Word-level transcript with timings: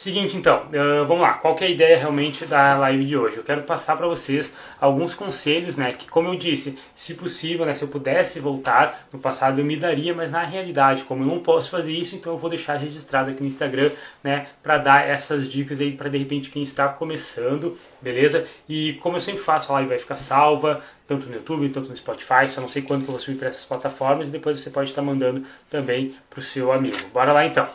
Seguinte, 0.00 0.34
então, 0.34 0.62
uh, 0.68 1.04
vamos 1.04 1.20
lá. 1.20 1.34
Qual 1.34 1.54
é 1.60 1.64
a 1.66 1.68
ideia 1.68 1.98
realmente 1.98 2.46
da 2.46 2.74
live 2.78 3.04
de 3.04 3.18
hoje? 3.18 3.36
Eu 3.36 3.44
quero 3.44 3.64
passar 3.64 3.98
para 3.98 4.06
vocês 4.06 4.50
alguns 4.80 5.14
conselhos, 5.14 5.76
né? 5.76 5.92
Que, 5.92 6.08
como 6.08 6.30
eu 6.30 6.36
disse, 6.36 6.74
se 6.94 7.12
possível, 7.12 7.66
né? 7.66 7.74
Se 7.74 7.82
eu 7.82 7.88
pudesse 7.88 8.40
voltar 8.40 9.06
no 9.12 9.18
passado, 9.18 9.60
eu 9.60 9.64
me 9.66 9.76
daria, 9.76 10.14
mas 10.14 10.32
na 10.32 10.42
realidade, 10.42 11.04
como 11.04 11.22
eu 11.22 11.26
não 11.26 11.40
posso 11.40 11.68
fazer 11.68 11.92
isso, 11.92 12.16
então 12.16 12.32
eu 12.32 12.38
vou 12.38 12.48
deixar 12.48 12.76
registrado 12.76 13.30
aqui 13.30 13.42
no 13.42 13.46
Instagram, 13.46 13.90
né? 14.24 14.46
Para 14.62 14.78
dar 14.78 15.06
essas 15.06 15.46
dicas 15.50 15.78
aí 15.82 15.92
para 15.92 16.08
de 16.08 16.16
repente 16.16 16.48
quem 16.48 16.62
está 16.62 16.88
começando, 16.88 17.76
beleza? 18.00 18.46
E 18.66 18.94
como 19.02 19.18
eu 19.18 19.20
sempre 19.20 19.42
faço, 19.42 19.70
a 19.70 19.74
live 19.74 19.90
vai 19.90 19.98
ficar 19.98 20.16
salva, 20.16 20.80
tanto 21.06 21.26
no 21.26 21.34
YouTube, 21.34 21.68
tanto 21.68 21.90
no 21.90 21.96
Spotify, 21.96 22.48
só 22.48 22.62
não 22.62 22.70
sei 22.70 22.80
quando 22.80 23.02
que 23.02 23.08
eu 23.08 23.12
vou 23.12 23.20
subir 23.20 23.36
para 23.36 23.48
essas 23.48 23.66
plataformas 23.66 24.28
e 24.28 24.30
depois 24.30 24.58
você 24.58 24.70
pode 24.70 24.88
estar 24.88 25.02
mandando 25.02 25.44
também 25.68 26.16
para 26.30 26.38
o 26.38 26.42
seu 26.42 26.72
amigo. 26.72 26.96
Bora 27.12 27.34
lá 27.34 27.44
então. 27.44 27.68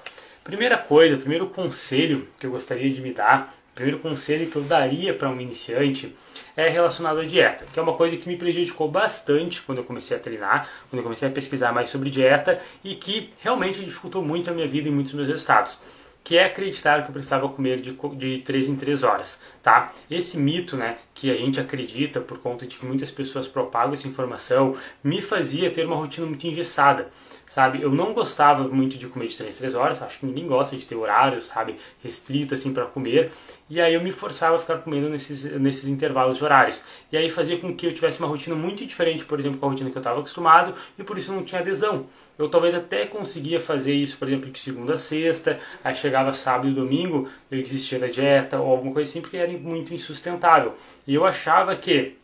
Primeira 0.46 0.77
coisa, 0.77 1.18
primeiro 1.18 1.50
conselho 1.50 2.27
que 2.39 2.45
eu 2.45 2.52
gostaria 2.52 2.91
de 2.91 3.02
me 3.02 3.12
dar, 3.12 3.52
primeiro 3.73 3.98
conselho 3.98 4.45
que 4.45 4.55
eu 4.55 4.62
daria 4.62 5.12
para 5.12 5.27
um 5.27 5.41
iniciante 5.41 6.16
é 6.55 6.70
relacionado 6.70 7.20
à 7.20 7.26
dieta, 7.26 7.66
que 7.73 7.80
é 7.80 7.81
uma 7.81 7.95
coisa 7.95 8.16
que 8.16 8.30
me 8.30 8.38
prejudicou 8.38 8.88
bastante 8.88 9.63
quando 9.63 9.80
eu 9.80 9.84
comecei 9.84 10.16
a 10.16 10.20
treinar, 10.20 10.70
quando 10.88 11.00
eu 11.00 11.03
comecei 11.03 11.27
a 11.27 11.31
pesquisar 11.31 11.73
mais 11.73 11.89
sobre 11.89 12.12
dieta 12.12 12.62
e 12.84 12.94
que 12.94 13.34
realmente 13.39 13.84
dificultou 13.84 14.23
muito 14.23 14.48
a 14.48 14.53
minha 14.53 14.67
vida 14.67 14.88
e 14.88 14.91
muitos 14.91 15.13
meus 15.13 15.27
resultados 15.27 15.80
que 16.26 16.39
é 16.39 16.45
acreditar 16.45 17.03
que 17.03 17.09
eu 17.09 17.14
precisava 17.14 17.48
comer 17.48 17.80
de, 17.80 17.95
de 18.16 18.39
3 18.39 18.70
em 18.70 18.75
3 18.75 19.03
horas, 19.03 19.39
tá? 19.62 19.94
Esse 20.09 20.38
mito, 20.38 20.75
né, 20.75 20.98
que 21.14 21.30
a 21.30 21.36
gente 21.36 21.59
acredita 21.59 22.20
por 22.20 22.39
conta 22.39 22.66
de 22.66 22.77
que 22.77 22.86
muitas 22.86 23.12
pessoas 23.12 23.48
propagam 23.48 23.94
essa 23.94 24.08
informação, 24.08 24.75
me 25.03 25.22
fazia 25.22 25.70
ter 25.70 25.86
uma 25.86 25.95
rotina 25.95 26.25
muito 26.25 26.45
engessada, 26.48 27.12
sabe? 27.48 27.81
Eu 27.81 27.91
não 27.91 28.13
gostava 28.13 28.63
muito 28.67 28.98
de 28.98 29.08
comer 29.08 29.27
de 29.27 29.38
3 29.38 29.55
em 29.55 29.58
3 29.58 29.76
horas, 29.76 30.02
acho 30.02 30.20
que 30.20 30.26
ninguém 30.26 30.48
gosta 30.48 30.76
de 30.76 30.86
ter 30.86 30.95
horário, 30.95 31.41
sabe, 31.41 31.76
restrito 32.03 32.53
assim 32.53 32.73
para 32.73 32.86
comer, 32.86 33.31
e 33.70 33.80
aí 33.80 33.94
eu 33.94 34.02
me 34.02 34.12
forçava 34.12 34.55
a 34.55 34.59
ficar 34.59 34.77
comendo 34.80 35.09
nesses, 35.09 35.44
nesses 35.59 35.88
intervalos 35.88 36.38
de 36.38 36.44
horários. 36.44 36.81
E 37.11 37.17
aí 37.17 37.30
fazia 37.30 37.58
com 37.58 37.75
que 37.75 37.88
eu 37.88 37.94
tivesse 37.94 38.20
uma 38.20 38.28
rotina 38.28 38.55
muito 38.55 38.86
diferente, 38.86 39.25
por 39.25 39.39
exemplo, 39.39 39.59
com 39.59 39.66
a 39.66 39.70
rotina 39.70 39.89
que 39.89 39.97
eu 39.97 40.02
estava 40.02 40.20
acostumado, 40.20 40.73
e 40.97 41.03
por 41.03 41.17
isso 41.17 41.31
eu 41.31 41.36
não 41.36 41.44
tinha 41.44 41.61
adesão. 41.61 42.05
Eu 42.38 42.50
talvez 42.50 42.75
até 42.75 43.05
conseguia 43.05 43.59
fazer 43.59 43.94
isso, 43.94 44.17
por 44.17 44.27
exemplo, 44.27 44.50
de 44.50 44.59
segunda 44.59 44.95
a 44.95 44.98
sexta, 44.98 45.59
aí 45.83 45.95
chegava 45.95 46.33
sábado 46.33 46.67
e 46.67 46.73
domingo, 46.73 47.30
eu 47.50 47.59
existia 47.59 48.00
da 48.00 48.08
dieta 48.08 48.59
ou 48.59 48.72
alguma 48.72 48.94
coisa 48.94 49.09
assim, 49.09 49.22
porque 49.22 49.38
era 49.38 49.52
muito 49.52 49.94
insustentável. 49.94 50.73
E 51.08 51.16
eu 51.16 51.25
achava 51.25 51.75
que 51.75 52.17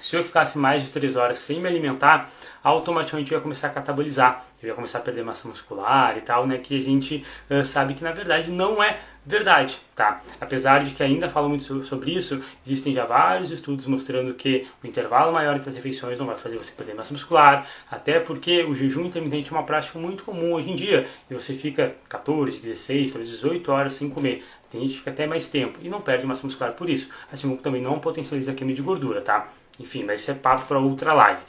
se 0.00 0.16
eu 0.16 0.22
ficasse 0.22 0.58
mais 0.58 0.82
de 0.82 0.90
3 0.90 1.16
horas 1.16 1.38
sem 1.38 1.60
me 1.60 1.68
alimentar, 1.68 2.28
automaticamente 2.62 3.32
eu 3.32 3.38
ia 3.38 3.42
começar 3.42 3.68
a 3.68 3.70
catabolizar, 3.70 4.44
eu 4.62 4.68
ia 4.68 4.74
começar 4.74 4.98
a 4.98 5.02
perder 5.02 5.24
massa 5.24 5.48
muscular 5.48 6.16
e 6.16 6.20
tal, 6.20 6.46
né? 6.46 6.58
Que 6.58 6.78
a 6.78 6.80
gente 6.80 7.24
uh, 7.50 7.64
sabe 7.64 7.94
que 7.94 8.02
na 8.02 8.12
verdade 8.12 8.50
não 8.50 8.82
é 8.82 8.98
verdade, 9.24 9.78
tá? 9.94 10.20
Apesar 10.40 10.82
de 10.82 10.92
que 10.92 11.02
ainda 11.02 11.28
falo 11.28 11.48
muito 11.48 11.84
sobre 11.84 12.10
isso, 12.12 12.42
existem 12.66 12.92
já 12.94 13.04
vários 13.04 13.50
estudos 13.50 13.86
mostrando 13.86 14.34
que 14.34 14.66
o 14.82 14.86
intervalo 14.86 15.32
maior 15.32 15.56
entre 15.56 15.68
as 15.68 15.76
refeições 15.76 16.18
não 16.18 16.26
vai 16.26 16.36
fazer 16.36 16.56
você 16.56 16.72
perder 16.72 16.94
massa 16.94 17.12
muscular, 17.12 17.66
até 17.90 18.18
porque 18.18 18.64
o 18.64 18.74
jejum 18.74 19.06
intermitente 19.06 19.52
é 19.52 19.56
uma 19.56 19.64
prática 19.64 19.98
muito 19.98 20.24
comum 20.24 20.54
hoje 20.54 20.70
em 20.70 20.76
dia, 20.76 21.06
e 21.30 21.34
você 21.34 21.52
fica 21.52 21.94
14, 22.08 22.60
16, 22.60 23.12
talvez 23.12 23.30
18 23.30 23.70
horas 23.70 23.92
sem 23.92 24.08
comer. 24.08 24.42
Tem 24.70 24.80
gente 24.80 24.92
que 24.92 24.98
fica 24.98 25.10
até 25.10 25.26
mais 25.26 25.48
tempo 25.48 25.78
e 25.82 25.88
não 25.88 26.00
perde 26.00 26.26
massa 26.26 26.44
muscular 26.44 26.72
por 26.72 26.88
isso, 26.88 27.10
assim 27.30 27.48
como 27.48 27.60
também 27.60 27.82
não 27.82 27.98
potencializa 27.98 28.52
a 28.52 28.54
queima 28.54 28.72
de 28.72 28.80
gordura, 28.80 29.20
tá? 29.20 29.48
Enfim, 29.80 30.04
mas 30.04 30.20
isso 30.20 30.30
é 30.30 30.34
papo 30.34 30.66
para 30.66 30.78
outra 30.78 31.12
live. 31.12 31.42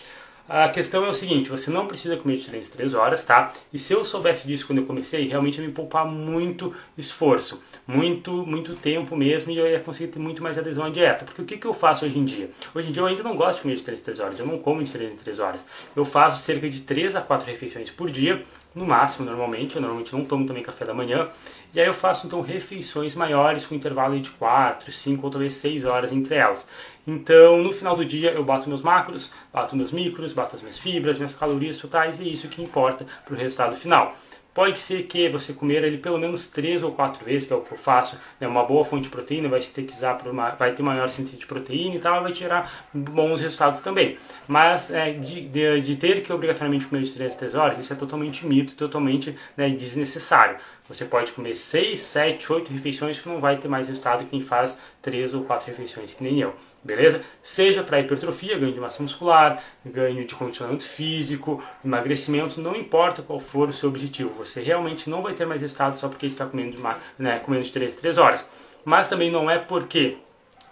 A 0.53 0.67
questão 0.67 1.05
é 1.05 1.09
o 1.09 1.13
seguinte, 1.13 1.49
você 1.49 1.71
não 1.71 1.87
precisa 1.87 2.17
comer 2.17 2.35
de 2.35 2.45
3 2.45 2.67
em 2.67 2.71
3 2.71 2.93
horas, 2.93 3.23
tá? 3.23 3.53
E 3.71 3.79
se 3.79 3.93
eu 3.93 4.03
soubesse 4.03 4.45
disso 4.45 4.67
quando 4.67 4.79
eu 4.79 4.85
comecei, 4.85 5.25
realmente 5.25 5.61
ia 5.61 5.65
me 5.65 5.71
poupar 5.71 6.05
muito 6.05 6.75
esforço, 6.97 7.61
muito, 7.87 8.45
muito 8.45 8.75
tempo 8.75 9.15
mesmo 9.15 9.49
e 9.49 9.57
eu 9.57 9.65
ia 9.65 9.79
conseguir 9.79 10.11
ter 10.11 10.19
muito 10.19 10.43
mais 10.43 10.57
adesão 10.57 10.83
à 10.83 10.89
dieta. 10.89 11.23
Porque 11.23 11.41
o 11.41 11.45
que, 11.45 11.57
que 11.57 11.65
eu 11.65 11.73
faço 11.73 12.03
hoje 12.03 12.19
em 12.19 12.25
dia? 12.25 12.49
Hoje 12.75 12.89
em 12.89 12.91
dia 12.91 13.01
eu 13.01 13.05
ainda 13.05 13.23
não 13.23 13.37
gosto 13.37 13.57
de 13.57 13.61
comer 13.61 13.75
de 13.75 13.83
3 13.83 13.99
em 14.01 14.03
3 14.03 14.19
horas, 14.19 14.39
eu 14.39 14.45
não 14.45 14.57
como 14.57 14.83
de 14.83 14.91
3 14.91 15.13
em 15.13 15.15
3 15.15 15.39
horas. 15.39 15.65
Eu 15.95 16.03
faço 16.03 16.43
cerca 16.43 16.69
de 16.69 16.81
3 16.81 17.15
a 17.15 17.21
4 17.21 17.47
refeições 17.47 17.89
por 17.89 18.11
dia, 18.11 18.41
no 18.75 18.85
máximo 18.85 19.25
normalmente, 19.25 19.75
eu 19.75 19.81
normalmente 19.81 20.13
não 20.13 20.25
tomo 20.25 20.45
também 20.45 20.63
café 20.63 20.83
da 20.83 20.93
manhã. 20.93 21.29
E 21.73 21.79
aí 21.79 21.87
eu 21.87 21.93
faço 21.93 22.27
então 22.27 22.41
refeições 22.41 23.15
maiores 23.15 23.65
com 23.65 23.73
intervalo 23.73 24.19
de 24.19 24.29
4, 24.31 24.91
5 24.91 25.25
ou 25.25 25.31
talvez 25.31 25.53
6 25.53 25.85
horas 25.85 26.11
entre 26.11 26.35
elas. 26.35 26.67
Então, 27.05 27.57
no 27.63 27.71
final 27.71 27.95
do 27.95 28.05
dia, 28.05 28.31
eu 28.31 28.43
bato 28.43 28.69
meus 28.69 28.81
macros, 28.81 29.31
bato 29.51 29.75
meus 29.75 29.91
micros, 29.91 30.33
bato 30.33 30.55
as 30.55 30.61
minhas 30.61 30.77
fibras, 30.77 31.17
minhas 31.17 31.33
calorias 31.33 31.77
totais 31.77 32.19
e 32.19 32.23
é 32.23 32.27
isso 32.27 32.47
que 32.47 32.61
importa 32.61 33.05
para 33.25 33.33
o 33.33 33.37
resultado 33.37 33.75
final. 33.75 34.15
Pode 34.53 34.77
ser 34.79 35.03
que 35.03 35.29
você 35.29 35.53
comer 35.53 35.81
ele 35.85 35.97
pelo 35.97 36.17
menos 36.17 36.45
três 36.45 36.83
ou 36.83 36.91
quatro 36.91 37.23
vezes, 37.23 37.47
que 37.47 37.53
é 37.53 37.55
o 37.55 37.61
que 37.61 37.71
eu 37.71 37.77
faço, 37.77 38.19
né? 38.37 38.45
uma 38.45 38.65
boa 38.65 38.83
fonte 38.83 39.03
de 39.03 39.09
proteína, 39.09 39.47
vai, 39.47 39.59
usar 39.59 40.21
uma, 40.27 40.49
vai 40.51 40.73
ter 40.73 40.83
maior 40.83 41.09
síntese 41.09 41.37
de 41.37 41.45
proteína 41.45 41.95
e 41.95 41.99
tal, 41.99 42.21
vai 42.21 42.33
tirar 42.33 42.69
bons 42.93 43.39
resultados 43.39 43.79
também. 43.79 44.17
Mas 44.49 44.91
é, 44.91 45.13
de, 45.13 45.47
de, 45.47 45.79
de, 45.79 45.95
ter 45.95 46.21
que 46.21 46.33
obrigatoriamente 46.33 46.85
comer 46.85 47.03
de 47.03 47.13
3 47.13 47.33
a 47.33 47.37
3 47.37 47.55
horas, 47.55 47.77
isso 47.77 47.93
é 47.93 47.95
totalmente 47.95 48.45
mito, 48.45 48.75
totalmente 48.75 49.37
né, 49.55 49.69
desnecessário. 49.69 50.57
Você 50.83 51.05
pode 51.05 51.31
comer 51.31 51.55
6, 51.55 51.97
7, 51.97 52.51
8 52.51 52.73
refeições 52.73 53.17
que 53.17 53.29
não 53.29 53.39
vai 53.39 53.55
ter 53.55 53.69
mais 53.69 53.87
resultado 53.87 54.25
que 54.25 54.31
quem 54.31 54.41
faz 54.41 54.75
3 55.01 55.33
ou 55.33 55.45
4 55.45 55.67
refeições, 55.67 56.13
que 56.13 56.21
nem 56.21 56.41
eu, 56.41 56.53
beleza? 56.83 57.21
Seja 57.41 57.83
para 57.83 57.99
hipertrofia, 57.99 58.57
ganho 58.57 58.73
de 58.73 58.79
massa 58.79 59.01
muscular, 59.01 59.63
ganho 59.85 60.25
de 60.25 60.35
condicionamento 60.35 60.83
físico, 60.83 61.63
emagrecimento, 61.83 62.59
não 62.59 62.75
importa 62.75 63.21
qual 63.21 63.39
for 63.39 63.69
o 63.69 63.73
seu 63.73 63.89
objetivo, 63.89 64.29
você 64.29 64.61
realmente 64.61 65.09
não 65.09 65.21
vai 65.21 65.33
ter 65.33 65.45
mais 65.45 65.61
resultado 65.61 65.95
só 65.95 66.07
porque 66.07 66.25
está 66.25 66.45
comendo 66.45 66.77
de, 66.77 66.83
né, 67.17 67.39
comendo 67.39 67.63
de 67.63 67.71
3 67.71 67.95
3 67.95 68.17
horas. 68.17 68.45
Mas 68.83 69.07
também 69.07 69.31
não 69.31 69.49
é 69.49 69.59
porque 69.59 70.17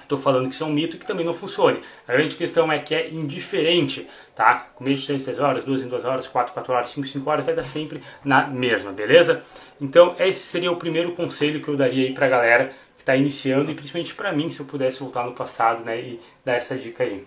Estou 0.09 0.17
falando 0.17 0.49
que 0.49 0.55
isso 0.55 0.63
é 0.63 0.65
um 0.65 0.73
mito 0.73 0.97
que 0.97 1.05
também 1.05 1.23
não 1.23 1.35
funcione. 1.35 1.81
A 2.07 2.13
grande 2.13 2.35
questão 2.35 2.71
é 2.71 2.79
que 2.79 2.95
é 2.95 3.11
indiferente, 3.11 4.07
tá? 4.33 4.67
Comer 4.73 4.95
de 4.95 5.05
3 5.05 5.23
3 5.23 5.39
horas, 5.39 5.63
2 5.63 5.83
em 5.83 5.87
2 5.87 6.03
horas, 6.03 6.25
4 6.25 6.51
4 6.51 6.73
horas, 6.73 6.89
5 6.89 7.07
5 7.07 7.29
horas, 7.29 7.45
vai 7.45 7.53
dar 7.53 7.63
sempre 7.63 8.01
na 8.25 8.47
mesma, 8.47 8.91
beleza? 8.91 9.43
Então, 9.79 10.15
esse 10.17 10.39
seria 10.39 10.71
o 10.71 10.77
primeiro 10.77 11.11
conselho 11.11 11.61
que 11.61 11.67
eu 11.67 11.77
daria 11.77 12.07
aí 12.07 12.11
pra 12.11 12.27
galera 12.27 12.71
que 12.88 12.88
está 13.09 13.15
iniciando 13.15 13.71
e 13.71 13.75
principalmente 13.75 14.13
para 14.13 14.31
mim, 14.31 14.51
se 14.51 14.59
eu 14.59 14.65
pudesse 14.65 14.99
voltar 14.99 15.25
no 15.25 15.33
passado, 15.33 15.83
né, 15.83 15.99
e 15.99 16.19
dar 16.45 16.53
essa 16.53 16.77
dica 16.77 17.03
aí. 17.03 17.25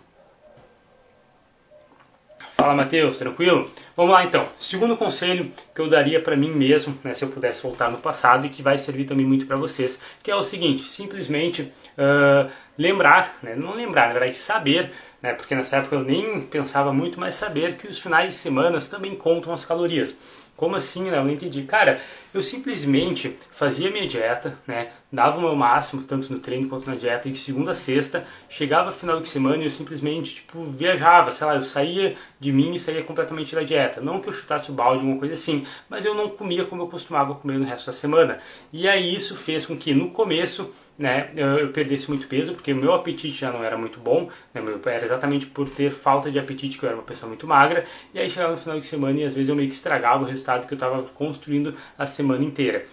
Fala, 2.55 2.75
Matheus, 2.75 3.19
tranquilo? 3.19 3.69
Vamos 3.97 4.13
lá 4.13 4.25
então. 4.25 4.49
Segundo 4.61 4.97
conselho 4.97 5.51
que 5.75 5.81
eu 5.81 5.89
daria 5.89 6.21
para 6.21 6.37
mim 6.37 6.51
mesmo, 6.51 6.97
né, 7.03 7.13
se 7.13 7.25
eu 7.25 7.29
pudesse 7.29 7.61
voltar 7.61 7.91
no 7.91 7.99
passado 7.99 8.47
e 8.47 8.49
que 8.49 8.63
vai 8.63 8.79
servir 8.79 9.05
também 9.05 9.27
muito 9.27 9.47
para 9.47 9.57
vocês, 9.57 9.99
que 10.23 10.31
é 10.31 10.37
o 10.37 10.45
seguinte: 10.45 10.85
simplesmente 10.85 11.63
uh, 11.63 12.49
lembrar, 12.79 13.37
né, 13.43 13.57
não 13.57 13.75
lembrar, 13.75 14.07
na 14.07 14.13
verdade, 14.13 14.37
saber, 14.37 14.93
né, 15.21 15.33
porque 15.33 15.57
nessa 15.57 15.79
época 15.79 15.97
eu 15.97 16.05
nem 16.05 16.43
pensava 16.43 16.93
muito, 16.93 17.19
mas 17.19 17.35
saber 17.35 17.77
que 17.77 17.89
os 17.89 17.99
finais 17.99 18.33
de 18.33 18.39
semana 18.39 18.81
também 18.83 19.17
contam 19.17 19.53
as 19.53 19.65
calorias. 19.65 20.15
Como 20.57 20.77
assim? 20.77 21.09
Eu 21.09 21.25
não 21.25 21.31
entendi. 21.31 21.63
Cara, 21.63 22.01
eu 22.33 22.43
simplesmente 22.43 23.37
fazia 23.51 23.91
minha 23.91 24.07
dieta, 24.07 24.57
né? 24.67 24.89
Dava 25.11 25.39
o 25.39 25.41
meu 25.41 25.57
máximo, 25.57 26.03
tanto 26.03 26.33
no 26.33 26.39
treino 26.39 26.69
quanto 26.69 26.89
na 26.89 26.95
dieta, 26.95 27.29
de 27.29 27.39
segunda 27.39 27.73
a 27.73 27.75
sexta. 27.75 28.25
Chegava 28.49 28.91
final 28.93 29.21
de 29.21 29.29
semana 29.29 29.57
e 29.63 29.65
eu 29.65 29.71
simplesmente, 29.71 30.37
tipo, 30.37 30.65
viajava, 30.65 31.33
sei 31.33 31.47
lá, 31.47 31.57
eu 31.57 31.63
saía 31.63 32.17
de 32.39 32.53
mim 32.53 32.75
e 32.75 32.79
saía 32.79 33.03
completamente 33.03 33.55
da 33.55 33.63
dieta. 33.63 34.01
Não 34.01 34.21
que 34.21 34.29
eu 34.29 34.33
chutasse 34.33 34.71
o 34.71 34.75
balde, 34.75 35.01
alguma 35.01 35.19
coisa 35.19 35.35
assim, 35.35 35.67
mas 35.89 36.05
eu 36.05 36.15
não 36.15 36.29
comia 36.29 36.65
como 36.65 36.83
eu 36.83 36.89
costumava 36.89 37.35
comer 37.35 37.59
no 37.59 37.65
resto 37.65 37.87
da 37.87 37.93
semana. 37.93 38.39
E 38.73 38.89
aí 38.89 39.15
isso 39.15 39.37
fez 39.37 39.67
com 39.67 39.77
que 39.77 39.93
no 39.93 40.11
começo, 40.11 40.71
né, 41.03 41.31
eu 41.37 41.69
perdesse 41.69 42.09
muito 42.09 42.27
peso, 42.27 42.55
porque 42.55 42.73
o 42.73 42.77
meu 42.77 42.95
apetite 42.95 43.37
já 43.37 43.53
não 43.53 43.63
era 43.63 43.77
muito 43.77 44.01
bom, 44.01 44.31
né? 44.55 44.63
Era 44.87 45.05
exatamente 45.05 45.47
por 45.47 45.69
ter 45.69 45.91
falta 45.91 46.31
de 46.31 46.39
apetite 46.39 46.79
que 46.79 46.85
eu 46.85 46.89
era 46.89 46.97
uma 46.97 47.05
pessoa 47.05 47.29
muito 47.29 47.47
magra. 47.47 47.85
E 48.15 48.19
aí 48.19 48.31
chegava 48.31 48.53
no 48.53 48.59
final 48.59 48.81
de 48.81 48.87
semana 48.87 49.21
e 49.21 49.25
às 49.25 49.35
vezes 49.35 49.49
eu 49.49 49.57
meio 49.57 49.69
que 49.69 49.75
estragava 49.75 50.23
o 50.23 50.27
resultado 50.27 50.67
que 50.67 50.73
eu 50.73 50.77
estava 50.77 51.03
construindo 51.03 51.75
a 51.99 52.07
semana 52.07 52.23
semana 52.23 52.45
inteira. 52.45 52.85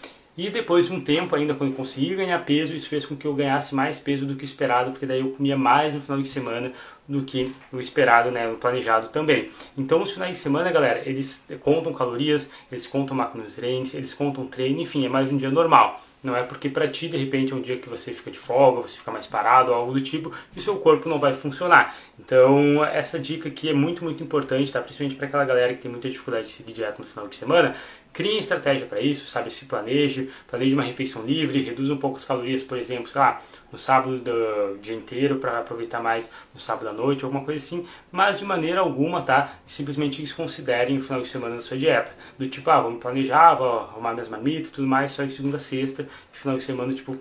E 0.42 0.50
depois 0.50 0.86
de 0.86 0.94
um 0.94 1.02
tempo 1.02 1.36
ainda, 1.36 1.54
quando 1.54 1.72
eu 1.72 1.76
consegui 1.76 2.16
ganhar 2.16 2.40
peso, 2.46 2.74
isso 2.74 2.88
fez 2.88 3.06
com 3.06 3.14
que 3.14 3.28
eu 3.28 3.34
ganhasse 3.34 3.76
mais 3.76 4.00
peso 4.00 4.26
do 4.26 4.36
que 4.36 4.46
esperado, 4.46 4.92
porque 4.92 5.06
daí 5.06 5.20
eu 5.20 5.32
comia 5.32 5.58
mais 5.58 5.94
no 5.94 6.00
final 6.00 6.22
de 6.22 6.30
semana 6.30 6.72
do 7.06 7.24
que 7.24 7.54
o 7.74 7.78
esperado, 7.78 8.32
né, 8.32 8.48
o 8.48 8.56
planejado 8.56 9.10
também. 9.10 9.50
Então 9.78 10.02
os 10.02 10.12
finais 10.12 10.38
de 10.38 10.38
semana, 10.38 10.72
galera, 10.72 11.02
eles 11.06 11.46
contam 11.60 11.92
calorias, 11.94 12.50
eles 12.72 12.88
contam 12.88 13.18
macronutrientes, 13.18 13.94
eles 13.94 14.14
contam 14.14 14.48
treino, 14.48 14.80
enfim, 14.80 15.06
é 15.06 15.10
mais 15.10 15.30
um 15.30 15.36
dia 15.36 15.50
normal. 15.50 16.00
Não 16.22 16.36
é 16.36 16.44
porque 16.44 16.70
para 16.70 16.86
ti, 16.86 17.08
de 17.08 17.16
repente, 17.16 17.54
é 17.54 17.56
um 17.56 17.62
dia 17.62 17.78
que 17.78 17.88
você 17.88 18.12
fica 18.14 18.30
de 18.30 18.38
folga, 18.38 18.82
você 18.82 18.98
fica 18.98 19.10
mais 19.10 19.26
parado, 19.26 19.74
algo 19.74 19.94
do 19.94 20.02
tipo, 20.02 20.32
que 20.52 20.60
o 20.60 20.62
seu 20.62 20.76
corpo 20.78 21.08
não 21.08 21.18
vai 21.18 21.34
funcionar. 21.34 21.96
Então, 22.20 22.84
essa 22.84 23.18
dica 23.18 23.48
aqui 23.48 23.70
é 23.70 23.74
muito, 23.74 24.04
muito 24.04 24.22
importante, 24.22 24.72
tá? 24.72 24.82
Principalmente 24.82 25.16
para 25.16 25.28
aquela 25.28 25.46
galera 25.46 25.74
que 25.74 25.82
tem 25.82 25.90
muita 25.90 26.10
dificuldade 26.10 26.48
de 26.48 26.54
seguir 26.54 26.74
dieta 26.74 26.98
no 27.00 27.06
final 27.06 27.26
de 27.26 27.38
semana, 27.38 27.74
Crie 28.12 28.40
estratégia 28.40 28.86
para 28.86 29.00
isso, 29.00 29.28
sabe? 29.28 29.52
Se 29.52 29.66
planeje, 29.66 30.30
planeje 30.48 30.74
uma 30.74 30.84
refeição 30.84 31.24
livre, 31.24 31.62
reduza 31.62 31.94
um 31.94 31.98
pouco 31.98 32.18
as 32.18 32.26
calorias, 32.26 32.64
por 32.64 32.78
exemplo, 32.78 33.10
lá, 33.16 33.40
no 33.72 33.78
sábado 33.78 34.18
do 34.20 34.78
dia 34.82 34.96
inteiro 34.96 35.38
para 35.38 35.60
aproveitar 35.60 36.02
mais 36.02 36.30
no 36.54 36.60
sábado 36.60 36.90
à 36.90 36.94
noite, 36.94 37.24
alguma 37.24 37.46
coisa 37.46 37.64
assim, 37.64 37.86
mas 38.12 38.40
de 38.40 38.46
maneira 38.46 38.82
alguma, 38.82 39.22
tá? 39.22 39.54
Simplesmente 39.64 40.22
desconsiderem 40.22 40.98
o 40.98 41.02
final 41.02 41.22
de 41.22 41.28
semana 41.28 41.56
da 41.56 41.62
sua 41.62 41.78
dieta. 41.78 42.14
Do 42.38 42.48
tipo, 42.48 42.70
ah, 42.70 42.82
vamos 42.82 43.00
planejar, 43.00 43.54
vou 43.54 43.80
arrumar 43.80 44.14
minhas 44.14 44.28
marmitas 44.28 44.70
e 44.70 44.72
tudo 44.72 44.88
mais, 44.88 45.12
só 45.12 45.24
de 45.24 45.32
segunda 45.32 45.60
sexta, 45.60 46.08
final 46.34 46.58
de 46.58 46.64
semana, 46.64 46.94
tipo, 46.94 47.18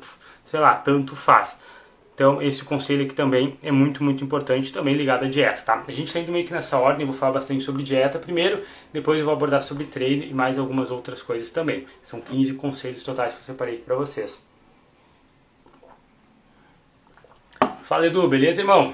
sei 0.46 0.58
lá, 0.58 0.74
tanto 0.74 1.14
faz. 1.14 1.58
Então, 2.18 2.42
esse 2.42 2.64
conselho 2.64 3.04
aqui 3.04 3.14
também 3.14 3.56
é 3.62 3.70
muito, 3.70 4.02
muito 4.02 4.24
importante, 4.24 4.72
também 4.72 4.92
ligado 4.92 5.24
à 5.24 5.28
dieta, 5.28 5.62
tá? 5.62 5.84
A 5.86 5.92
gente 5.92 6.08
está 6.08 6.18
indo 6.18 6.32
meio 6.32 6.44
que 6.44 6.52
nessa 6.52 6.76
ordem, 6.76 7.06
vou 7.06 7.14
falar 7.14 7.30
bastante 7.30 7.62
sobre 7.62 7.80
dieta 7.84 8.18
primeiro, 8.18 8.60
depois 8.92 9.20
eu 9.20 9.24
vou 9.24 9.32
abordar 9.32 9.62
sobre 9.62 9.84
treino 9.84 10.24
e 10.24 10.34
mais 10.34 10.58
algumas 10.58 10.90
outras 10.90 11.22
coisas 11.22 11.48
também. 11.50 11.86
São 12.02 12.20
15 12.20 12.54
conselhos 12.54 13.04
totais 13.04 13.34
que 13.34 13.38
eu 13.38 13.44
separei 13.44 13.76
para 13.76 13.94
vocês. 13.94 14.44
Fala 17.84 18.08
Edu, 18.08 18.26
beleza, 18.26 18.62
irmão? 18.62 18.92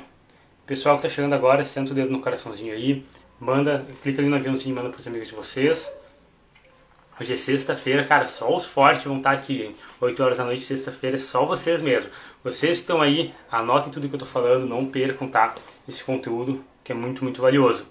Pessoal 0.66 0.96
que 0.96 1.04
tá 1.04 1.08
chegando 1.08 1.32
agora, 1.32 1.64
senta 1.64 1.92
o 1.92 1.94
dedo 1.94 2.10
no 2.10 2.20
coraçãozinho 2.20 2.74
aí, 2.74 3.06
manda, 3.40 3.86
clica 4.02 4.20
ali 4.20 4.28
no 4.28 4.36
aviãozinho 4.36 4.74
e 4.74 4.76
manda 4.76 4.90
para 4.90 5.00
os 5.00 5.06
amigos 5.06 5.28
de 5.28 5.34
vocês. 5.34 5.90
Hoje 7.18 7.32
é 7.32 7.36
sexta-feira, 7.36 8.04
cara, 8.04 8.26
só 8.26 8.54
os 8.54 8.66
fortes 8.66 9.04
vão 9.04 9.18
estar 9.18 9.30
aqui, 9.30 9.62
hein? 9.62 9.76
8 10.00 10.22
horas 10.22 10.38
da 10.38 10.44
noite, 10.44 10.64
sexta-feira, 10.64 11.16
é 11.16 11.18
só 11.20 11.46
vocês 11.46 11.80
mesmo. 11.80 12.10
Vocês 12.44 12.76
que 12.76 12.82
estão 12.82 13.00
aí, 13.00 13.32
anotem 13.50 13.90
tudo 13.90 14.06
que 14.06 14.14
eu 14.14 14.18
estou 14.18 14.28
falando, 14.28 14.68
não 14.68 14.84
percam, 14.84 15.26
tá? 15.26 15.54
Esse 15.88 16.04
conteúdo 16.04 16.62
que 16.84 16.92
é 16.92 16.94
muito, 16.94 17.24
muito 17.24 17.40
valioso. 17.40 17.88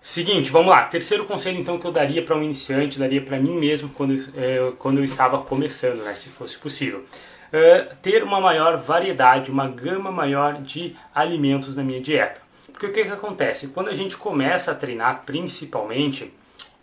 Seguinte, 0.00 0.50
vamos 0.50 0.70
lá. 0.70 0.84
Terceiro 0.86 1.26
conselho, 1.26 1.58
então, 1.58 1.78
que 1.78 1.86
eu 1.86 1.92
daria 1.92 2.24
para 2.24 2.34
um 2.34 2.42
iniciante, 2.42 2.98
daria 2.98 3.20
para 3.20 3.38
mim 3.38 3.58
mesmo 3.58 3.90
quando, 3.90 4.14
é, 4.34 4.72
quando 4.78 4.98
eu 4.98 5.04
estava 5.04 5.38
começando, 5.42 6.02
né? 6.02 6.14
Se 6.14 6.30
fosse 6.30 6.56
possível. 6.56 7.04
É, 7.52 7.80
ter 8.00 8.22
uma 8.22 8.40
maior 8.40 8.78
variedade, 8.78 9.50
uma 9.50 9.68
gama 9.68 10.10
maior 10.10 10.54
de 10.54 10.96
alimentos 11.14 11.76
na 11.76 11.82
minha 11.82 12.00
dieta. 12.00 12.40
Porque 12.72 12.86
o 12.86 12.92
que, 12.92 13.04
que 13.04 13.12
acontece? 13.12 13.68
Quando 13.68 13.88
a 13.88 13.94
gente 13.94 14.16
começa 14.16 14.72
a 14.72 14.74
treinar, 14.74 15.24
principalmente 15.26 16.32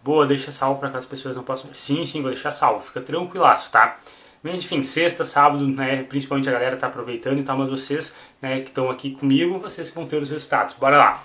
Boa, 0.04 0.26
deixa 0.26 0.52
salvo 0.52 0.82
para 0.82 0.90
que 0.90 0.98
as 0.98 1.06
pessoas 1.06 1.34
não 1.34 1.44
possam. 1.44 1.74
Sim, 1.74 2.06
sim, 2.06 2.22
vou 2.22 2.30
deixar 2.30 2.52
salvo, 2.52 2.84
fica 2.84 3.00
tranquilaço, 3.00 3.72
tá? 3.72 3.98
Mas 4.44 4.56
enfim, 4.56 4.84
sexta, 4.84 5.24
sábado, 5.24 5.66
né? 5.66 6.04
Principalmente 6.04 6.50
a 6.50 6.52
galera 6.52 6.76
tá 6.76 6.88
aproveitando 6.88 7.40
e 7.40 7.44
tal, 7.44 7.58
mas 7.58 7.70
vocês, 7.70 8.14
né, 8.42 8.60
que 8.60 8.68
estão 8.68 8.92
aqui 8.92 9.12
comigo, 9.12 9.58
vocês 9.58 9.90
vão 9.90 10.06
ter 10.06 10.18
os 10.18 10.30
resultados. 10.30 10.76
Bora 10.76 10.98
lá! 10.98 11.24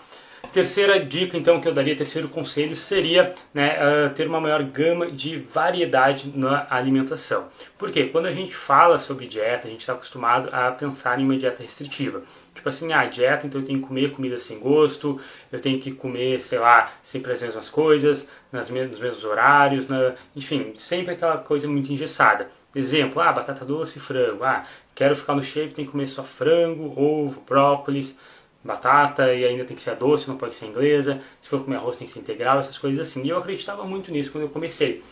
Terceira 0.52 0.98
dica, 0.98 1.36
então, 1.36 1.60
que 1.60 1.68
eu 1.68 1.74
daria, 1.74 1.94
terceiro 1.94 2.26
conselho, 2.26 2.74
seria 2.74 3.34
né, 3.52 3.76
uh, 3.76 4.14
ter 4.14 4.26
uma 4.26 4.40
maior 4.40 4.62
gama 4.62 5.10
de 5.10 5.36
variedade 5.36 6.32
na 6.34 6.66
alimentação. 6.70 7.48
Por 7.76 7.90
quê? 7.90 8.04
Quando 8.04 8.26
a 8.26 8.32
gente 8.32 8.54
fala 8.54 8.98
sobre 8.98 9.26
dieta, 9.26 9.68
a 9.68 9.70
gente 9.70 9.80
está 9.80 9.92
acostumado 9.92 10.48
a 10.50 10.70
pensar 10.70 11.20
em 11.20 11.24
uma 11.24 11.36
dieta 11.36 11.62
restritiva. 11.62 12.22
Tipo 12.54 12.68
assim, 12.70 12.92
ah, 12.94 13.04
dieta, 13.04 13.46
então 13.46 13.60
eu 13.60 13.66
tenho 13.66 13.78
que 13.78 13.86
comer 13.86 14.10
comida 14.10 14.38
sem 14.38 14.58
gosto, 14.58 15.20
eu 15.52 15.60
tenho 15.60 15.78
que 15.80 15.92
comer, 15.92 16.40
sei 16.40 16.58
lá, 16.58 16.90
sempre 17.02 17.30
as 17.30 17.42
mesmas 17.42 17.68
coisas, 17.68 18.26
nas 18.50 18.70
mes 18.70 18.88
nos 18.88 19.00
mesmos 19.00 19.24
horários, 19.24 19.86
na... 19.86 20.14
enfim, 20.34 20.72
sempre 20.76 21.12
aquela 21.12 21.36
coisa 21.36 21.68
muito 21.68 21.92
engessada. 21.92 22.48
Exemplo, 22.78 23.20
ah, 23.20 23.32
batata 23.32 23.64
doce, 23.64 23.98
frango. 23.98 24.44
Ah, 24.44 24.64
quero 24.94 25.16
ficar 25.16 25.34
no 25.34 25.42
shape, 25.42 25.74
tem 25.74 25.84
que 25.84 25.90
comer 25.90 26.06
só 26.06 26.22
frango, 26.22 26.94
ovo, 26.96 27.40
brócolis 27.40 28.16
batata 28.62 29.32
e 29.32 29.44
ainda 29.44 29.64
tem 29.64 29.76
que 29.76 29.82
ser 29.82 29.96
doce, 29.96 30.28
não 30.28 30.36
pode 30.36 30.54
ser 30.54 30.66
inglesa. 30.66 31.20
Se 31.42 31.48
for 31.48 31.64
comer 31.64 31.76
arroz 31.76 31.96
tem 31.96 32.06
que 32.06 32.12
ser 32.12 32.20
integral, 32.20 32.60
essas 32.60 32.78
coisas 32.78 33.08
assim. 33.08 33.24
E 33.24 33.30
eu 33.30 33.38
acreditava 33.38 33.84
muito 33.84 34.12
nisso 34.12 34.30
quando 34.30 34.44
eu 34.44 34.50
comecei. 34.50 35.02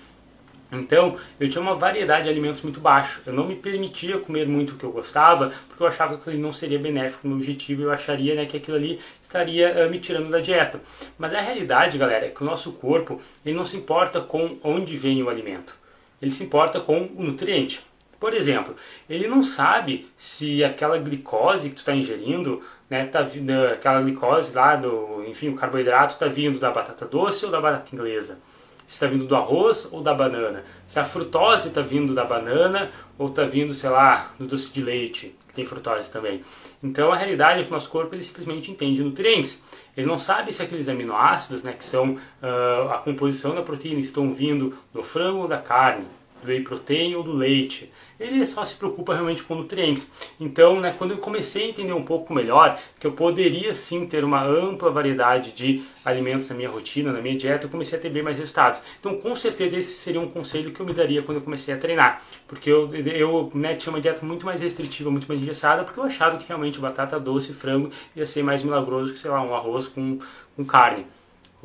Então, 0.70 1.16
eu 1.40 1.48
tinha 1.48 1.60
uma 1.62 1.74
variedade 1.74 2.24
de 2.24 2.30
alimentos 2.30 2.60
muito 2.62 2.80
baixa. 2.80 3.20
Eu 3.26 3.32
não 3.32 3.46
me 3.46 3.56
permitia 3.56 4.18
comer 4.18 4.46
muito 4.46 4.74
o 4.74 4.76
que 4.76 4.84
eu 4.84 4.92
gostava, 4.92 5.52
porque 5.68 5.82
eu 5.82 5.86
achava 5.86 6.16
que 6.16 6.28
aquilo 6.28 6.42
não 6.42 6.52
seria 6.52 6.78
benéfico 6.78 7.22
para 7.22 7.26
o 7.26 7.30
meu 7.30 7.38
objetivo. 7.38 7.82
Eu 7.82 7.92
acharia 7.92 8.34
né, 8.34 8.46
que 8.46 8.56
aquilo 8.56 8.76
ali 8.76 9.00
estaria 9.22 9.86
uh, 9.86 9.90
me 9.90 9.98
tirando 10.00 10.28
da 10.30 10.40
dieta. 10.40 10.80
Mas 11.16 11.32
a 11.32 11.40
realidade, 11.40 11.98
galera, 11.98 12.26
é 12.26 12.30
que 12.30 12.42
o 12.42 12.46
nosso 12.46 12.72
corpo 12.72 13.20
ele 13.44 13.56
não 13.56 13.64
se 13.64 13.76
importa 13.76 14.20
com 14.20 14.58
onde 14.62 14.96
vem 14.96 15.22
o 15.22 15.28
alimento. 15.28 15.85
Ele 16.20 16.30
se 16.30 16.42
importa 16.42 16.80
com 16.80 17.10
o 17.14 17.22
nutriente. 17.22 17.84
Por 18.18 18.32
exemplo, 18.32 18.74
ele 19.08 19.28
não 19.28 19.42
sabe 19.42 20.06
se 20.16 20.64
aquela 20.64 20.98
glicose 20.98 21.68
que 21.68 21.74
tu 21.74 21.78
está 21.78 21.94
ingerindo 21.94 22.62
né, 22.88 23.04
tá 23.04 23.20
vindo 23.22 23.50
aquela 23.66 24.00
glicose 24.00 24.54
lá 24.54 24.76
do, 24.76 25.24
enfim, 25.26 25.48
o 25.48 25.56
carboidrato 25.56 26.14
está 26.14 26.26
vindo 26.26 26.58
da 26.58 26.70
batata 26.70 27.04
doce 27.04 27.44
ou 27.44 27.50
da 27.50 27.60
batata 27.60 27.94
inglesa? 27.94 28.38
Se 28.86 28.94
está 28.94 29.06
vindo 29.06 29.26
do 29.26 29.34
arroz 29.34 29.88
ou 29.90 30.00
da 30.00 30.14
banana? 30.14 30.64
Se 30.86 30.98
a 30.98 31.04
frutose 31.04 31.68
está 31.68 31.80
vindo 31.80 32.14
da 32.14 32.24
banana 32.24 32.90
ou 33.18 33.28
está 33.28 33.42
vindo, 33.42 33.74
sei 33.74 33.90
lá, 33.90 34.30
do 34.38 34.46
doce 34.46 34.72
de 34.72 34.80
leite, 34.80 35.36
tem 35.56 35.64
frutose 35.64 36.10
também. 36.10 36.42
Então 36.82 37.10
a 37.10 37.16
realidade 37.16 37.60
é 37.60 37.64
que 37.64 37.70
o 37.70 37.72
nosso 37.72 37.90
corpo 37.90 38.14
ele 38.14 38.22
simplesmente 38.22 38.70
entende 38.70 39.02
nutrientes. 39.02 39.60
Ele 39.96 40.06
não 40.06 40.18
sabe 40.18 40.52
se 40.52 40.62
aqueles 40.62 40.88
aminoácidos, 40.88 41.62
né, 41.62 41.72
que 41.72 41.84
são 41.84 42.12
uh, 42.12 42.90
a 42.92 42.98
composição 42.98 43.54
da 43.54 43.62
proteína, 43.62 43.98
estão 43.98 44.32
vindo 44.32 44.76
do 44.92 45.02
frango 45.02 45.40
ou 45.40 45.48
da 45.48 45.58
carne 45.58 46.06
do 46.42 46.48
whey 46.48 46.62
protein 46.62 47.14
ou 47.14 47.22
do 47.22 47.32
leite. 47.32 47.92
Ele 48.18 48.46
só 48.46 48.64
se 48.64 48.74
preocupa 48.76 49.12
realmente 49.12 49.42
com 49.42 49.54
nutrientes. 49.54 50.08
Então, 50.40 50.80
né, 50.80 50.94
quando 50.96 51.10
eu 51.10 51.18
comecei 51.18 51.66
a 51.66 51.68
entender 51.68 51.92
um 51.92 52.02
pouco 52.02 52.32
melhor 52.32 52.80
que 52.98 53.06
eu 53.06 53.12
poderia 53.12 53.74
sim 53.74 54.06
ter 54.06 54.24
uma 54.24 54.42
ampla 54.42 54.90
variedade 54.90 55.52
de 55.52 55.82
alimentos 56.04 56.48
na 56.48 56.56
minha 56.56 56.68
rotina, 56.68 57.12
na 57.12 57.20
minha 57.20 57.36
dieta, 57.36 57.66
eu 57.66 57.70
comecei 57.70 57.98
a 57.98 58.00
ter 58.00 58.08
bem 58.08 58.22
mais 58.22 58.38
resultados. 58.38 58.82
Então, 58.98 59.20
com 59.20 59.36
certeza, 59.36 59.76
esse 59.76 59.98
seria 59.98 60.20
um 60.20 60.28
conselho 60.28 60.72
que 60.72 60.80
eu 60.80 60.86
me 60.86 60.94
daria 60.94 61.22
quando 61.22 61.38
eu 61.38 61.42
comecei 61.42 61.74
a 61.74 61.76
treinar. 61.76 62.22
Porque 62.48 62.70
eu, 62.70 62.88
eu 62.94 63.50
né, 63.54 63.74
tinha 63.74 63.92
uma 63.92 64.00
dieta 64.00 64.24
muito 64.24 64.46
mais 64.46 64.60
restritiva, 64.60 65.10
muito 65.10 65.28
mais 65.28 65.40
engessada, 65.40 65.84
porque 65.84 66.00
eu 66.00 66.04
achava 66.04 66.38
que 66.38 66.48
realmente 66.48 66.78
batata 66.78 67.20
doce 67.20 67.52
frango 67.52 67.90
ia 68.14 68.26
ser 68.26 68.42
mais 68.42 68.62
milagroso 68.62 69.12
que, 69.12 69.18
sei 69.18 69.30
lá, 69.30 69.42
um 69.42 69.54
arroz 69.54 69.88
com, 69.88 70.18
com 70.56 70.64
carne 70.64 71.04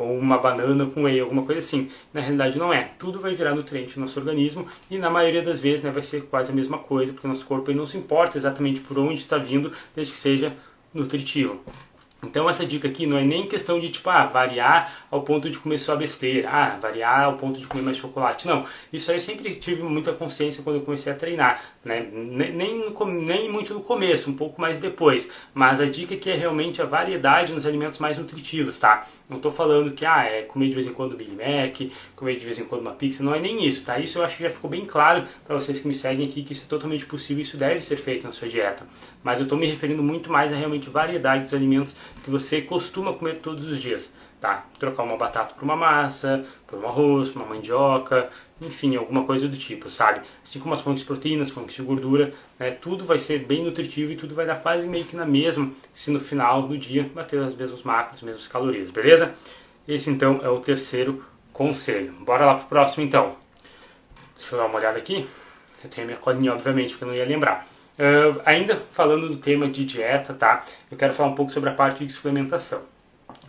ou 0.02 0.18
uma 0.18 0.38
banana 0.38 0.86
com 0.86 1.04
whey, 1.04 1.20
alguma 1.20 1.44
coisa 1.44 1.60
assim. 1.60 1.90
Na 2.14 2.22
realidade 2.22 2.58
não 2.58 2.74
é. 2.74 2.90
Tudo 2.98 3.20
vai 3.20 3.34
virar 3.34 3.56
nutriente 3.56 3.98
no 3.98 4.06
nosso 4.06 4.20
organismo 4.20 4.68
e 4.90 4.98
na 4.98 5.10
maioria 5.10 5.42
das 5.42 5.60
vezes 5.60 5.82
né, 5.82 5.92
vai 5.92 6.04
ser 6.04 6.24
quase 6.24 6.52
a 6.52 6.56
mesma 6.56 6.78
coisa, 6.78 7.14
porque 7.14 7.28
o 7.28 7.30
nosso 7.30 7.46
corpo 7.46 7.72
não 7.72 7.86
se 7.86 7.98
importa 7.98 8.38
exatamente 8.38 8.80
por 8.80 8.98
onde 9.00 9.20
está 9.20 9.38
vindo, 9.38 9.72
desde 9.96 10.14
que 10.14 10.20
seja 10.20 10.54
nutritivo. 10.94 11.60
Então 12.24 12.50
essa 12.50 12.66
dica 12.66 12.88
aqui 12.88 13.08
não 13.08 13.18
é 13.18 13.24
nem 13.24 13.48
questão 13.48 13.80
de 13.80 13.90
tipo, 13.90 14.10
ah, 14.10 14.26
variar 14.28 15.06
ao 15.10 15.24
ponto 15.24 15.50
de 15.50 15.58
comer 15.58 15.80
só 15.80 15.96
besteira, 15.96 16.50
ah, 16.50 16.78
variar 16.80 17.24
ao 17.24 17.34
ponto 17.34 17.60
de 17.60 17.66
comer 17.66 17.84
mais 17.84 17.98
chocolate. 17.98 18.48
Não, 18.48 18.66
isso 18.94 19.10
aí 19.10 19.18
eu 19.18 19.22
sempre 19.22 19.54
tive 19.56 19.82
muita 19.82 20.14
consciência 20.14 20.64
quando 20.64 20.78
eu 20.78 20.82
comecei 20.84 21.12
a 21.12 21.16
treinar, 21.16 21.62
né? 21.84 22.08
Nem, 22.12 22.94
nem 22.96 23.50
muito 23.50 23.74
no 23.74 23.82
começo, 23.82 24.30
um 24.30 24.36
pouco 24.36 24.62
mais 24.62 24.80
depois. 24.80 25.32
Mas 25.54 25.80
a 25.80 25.86
dica 25.86 26.14
aqui 26.14 26.30
é 26.30 26.36
realmente 26.36 26.82
a 26.82 26.86
variedade 26.86 27.54
nos 27.54 27.66
alimentos 27.66 27.98
mais 27.98 28.18
nutritivos, 28.18 28.78
tá? 28.78 29.06
Não 29.28 29.38
estou 29.38 29.52
falando 29.52 29.92
que, 29.92 30.06
ah, 30.06 30.24
é 30.24 30.44
comer 30.44 30.70
de 30.70 30.76
vez 30.76 30.88
em 30.88 30.94
quando 30.94 31.18
Big 31.18 31.32
Mac, 31.32 31.92
comer 32.16 32.38
de 32.38 32.46
vez 32.46 32.60
em 32.60 32.66
quando 32.66 32.82
uma 32.82 32.94
pizza, 32.94 33.24
não 33.24 33.34
é 33.34 33.40
nem 33.40 33.66
isso, 33.66 33.84
tá? 33.84 33.98
Isso 33.98 34.20
eu 34.20 34.24
acho 34.24 34.38
que 34.38 34.44
já 34.44 34.50
ficou 34.50 34.70
bem 34.70 34.86
claro 34.86 35.26
para 35.46 35.56
vocês 35.56 35.80
que 35.80 35.88
me 35.88 35.94
seguem 35.94 36.28
aqui, 36.28 36.44
que 36.44 36.54
isso 36.54 36.64
é 36.66 36.68
totalmente 36.68 37.06
possível, 37.06 37.42
isso 37.42 37.58
deve 37.58 37.82
ser 37.82 37.98
feito 37.98 38.26
na 38.26 38.32
sua 38.32 38.48
dieta. 38.48 38.86
Mas 39.24 39.40
eu 39.40 39.44
estou 39.44 39.58
me 39.58 39.66
referindo 39.66 40.04
muito 40.04 40.32
mais 40.32 40.52
a 40.52 40.56
realmente 40.56 40.90
variedade 40.90 41.44
dos 41.44 41.54
alimentos 41.54 41.96
que 42.24 42.30
você 42.30 42.62
costuma 42.62 43.14
comer 43.14 43.38
todos 43.40 43.66
os 43.66 43.82
dias, 43.82 44.12
tá? 44.40 44.66
Trocar 44.80 45.04
uma 45.04 45.18
batata 45.18 45.54
por 45.56 45.64
uma 45.64 45.76
massa, 45.76 46.46
por 46.68 46.80
um 46.80 46.88
arroz, 46.88 47.36
uma 47.36 47.46
mandioca, 47.46 48.30
enfim, 48.62 48.96
alguma 48.96 49.24
coisa 49.24 49.48
do 49.48 49.58
tipo, 49.58 49.90
sabe? 49.90 50.22
Assim 50.44 50.60
como 50.60 50.74
as 50.74 50.82
fontes 50.82 51.02
de 51.02 51.06
proteínas, 51.06 51.50
fontes 51.50 51.76
de 51.76 51.82
gordura, 51.82 52.34
né? 52.60 52.72
Tudo 52.72 53.04
vai 53.04 53.20
ser 53.20 53.40
bem 53.40 53.64
nutritivo 53.64 54.12
e 54.12 54.16
tudo 54.16 54.36
vai 54.36 54.46
dar 54.46 54.62
quase 54.62 54.88
meio 54.88 55.06
que 55.06 55.16
na 55.16 55.26
mesma, 55.26 55.72
se 55.94 56.12
no 56.12 56.20
final 56.20 56.64
do 56.64 56.78
dia 56.78 57.10
bater 57.14 57.42
as 57.42 57.56
mesmas 57.56 57.84
macros, 57.84 58.18
as 58.18 58.22
mesmas 58.22 58.48
calorias, 58.48 58.92
beleza? 58.92 59.34
Esse 59.88 60.10
então 60.10 60.40
é 60.44 60.50
o 60.50 60.60
terceiro 60.60 61.26
conselho. 61.52 62.14
Bora 62.22 62.46
lá 62.46 62.56
pro 62.56 62.68
próximo 62.68 63.04
então. 63.04 63.36
Deixa 64.38 64.56
eu 64.56 64.60
dar 64.60 64.66
uma 64.66 64.78
olhada 64.78 64.98
aqui. 64.98 65.28
Eu 65.84 65.90
tenho 65.90 66.06
a 66.06 66.08
minha 66.08 66.20
colinha, 66.20 66.54
obviamente, 66.54 66.92
porque 66.92 67.04
eu 67.04 67.08
não 67.08 67.16
ia 67.16 67.26
lembrar. 67.26 67.68
Uh, 68.02 68.42
ainda 68.44 68.78
falando 68.92 69.30
do 69.30 69.38
tema 69.38 69.68
de 69.68 69.86
dieta, 69.86 70.34
tá? 70.34 70.64
Eu 70.90 70.98
quero 70.98 71.14
falar 71.14 71.30
um 71.30 71.36
pouco 71.36 71.52
sobre 71.52 71.70
a 71.70 71.74
parte 71.74 72.04
de 72.04 72.12
suplementação. 72.12 72.82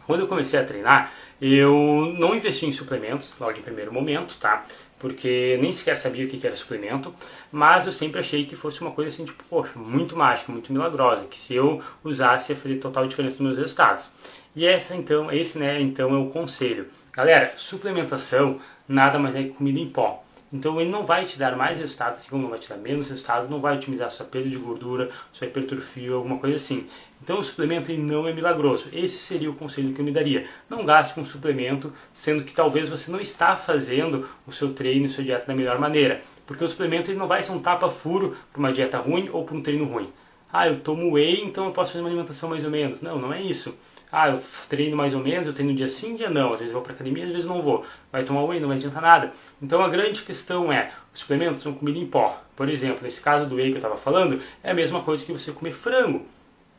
Quando 0.07 0.21
eu 0.21 0.29
comecei 0.29 0.61
a 0.61 0.65
treinar, 0.65 1.11
eu 1.41 2.15
não 2.19 2.35
investi 2.35 2.67
em 2.67 2.73
suplementos 2.73 3.35
logo 3.41 3.59
em 3.59 3.63
primeiro 3.63 3.91
momento, 3.91 4.37
tá? 4.39 4.63
Porque 4.99 5.59
nem 5.63 5.73
sequer 5.73 5.97
sabia 5.97 6.27
o 6.27 6.29
que 6.29 6.47
era 6.47 6.55
suplemento, 6.55 7.15
mas 7.51 7.87
eu 7.87 7.93
sempre 7.93 8.21
achei 8.21 8.45
que 8.45 8.55
fosse 8.55 8.83
uma 8.83 8.91
coisa 8.91 9.09
assim, 9.09 9.25
tipo, 9.25 9.43
poxa, 9.49 9.79
muito 9.79 10.15
mágica, 10.15 10.53
muito 10.53 10.71
milagrosa, 10.71 11.25
que 11.25 11.39
se 11.39 11.55
eu 11.55 11.81
usasse 12.05 12.53
ia 12.53 12.57
fazer 12.57 12.77
total 12.77 13.07
diferença 13.07 13.37
nos 13.37 13.47
meus 13.47 13.57
resultados. 13.57 14.11
E 14.55 14.67
essa 14.67 14.95
então, 14.95 15.33
esse 15.33 15.59
né, 15.59 15.81
então 15.81 16.15
é 16.15 16.19
o 16.19 16.29
conselho. 16.29 16.89
Galera, 17.11 17.53
suplementação 17.57 18.61
nada 18.87 19.19
mais 19.19 19.35
é 19.35 19.45
que 19.45 19.49
comida 19.49 19.81
em 19.81 19.89
pó. 19.89 20.22
Então 20.53 20.79
ele 20.81 20.91
não 20.91 21.05
vai 21.05 21.25
te 21.25 21.39
dar 21.39 21.57
mais 21.57 21.79
resultados, 21.79 22.21
assim 22.21 22.29
como 22.31 22.43
não 22.43 22.51
vai 22.51 22.59
te 22.59 22.69
dar 22.69 22.77
menos 22.77 23.09
resultados, 23.09 23.49
não 23.49 23.59
vai 23.61 23.77
otimizar 23.77 24.11
sua 24.11 24.27
perda 24.27 24.51
de 24.51 24.59
gordura, 24.59 25.09
sua 25.33 25.47
hipertrofia, 25.47 26.13
alguma 26.13 26.39
coisa 26.39 26.57
assim. 26.57 26.87
Então 27.23 27.39
o 27.39 27.45
suplemento 27.45 27.91
ele 27.91 28.03
não 28.03 28.29
é 28.29 28.33
milagroso. 28.33 28.89
Esse 28.93 29.17
seria 29.17 29.49
o 29.49 29.55
conselho 29.55 29.95
que 29.95 30.01
eu 30.01 30.05
me 30.05 30.11
daria. 30.11 30.45
Não 30.69 30.85
gaste 30.85 31.15
com 31.15 31.25
suplemento, 31.25 31.93
sendo 32.13 32.45
que 32.45 32.53
talvez 32.53 32.89
você 32.89 33.11
não 33.11 33.21
está 33.21 33.57
fazendo 33.57 34.29
o 34.47 34.53
seu 34.53 34.75
treino 34.75 35.07
e 35.07 35.09
sua 35.09 35.25
dieta 35.25 35.47
da 35.47 35.55
melhor 35.55 35.79
maneira. 35.79 36.21
Porque 36.47 36.65
o 36.65 36.69
suplemento 36.69 37.11
ele 37.11 37.19
não 37.19 37.29
vai 37.29 37.43
ser 37.43 37.53
um 37.53 37.61
tapa-furo 37.61 38.37
para 38.53 38.59
uma 38.59 38.73
dieta 38.73 38.99
ruim 38.99 39.31
ou 39.33 39.45
para 39.45 39.57
um 39.57 39.63
treino 39.63 39.87
ruim. 39.87 40.13
Ah, 40.53 40.69
eu 40.69 40.81
tomo 40.81 41.13
whey, 41.13 41.43
então 41.43 41.65
eu 41.65 41.73
posso 41.73 41.93
fazer 41.93 42.03
uma 42.03 42.11
alimentação 42.11 42.51
mais 42.51 42.63
ou 42.63 42.71
menos. 42.71 43.01
Não, 43.01 43.19
não 43.19 43.33
é 43.33 43.41
isso. 43.41 43.75
Ah, 44.14 44.28
eu 44.28 44.38
treino 44.69 44.95
mais 44.95 45.14
ou 45.14 45.21
menos, 45.21 45.47
eu 45.47 45.54
treino 45.54 45.75
dia 45.75 45.88
sim, 45.88 46.14
dia 46.14 46.28
não. 46.28 46.52
Às 46.52 46.61
vezes 46.61 46.75
vou 46.75 46.83
para 46.83 46.92
academia, 46.92 47.25
às 47.25 47.31
vezes 47.31 47.47
não 47.47 47.62
vou. 47.62 47.83
Vai 48.12 48.23
tomar 48.25 48.45
whey, 48.45 48.61
não 48.61 48.69
vai 48.69 48.76
adiantar 48.76 49.00
nada. 49.00 49.33
Então 49.61 49.83
a 49.83 49.88
grande 49.88 50.23
questão 50.23 50.71
é, 50.71 50.92
os 51.14 51.21
suplementos 51.21 51.62
são 51.62 51.73
comida 51.73 51.99
em 51.99 52.07
pó. 52.07 52.38
Por 52.54 52.69
exemplo, 52.69 52.99
nesse 53.02 53.23
caso 53.23 53.47
do 53.47 53.54
whey 53.57 53.69
que 53.71 53.76
eu 53.76 53.78
estava 53.78 53.97
falando, 53.97 54.38
é 54.62 54.71
a 54.71 54.75
mesma 54.75 55.02
coisa 55.02 55.25
que 55.25 55.33
você 55.33 55.50
comer 55.50 55.73
frango. 55.73 56.26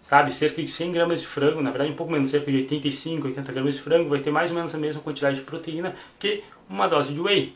Sabe, 0.03 0.31
cerca 0.33 0.61
de 0.61 0.69
100 0.69 0.91
gramas 0.91 1.21
de 1.21 1.27
frango, 1.27 1.61
na 1.61 1.71
verdade 1.71 1.91
um 1.91 1.95
pouco 1.95 2.11
menos, 2.11 2.29
cerca 2.29 2.51
de 2.51 2.57
85, 2.57 3.25
80 3.25 3.51
gramas 3.53 3.75
de 3.75 3.81
frango, 3.81 4.09
vai 4.09 4.19
ter 4.19 4.31
mais 4.31 4.49
ou 4.51 4.55
menos 4.55 4.75
a 4.75 4.77
mesma 4.77 5.01
quantidade 5.01 5.37
de 5.37 5.43
proteína 5.43 5.95
que 6.19 6.43
uma 6.69 6.87
dose 6.87 7.13
de 7.13 7.19
whey. 7.21 7.55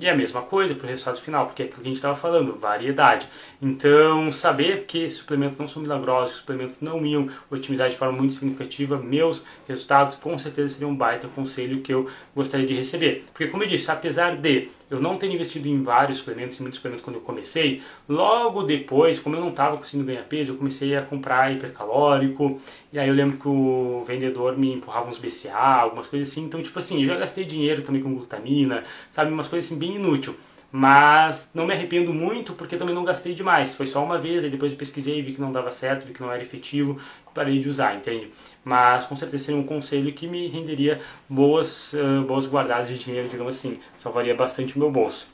E 0.00 0.06
é 0.06 0.10
a 0.10 0.16
mesma 0.16 0.42
coisa 0.42 0.76
para 0.76 0.86
o 0.86 0.88
resultado 0.88 1.20
final, 1.20 1.46
porque 1.46 1.62
é 1.62 1.64
aquilo 1.64 1.82
que 1.82 1.88
a 1.88 1.90
gente 1.90 1.96
estava 1.96 2.14
falando, 2.14 2.56
variedade. 2.56 3.26
Então, 3.60 4.30
saber 4.30 4.84
que 4.84 5.10
suplementos 5.10 5.58
não 5.58 5.66
são 5.66 5.82
milagrosos, 5.82 6.36
suplementos 6.36 6.80
não 6.80 7.04
iam 7.04 7.28
otimizar 7.50 7.90
de 7.90 7.96
forma 7.96 8.16
muito 8.16 8.34
significativa 8.34 8.96
meus 8.96 9.42
resultados, 9.66 10.14
com 10.14 10.38
certeza 10.38 10.74
seria 10.74 10.86
um 10.86 10.94
baita 10.94 11.26
conselho 11.26 11.80
que 11.80 11.92
eu 11.92 12.08
gostaria 12.32 12.64
de 12.64 12.74
receber. 12.74 13.24
Porque, 13.32 13.48
como 13.48 13.64
eu 13.64 13.68
disse, 13.68 13.90
apesar 13.90 14.36
de 14.36 14.68
eu 14.90 15.00
não 15.00 15.16
ter 15.16 15.30
investido 15.30 15.68
em 15.68 15.82
vários 15.82 16.18
suplementos, 16.18 16.58
em 16.58 16.62
muitos 16.62 16.76
suplementos 16.76 17.04
quando 17.04 17.16
eu 17.16 17.22
comecei, 17.22 17.82
logo 18.08 18.62
depois, 18.62 19.18
como 19.18 19.36
eu 19.36 19.40
não 19.40 19.50
estava 19.50 19.76
conseguindo 19.76 20.06
ganhar 20.06 20.22
peso, 20.24 20.52
eu 20.52 20.56
comecei 20.56 20.96
a 20.96 21.02
comprar 21.02 21.52
hipercalórico, 21.52 22.60
e 22.92 22.98
aí 22.98 23.08
eu 23.08 23.14
lembro 23.14 23.36
que 23.36 23.48
o 23.48 24.02
vendedor 24.06 24.56
me 24.56 24.72
empurrava 24.74 25.08
uns 25.08 25.18
BCA, 25.18 25.54
algumas 25.54 26.06
coisas 26.06 26.30
assim, 26.30 26.44
então, 26.44 26.62
tipo 26.62 26.78
assim, 26.78 27.02
eu 27.02 27.08
já 27.08 27.16
gastei 27.16 27.44
dinheiro 27.44 27.82
também 27.82 28.02
com 28.02 28.14
glutamina, 28.14 28.84
sabe, 29.10 29.32
umas 29.32 29.48
coisas 29.48 29.70
assim 29.70 29.78
bem 29.78 29.96
inútil. 29.96 30.34
Mas 30.70 31.48
não 31.54 31.66
me 31.66 31.72
arrependo 31.72 32.12
muito 32.12 32.52
porque 32.52 32.76
também 32.76 32.94
não 32.94 33.02
gastei 33.02 33.32
demais. 33.32 33.74
Foi 33.74 33.86
só 33.86 34.04
uma 34.04 34.18
vez, 34.18 34.44
aí 34.44 34.50
depois 34.50 34.70
eu 34.70 34.76
pesquisei, 34.76 35.22
vi 35.22 35.32
que 35.32 35.40
não 35.40 35.50
dava 35.50 35.70
certo, 35.70 36.06
vi 36.06 36.12
que 36.12 36.20
não 36.20 36.30
era 36.30 36.42
efetivo, 36.42 36.98
parei 37.38 37.60
de 37.60 37.68
usar, 37.68 37.94
entende? 37.94 38.32
Mas 38.64 39.04
com 39.04 39.16
certeza 39.16 39.44
seria 39.44 39.60
um 39.60 39.64
conselho 39.64 40.12
que 40.12 40.26
me 40.26 40.48
renderia 40.48 41.00
boas, 41.28 41.92
uh, 41.92 42.22
boas 42.26 42.46
guardadas 42.46 42.88
de 42.88 42.98
dinheiro, 42.98 43.28
digamos 43.28 43.56
assim. 43.56 43.78
Salvaria 43.96 44.34
bastante 44.34 44.74
o 44.74 44.78
meu 44.80 44.90
bolso. 44.90 45.28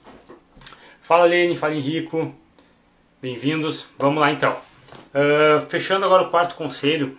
Fala 1.01 1.25
Lene, 1.25 1.57
fala 1.57 1.75
Henrico, 1.75 2.35
bem-vindos. 3.23 3.87
Vamos 3.99 4.21
lá 4.21 4.31
então. 4.31 4.55
Uh, 5.15 5.65
fechando 5.71 6.05
agora 6.05 6.25
o 6.25 6.31
quarto 6.31 6.57
conselho, 6.57 7.17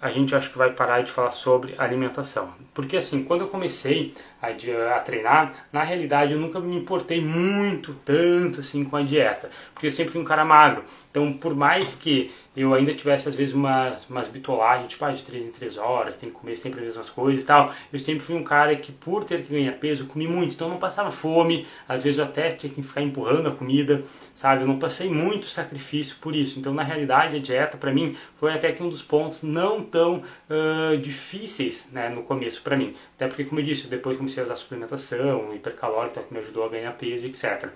a 0.00 0.10
gente 0.10 0.34
acho 0.34 0.50
que 0.50 0.56
vai 0.56 0.72
parar 0.72 1.02
de 1.02 1.10
falar 1.10 1.30
sobre 1.30 1.74
alimentação. 1.76 2.54
Porque 2.72 2.96
assim, 2.96 3.22
quando 3.22 3.42
eu 3.42 3.48
comecei 3.48 4.14
a, 4.40 4.48
a, 4.96 5.00
treinar, 5.00 5.52
na 5.72 5.82
realidade 5.82 6.32
eu 6.32 6.38
nunca 6.38 6.60
me 6.60 6.76
importei 6.76 7.20
muito, 7.20 7.94
tanto 8.04 8.60
assim 8.60 8.84
com 8.84 8.96
a 8.96 9.02
dieta. 9.02 9.50
Porque 9.72 9.86
eu 9.86 9.90
sempre 9.90 10.12
fui 10.12 10.20
um 10.20 10.24
cara 10.24 10.44
magro. 10.44 10.84
Então, 11.10 11.32
por 11.32 11.54
mais 11.54 11.94
que 11.94 12.30
eu 12.54 12.74
ainda 12.74 12.92
tivesse 12.92 13.28
às 13.28 13.34
vezes 13.34 13.54
umas, 13.54 14.08
umas 14.08 14.28
bitolagens, 14.28 14.88
tipo, 14.88 15.04
ah, 15.04 15.10
de 15.10 15.22
3 15.22 15.46
em 15.46 15.50
3 15.50 15.78
horas, 15.78 16.16
tem 16.16 16.28
que 16.28 16.34
comer 16.34 16.56
sempre 16.56 16.80
as 16.80 16.86
mesmas 16.86 17.10
coisas 17.10 17.42
e 17.42 17.46
tal, 17.46 17.72
eu 17.92 17.98
sempre 17.98 18.20
fui 18.20 18.34
um 18.34 18.42
cara 18.42 18.74
que, 18.76 18.92
por 18.92 19.24
ter 19.24 19.42
que 19.42 19.52
ganhar 19.52 19.72
peso, 19.72 20.06
comi 20.06 20.26
muito. 20.28 20.54
Então, 20.54 20.68
eu 20.68 20.72
não 20.72 20.78
passava 20.78 21.10
fome, 21.10 21.66
às 21.88 22.02
vezes 22.02 22.18
eu 22.18 22.24
até 22.24 22.50
tinha 22.50 22.72
que 22.72 22.82
ficar 22.82 23.02
empurrando 23.02 23.48
a 23.48 23.52
comida, 23.52 24.02
sabe? 24.34 24.62
Eu 24.62 24.68
não 24.68 24.78
passei 24.78 25.08
muito 25.08 25.46
sacrifício 25.46 26.16
por 26.20 26.34
isso. 26.34 26.58
Então, 26.58 26.74
na 26.74 26.82
realidade, 26.82 27.36
a 27.36 27.38
dieta, 27.38 27.76
para 27.78 27.92
mim, 27.92 28.16
foi 28.36 28.52
até 28.52 28.72
que 28.72 28.82
um 28.82 28.90
dos 28.90 29.02
pontos 29.02 29.42
não 29.42 29.82
tão 29.82 30.22
uh, 30.50 30.98
difíceis 30.98 31.88
né, 31.92 32.08
no 32.10 32.22
começo 32.22 32.62
para 32.62 32.76
mim. 32.76 32.94
Até 33.16 33.26
porque, 33.26 33.44
como 33.44 33.60
eu 33.60 33.64
disse, 33.64 33.86
depois 33.88 34.16
comecei 34.16 34.35
a 34.40 34.44
usar 34.44 34.56
suplementação, 34.56 35.54
hipercalórica, 35.54 36.22
que 36.22 36.32
me 36.32 36.40
ajudou 36.40 36.64
a 36.64 36.68
ganhar 36.68 36.92
peso, 36.92 37.26
etc. 37.26 37.68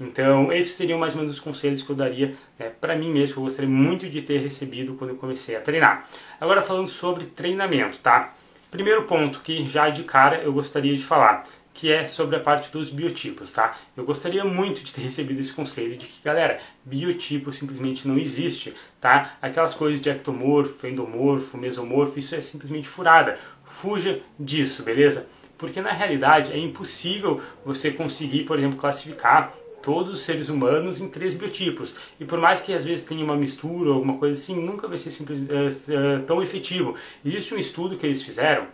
Então, 0.00 0.52
esses 0.52 0.74
seriam 0.74 0.98
mais 0.98 1.14
ou 1.14 1.20
menos 1.20 1.36
os 1.36 1.40
conselhos 1.40 1.82
que 1.82 1.90
eu 1.90 1.96
daria 1.96 2.34
né, 2.58 2.72
para 2.80 2.96
mim 2.96 3.12
mesmo, 3.12 3.34
que 3.34 3.40
eu 3.40 3.44
gostaria 3.44 3.70
muito 3.70 4.08
de 4.08 4.22
ter 4.22 4.38
recebido 4.38 4.94
quando 4.94 5.10
eu 5.10 5.16
comecei 5.16 5.56
a 5.56 5.60
treinar. 5.60 6.08
Agora, 6.40 6.62
falando 6.62 6.88
sobre 6.88 7.26
treinamento, 7.26 7.98
tá? 7.98 8.32
Primeiro 8.70 9.04
ponto 9.04 9.40
que 9.40 9.68
já 9.68 9.88
de 9.88 10.02
cara 10.02 10.38
eu 10.38 10.52
gostaria 10.52 10.96
de 10.96 11.04
falar 11.04 11.44
que 11.74 11.90
é 11.90 12.06
sobre 12.06 12.36
a 12.36 12.40
parte 12.40 12.70
dos 12.70 12.88
biotipos, 12.88 13.50
tá? 13.50 13.76
Eu 13.96 14.04
gostaria 14.04 14.44
muito 14.44 14.82
de 14.84 14.94
ter 14.94 15.00
recebido 15.00 15.40
esse 15.40 15.52
conselho 15.52 15.96
de 15.96 16.06
que, 16.06 16.22
galera, 16.22 16.58
biotipo 16.84 17.52
simplesmente 17.52 18.06
não 18.06 18.16
existe, 18.16 18.72
tá? 19.00 19.36
Aquelas 19.42 19.74
coisas 19.74 20.00
de 20.00 20.08
ectomorfo, 20.08 20.86
endomorfo, 20.86 21.58
mesomorfo, 21.58 22.18
isso 22.18 22.34
é 22.36 22.40
simplesmente 22.40 22.86
furada. 22.86 23.36
Fuja 23.64 24.20
disso, 24.38 24.84
beleza? 24.84 25.26
Porque 25.56 25.80
na 25.80 25.92
realidade 25.92 26.52
é 26.52 26.58
impossível 26.58 27.40
você 27.64 27.90
conseguir, 27.90 28.44
por 28.44 28.58
exemplo, 28.58 28.78
classificar 28.78 29.52
todos 29.82 30.14
os 30.14 30.20
seres 30.22 30.48
humanos 30.48 31.00
em 31.00 31.08
três 31.08 31.34
biotipos. 31.34 31.94
E 32.18 32.24
por 32.24 32.40
mais 32.40 32.60
que 32.60 32.72
às 32.72 32.84
vezes 32.84 33.04
tenha 33.04 33.24
uma 33.24 33.36
mistura 33.36 33.90
ou 33.90 33.96
alguma 33.96 34.16
coisa 34.16 34.40
assim, 34.40 34.54
nunca 34.56 34.88
vai 34.88 34.96
ser 34.96 35.10
simples, 35.10 35.38
uh, 35.38 36.22
tão 36.26 36.42
efetivo. 36.42 36.94
Existe 37.24 37.54
um 37.54 37.58
estudo 37.58 37.96
que 37.96 38.06
eles 38.06 38.22
fizeram 38.22 38.66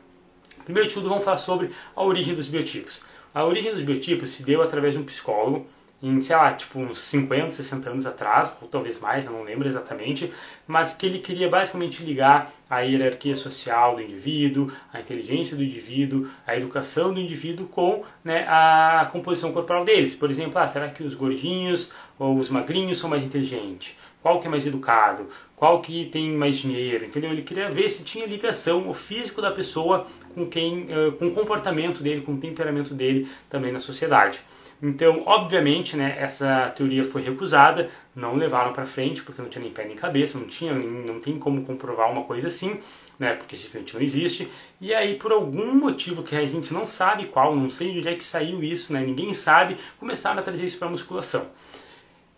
Primeiro 0.65 0.89
de 0.89 0.95
tudo, 0.95 1.09
vamos 1.09 1.25
falar 1.25 1.37
sobre 1.39 1.71
a 1.97 2.05
origem 2.05 2.33
dos 2.33 2.47
biotipos. 2.47 3.01
A 3.35 3.45
origem 3.45 3.73
dos 3.73 3.83
biotipos 3.83 4.31
se 4.31 4.45
deu 4.45 4.63
através 4.63 4.95
de 4.95 5.01
um 5.01 5.05
psicólogo, 5.05 5.67
em, 6.03 6.21
sei 6.21 6.35
lá, 6.35 6.53
tipo 6.53 6.79
uns 6.79 6.99
50, 6.99 7.51
60 7.51 7.91
anos 7.91 8.07
atrás, 8.07 8.51
ou 8.61 8.69
talvez 8.69 8.99
mais, 8.99 9.27
eu 9.27 9.33
não 9.33 9.43
lembro 9.43 9.69
exatamente, 9.69 10.33
mas 10.67 10.95
que 10.95 11.05
ele 11.05 11.19
queria 11.19 11.49
basicamente 11.49 12.03
ligar 12.03 12.51
a 12.69 12.81
hierarquia 12.81 13.37
social 13.37 13.97
do 13.97 14.03
indivíduo, 14.03 14.73
a 14.93 15.01
inteligência 15.01 15.57
do 15.57 15.63
indivíduo, 15.63 16.29
a 16.47 16.57
educação 16.57 17.13
do 17.13 17.21
indivíduo 17.21 17.67
com 17.67 18.03
né, 18.25 18.47
a 18.49 19.09
composição 19.13 19.53
corporal 19.53 19.85
deles. 19.85 20.15
Por 20.15 20.31
exemplo, 20.31 20.59
ah, 20.59 20.67
será 20.67 20.89
que 20.89 21.03
os 21.03 21.15
gordinhos 21.15 21.91
ou 22.19 22.37
os 22.39 22.49
magrinhos 22.49 22.99
são 22.99 23.11
mais 23.11 23.23
inteligentes? 23.23 23.95
Qual 24.23 24.39
que 24.41 24.47
é 24.47 24.51
mais 24.51 24.67
educado? 24.67 25.29
Qual 25.57 25.81
que 25.81 26.07
tem 26.07 26.31
mais 26.31 26.59
dinheiro? 26.59 27.05
Entendeu? 27.05 27.31
Ele 27.31 27.43
queria 27.43 27.71
ver 27.71 27.91
se 27.91 28.03
tinha 28.05 28.27
ligação 28.27 28.89
o 28.89 28.95
físico 28.95 29.41
da 29.41 29.51
pessoa 29.51 30.07
com 30.35 30.47
quem, 30.47 30.89
com 31.19 31.29
o 31.29 31.33
comportamento 31.33 32.03
dele, 32.03 32.21
com 32.21 32.35
o 32.35 32.39
temperamento 32.39 32.95
dele 32.95 33.29
também 33.49 33.73
na 33.73 33.81
sociedade. 33.81 34.41
Então, 34.83 35.23
obviamente, 35.27 35.95
né, 35.95 36.17
essa 36.19 36.71
teoria 36.71 37.05
foi 37.05 37.23
recusada, 37.23 37.91
não 38.17 38.35
levaram 38.37 38.73
para 38.73 38.87
frente 38.87 39.23
porque 39.23 39.43
não 39.43 39.49
tinha 39.51 39.63
nem 39.63 39.73
pé 39.73 39.85
nem 39.85 39.95
cabeça, 39.95 40.39
não 40.39 40.47
tinha, 40.47 40.73
não 40.73 41.21
tem 41.21 41.39
como 41.39 41.63
comprovar 41.63 42.11
uma 42.11 42.25
coisa 42.25 42.49
assim, 42.49 42.81
né, 43.19 43.35
porque 43.35 43.57
simplesmente 43.57 43.95
não 43.95 44.01
existe. 44.01 44.49
E 44.81 44.95
aí, 44.95 45.17
por 45.17 45.33
algum 45.33 45.75
motivo 45.75 46.23
que 46.23 46.35
a 46.35 46.47
gente 46.47 46.73
não 46.73 46.87
sabe 46.87 47.27
qual, 47.27 47.55
não 47.55 47.69
sei 47.69 47.93
de 47.93 47.99
onde 47.99 48.09
é 48.09 48.15
que 48.15 48.25
saiu 48.25 48.63
isso, 48.63 48.93
né, 48.93 49.01
ninguém 49.01 49.35
sabe, 49.35 49.77
começaram 49.99 50.41
a 50.41 50.43
trazer 50.43 50.65
isso 50.65 50.79
para 50.79 50.89
musculação. 50.89 51.47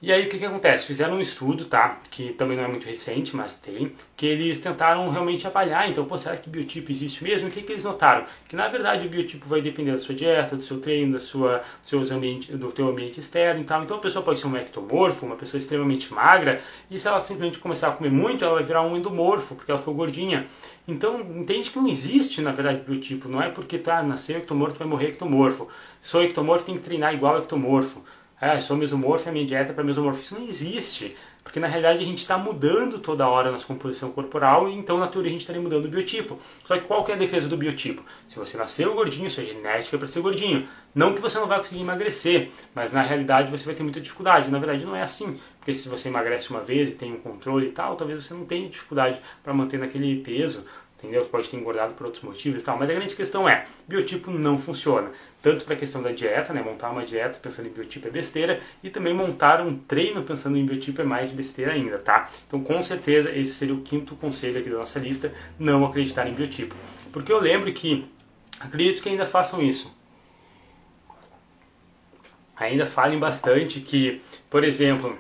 E 0.05 0.11
aí 0.11 0.27
o 0.27 0.29
que, 0.29 0.37
que 0.37 0.45
acontece? 0.45 0.85
Fizeram 0.85 1.15
um 1.15 1.21
estudo, 1.21 1.65
tá? 1.65 2.01
Que 2.11 2.33
também 2.33 2.57
não 2.57 2.65
é 2.65 2.67
muito 2.67 2.85
recente, 2.85 3.37
mas 3.37 3.55
tem, 3.55 3.93
que 4.17 4.27
eles 4.27 4.59
tentaram 4.59 5.09
realmente 5.11 5.47
avaliar, 5.47 5.89
então, 5.89 6.05
pô, 6.05 6.19
será 6.19 6.37
que 6.37 6.51
biotipo 6.51 6.91
existe 6.91 7.23
mesmo? 7.23 7.47
o 7.47 7.51
que, 7.53 7.63
que 7.63 7.71
eles 7.71 7.85
notaram? 7.85 8.25
Que 8.49 8.57
na 8.57 8.67
verdade 8.67 9.07
o 9.07 9.09
biotipo 9.09 9.47
vai 9.47 9.63
depender 9.63 9.93
da 9.93 9.99
sua 9.99 10.13
dieta, 10.13 10.57
do 10.57 10.63
seu 10.63 10.81
treino, 10.81 11.13
da 11.13 11.21
sua, 11.21 11.63
seus 11.85 12.11
ambiente, 12.11 12.51
do 12.51 12.73
teu 12.73 12.89
ambiente 12.89 13.21
externo 13.21 13.61
e 13.61 13.65
tal. 13.65 13.85
Então 13.85 13.97
a 13.97 14.01
pessoa 14.01 14.25
pode 14.25 14.41
ser 14.41 14.49
um 14.49 14.57
ectomorfo, 14.57 15.25
uma 15.25 15.37
pessoa 15.37 15.61
extremamente 15.61 16.13
magra, 16.13 16.61
e 16.91 16.99
se 16.99 17.07
ela 17.07 17.23
simplesmente 17.23 17.61
começar 17.61 17.91
a 17.91 17.93
comer 17.93 18.11
muito, 18.11 18.45
ela 18.45 18.55
vai 18.55 18.65
virar 18.65 18.83
um 18.83 18.97
endomorfo, 18.97 19.55
porque 19.55 19.71
ela 19.71 19.79
ficou 19.79 19.95
gordinha. 19.95 20.47
Então, 20.89 21.21
entende 21.21 21.71
que 21.71 21.79
não 21.79 21.87
existe, 21.87 22.41
na 22.41 22.51
verdade, 22.51 22.83
biotipo. 22.85 23.29
Não 23.29 23.41
é 23.41 23.51
porque 23.51 23.79
tá, 23.79 24.03
nasceu 24.03 24.39
ectomorfo, 24.39 24.81
vai 24.81 24.89
morrer 24.89 25.11
ectomorfo. 25.11 25.69
Sou 26.01 26.25
ectomorfo, 26.25 26.67
tem 26.67 26.77
que 26.77 26.83
treinar 26.83 27.15
igual 27.15 27.39
ectomorfo 27.39 28.03
ah, 28.45 28.61
sou 28.61 28.77
mesomorfo, 28.77 29.29
a 29.29 29.33
minha 29.33 29.47
dieta 29.47 29.71
é 29.71 29.73
para 29.73 29.85
mesomorfo. 29.85 30.21
Isso 30.21 30.35
não 30.35 30.43
existe. 30.43 31.15
Porque 31.45 31.61
na 31.61 31.69
realidade 31.69 32.01
a 32.01 32.05
gente 32.05 32.19
está 32.19 32.37
mudando 32.37 32.99
toda 32.99 33.29
hora 33.29 33.49
a 33.49 33.53
nossa 33.53 33.65
composição 33.65 34.11
corporal 34.11 34.69
e 34.69 34.75
então 34.75 34.99
na 34.99 35.07
teoria 35.07 35.31
a 35.31 35.33
gente 35.33 35.43
estaria 35.43 35.63
mudando 35.63 35.85
o 35.85 35.89
biotipo. 35.89 36.37
Só 36.65 36.77
que 36.77 36.85
qual 36.85 37.05
que 37.05 37.13
é 37.13 37.15
a 37.15 37.19
defesa 37.19 37.47
do 37.47 37.57
biotipo? 37.57 38.05
Se 38.29 38.37
você 38.37 38.57
nasceu 38.57 38.95
gordinho, 38.95 39.31
sua 39.31 39.45
genética 39.45 39.95
é 39.95 39.99
para 39.99 40.09
ser 40.09 40.21
gordinho. 40.21 40.67
Não 40.93 41.15
que 41.15 41.21
você 41.21 41.39
não 41.39 41.47
vai 41.47 41.59
conseguir 41.59 41.83
emagrecer, 41.83 42.51
mas 42.75 42.93
na 42.93 43.03
realidade 43.03 43.49
você 43.49 43.65
vai 43.65 43.77
ter 43.77 43.85
muita 43.85 44.01
dificuldade. 44.01 44.51
Na 44.51 44.59
verdade 44.59 44.85
não 44.85 44.97
é 44.97 45.03
assim. 45.03 45.39
Porque 45.61 45.73
se 45.73 45.89
você 45.89 46.09
emagrece 46.09 46.51
uma 46.51 46.63
vez 46.63 46.91
e 46.91 46.97
tem 46.97 47.13
um 47.13 47.21
controle 47.21 47.67
e 47.67 47.71
tal, 47.71 47.95
talvez 47.95 48.25
você 48.25 48.35
não 48.35 48.45
tenha 48.45 48.69
dificuldade 48.69 49.21
para 49.45 49.55
manter 49.55 49.79
naquele 49.79 50.17
peso 50.21 50.65
entendeu? 51.03 51.25
Pode 51.25 51.49
ter 51.49 51.57
engordado 51.57 51.95
por 51.95 52.07
outros 52.07 52.23
motivos 52.23 52.63
e 52.63 52.65
tal, 52.65 52.79
mas 52.79 52.89
a 52.89 52.95
grande 52.95 53.15
questão 53.17 53.49
é, 53.49 53.67
biotipo 53.89 54.31
não 54.31 54.57
funciona, 54.57 55.11
tanto 55.43 55.65
para 55.65 55.75
a 55.75 55.77
questão 55.77 56.01
da 56.01 56.13
dieta, 56.13 56.53
né, 56.53 56.63
montar 56.63 56.91
uma 56.91 57.05
dieta 57.05 57.41
pensando 57.43 57.67
em 57.67 57.73
biotipo 57.73 58.07
é 58.07 58.11
besteira, 58.11 58.61
e 58.83 58.89
também 58.89 59.13
montar 59.13 59.61
um 59.61 59.77
treino 59.77 60.23
pensando 60.23 60.57
em 60.57 60.65
biotipo 60.65 61.01
é 61.03 61.05
mais 61.05 61.33
besteira 61.33 61.73
ainda, 61.73 61.99
tá? 61.99 62.31
Então, 62.47 62.61
com 62.61 62.81
certeza, 62.83 63.31
esse 63.33 63.53
seria 63.53 63.75
o 63.75 63.83
quinto 63.83 64.15
conselho 64.15 64.61
aqui 64.61 64.71
da 64.71 64.79
nossa 64.79 65.01
lista, 65.01 65.33
não 65.59 65.85
acreditar 65.85 66.29
em 66.29 66.35
biotipo. 66.35 66.75
Porque 67.13 67.33
eu 67.33 67.41
lembro 67.41 67.73
que, 67.73 68.07
acredito 68.61 69.03
que 69.03 69.09
ainda 69.09 69.27
façam 69.27 69.61
isso, 69.61 69.93
ainda 72.57 72.87
falem 72.87 73.19
bastante 73.19 73.81
que, 73.81 74.23
por 74.49 74.63
exemplo, 74.63 75.19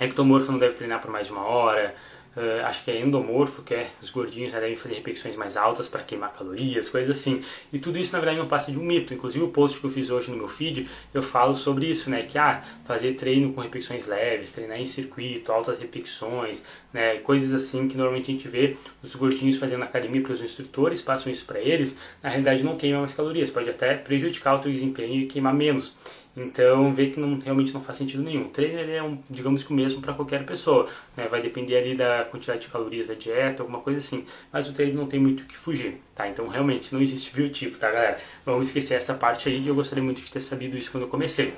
ectomorfo 0.00 0.50
não 0.50 0.58
deve 0.58 0.74
treinar 0.74 1.00
por 1.00 1.10
mais 1.10 1.26
de 1.26 1.32
uma 1.32 1.42
hora, 1.42 1.94
Uh, 2.34 2.64
acho 2.64 2.82
que 2.84 2.90
é 2.90 2.98
endomorfo, 2.98 3.62
que 3.62 3.74
é 3.74 3.90
os 4.00 4.08
gordinhos 4.08 4.52
devem 4.52 4.74
fazer 4.74 4.94
repetições 4.94 5.36
mais 5.36 5.54
altas 5.54 5.86
para 5.86 6.02
queimar 6.02 6.32
calorias, 6.32 6.88
coisas 6.88 7.18
assim. 7.18 7.42
E 7.70 7.78
tudo 7.78 7.98
isso 7.98 8.12
na 8.12 8.20
verdade 8.20 8.38
não 8.38 8.48
passa 8.48 8.72
de 8.72 8.78
um 8.78 8.82
mito. 8.82 9.12
Inclusive 9.12 9.44
o 9.44 9.48
post 9.48 9.78
que 9.78 9.84
eu 9.84 9.90
fiz 9.90 10.08
hoje 10.08 10.30
no 10.30 10.38
meu 10.38 10.48
feed, 10.48 10.88
eu 11.12 11.22
falo 11.22 11.54
sobre 11.54 11.86
isso, 11.86 12.08
né? 12.08 12.22
Que 12.22 12.38
ah, 12.38 12.62
fazer 12.86 13.12
treino 13.14 13.52
com 13.52 13.60
repetições 13.60 14.06
leves, 14.06 14.50
treinar 14.50 14.80
em 14.80 14.86
circuito, 14.86 15.52
altas 15.52 15.78
repetições, 15.78 16.62
né? 16.90 17.18
Coisas 17.18 17.52
assim 17.52 17.86
que 17.86 17.98
normalmente 17.98 18.30
a 18.30 18.34
gente 18.34 18.48
vê 18.48 18.76
os 19.02 19.14
gordinhos 19.14 19.58
fazendo 19.58 19.80
na 19.80 19.86
academia, 19.86 20.20
porque 20.22 20.32
os 20.32 20.40
instrutores 20.40 21.02
passam 21.02 21.30
isso 21.30 21.44
para 21.44 21.60
eles, 21.60 21.98
na 22.22 22.30
realidade 22.30 22.62
não 22.62 22.78
queima 22.78 23.00
mais 23.00 23.12
calorias, 23.12 23.50
pode 23.50 23.68
até 23.68 23.94
prejudicar 23.94 24.54
o 24.54 24.58
teu 24.58 24.72
desempenho 24.72 25.20
e 25.20 25.26
queimar 25.26 25.54
menos. 25.54 25.94
Então, 26.34 26.94
vê 26.94 27.08
que 27.08 27.20
não, 27.20 27.38
realmente 27.38 27.74
não 27.74 27.80
faz 27.80 27.98
sentido 27.98 28.22
nenhum. 28.22 28.46
O 28.46 28.48
treino 28.48 28.78
ele 28.78 28.92
é, 28.92 29.02
um, 29.02 29.18
digamos 29.28 29.62
que 29.62 29.70
o 29.70 29.74
mesmo 29.74 30.00
para 30.00 30.14
qualquer 30.14 30.46
pessoa. 30.46 30.88
Né? 31.14 31.28
Vai 31.28 31.42
depender 31.42 31.76
ali 31.76 31.94
da 31.94 32.24
quantidade 32.24 32.60
de 32.60 32.68
calorias 32.68 33.08
da 33.08 33.14
dieta, 33.14 33.62
alguma 33.62 33.80
coisa 33.80 33.98
assim. 33.98 34.24
Mas 34.50 34.66
o 34.66 34.72
treino 34.72 34.98
não 34.98 35.06
tem 35.06 35.20
muito 35.20 35.42
o 35.42 35.46
que 35.46 35.58
fugir, 35.58 36.00
tá? 36.14 36.26
Então, 36.26 36.48
realmente, 36.48 36.92
não 36.92 37.02
existe 37.02 37.34
biotipo, 37.34 37.76
tá, 37.76 37.90
galera? 37.90 38.18
Vamos 38.46 38.68
esquecer 38.68 38.94
essa 38.94 39.12
parte 39.12 39.48
aí 39.50 39.66
eu 39.66 39.74
gostaria 39.74 40.02
muito 40.02 40.22
de 40.22 40.32
ter 40.32 40.40
sabido 40.40 40.76
isso 40.78 40.90
quando 40.90 41.04
eu 41.04 41.10
comecei. 41.10 41.52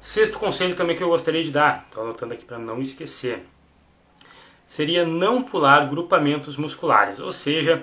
Sexto 0.00 0.38
conselho 0.38 0.74
também 0.74 0.96
que 0.96 1.02
eu 1.02 1.08
gostaria 1.08 1.44
de 1.44 1.52
dar, 1.52 1.84
estou 1.86 2.02
anotando 2.02 2.32
aqui 2.34 2.44
para 2.44 2.58
não 2.58 2.80
esquecer, 2.80 3.44
seria 4.66 5.04
não 5.04 5.42
pular 5.42 5.88
grupamentos 5.90 6.56
musculares. 6.56 7.18
Ou 7.18 7.30
seja, 7.30 7.82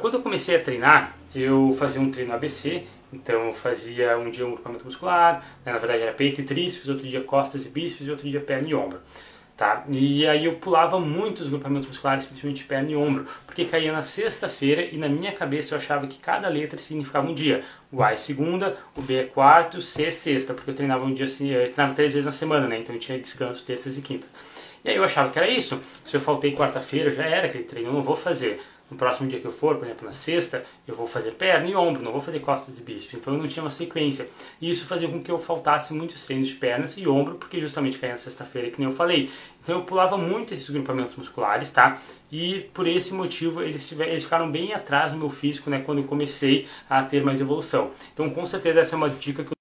quando 0.00 0.14
eu 0.14 0.20
comecei 0.20 0.56
a 0.56 0.60
treinar, 0.60 1.16
eu 1.34 1.74
fazia 1.78 2.02
um 2.02 2.10
treino 2.10 2.34
ABC 2.34 2.84
então 3.12 3.52
fazia 3.52 4.18
um 4.18 4.30
dia 4.30 4.46
um 4.46 4.52
grupamento 4.52 4.84
muscular, 4.84 5.44
né, 5.64 5.72
na 5.72 5.78
verdade 5.78 6.02
era 6.02 6.12
peito 6.12 6.40
e 6.40 6.44
tríceps, 6.44 6.88
outro 6.88 7.06
dia 7.06 7.22
costas 7.22 7.66
e 7.66 7.68
bíceps 7.70 8.06
e 8.06 8.10
outro 8.10 8.28
dia 8.28 8.40
perna 8.40 8.68
e 8.68 8.74
ombro. 8.74 9.00
Tá? 9.56 9.84
E 9.88 10.24
aí 10.24 10.44
eu 10.44 10.54
pulava 10.54 11.00
muitos 11.00 11.48
grupamentos 11.48 11.88
musculares, 11.88 12.24
principalmente 12.24 12.62
perna 12.62 12.92
e 12.92 12.96
ombro, 12.96 13.26
porque 13.44 13.64
caía 13.64 13.90
na 13.90 14.04
sexta-feira 14.04 14.82
e 14.82 14.96
na 14.96 15.08
minha 15.08 15.32
cabeça 15.32 15.74
eu 15.74 15.78
achava 15.78 16.06
que 16.06 16.20
cada 16.20 16.48
letra 16.48 16.78
significava 16.78 17.28
um 17.28 17.34
dia. 17.34 17.64
O 17.90 18.00
A 18.00 18.12
é 18.12 18.16
segunda, 18.16 18.76
o 18.96 19.02
B 19.02 19.16
é 19.16 19.24
quarto, 19.24 19.78
o 19.78 19.82
C 19.82 20.04
é 20.04 20.10
sexta, 20.12 20.54
porque 20.54 20.70
eu 20.70 20.74
treinava 20.76 21.04
um 21.04 21.12
dia 21.12 21.24
assim, 21.24 21.50
eu 21.50 21.64
treinava 21.64 21.92
três 21.92 22.12
vezes 22.12 22.26
na 22.26 22.30
semana, 22.30 22.68
né? 22.68 22.78
Então 22.78 22.94
eu 22.94 23.00
tinha 23.00 23.18
descanso 23.18 23.64
terças 23.64 23.98
e 23.98 24.00
quintas. 24.00 24.30
E 24.84 24.90
aí 24.90 24.96
eu 24.96 25.02
achava 25.02 25.28
que 25.28 25.36
era 25.36 25.48
isso. 25.48 25.80
Se 26.06 26.16
eu 26.16 26.20
faltei 26.20 26.54
quarta-feira, 26.54 27.10
já 27.10 27.24
era 27.24 27.48
aquele 27.48 27.64
treino, 27.64 27.88
eu 27.88 27.94
não 27.94 28.02
vou 28.02 28.14
fazer 28.14 28.60
no 28.90 28.96
próximo 28.96 29.28
dia 29.28 29.40
que 29.40 29.46
eu 29.46 29.52
for, 29.52 29.76
por 29.76 29.84
exemplo, 29.84 30.06
na 30.06 30.12
sexta, 30.12 30.64
eu 30.86 30.94
vou 30.94 31.06
fazer 31.06 31.32
perna 31.32 31.68
e 31.68 31.76
ombro, 31.76 32.02
não 32.02 32.12
vou 32.12 32.20
fazer 32.20 32.40
costas 32.40 32.78
e 32.78 32.82
bíceps. 32.82 33.14
Então 33.14 33.34
eu 33.34 33.40
não 33.40 33.48
tinha 33.48 33.62
uma 33.62 33.70
sequência. 33.70 34.28
E 34.60 34.70
isso 34.70 34.86
fazia 34.86 35.08
com 35.08 35.22
que 35.22 35.30
eu 35.30 35.38
faltasse 35.38 35.92
muitos 35.92 36.24
treinos 36.24 36.48
de 36.48 36.54
pernas 36.54 36.96
e 36.96 37.06
ombro, 37.06 37.34
porque 37.34 37.60
justamente 37.60 37.98
caía 37.98 38.12
na 38.12 38.18
sexta-feira, 38.18 38.70
que 38.70 38.78
nem 38.78 38.88
eu 38.88 38.94
falei. 38.94 39.30
Então 39.62 39.78
eu 39.78 39.84
pulava 39.84 40.16
muito 40.16 40.54
esses 40.54 40.68
grupamentos 40.70 41.16
musculares, 41.16 41.70
tá? 41.70 42.00
E 42.32 42.60
por 42.72 42.86
esse 42.86 43.12
motivo 43.12 43.62
eles, 43.62 43.92
eles 43.92 44.24
ficaram 44.24 44.50
bem 44.50 44.72
atrás 44.72 45.12
no 45.12 45.18
meu 45.18 45.30
físico, 45.30 45.68
né? 45.68 45.82
Quando 45.84 45.98
eu 45.98 46.04
comecei 46.04 46.66
a 46.88 47.02
ter 47.02 47.22
mais 47.22 47.40
evolução. 47.40 47.90
Então 48.12 48.30
com 48.30 48.46
certeza 48.46 48.80
essa 48.80 48.94
é 48.94 48.96
uma 48.96 49.10
dica 49.10 49.44
que 49.44 49.52
eu 49.52 49.57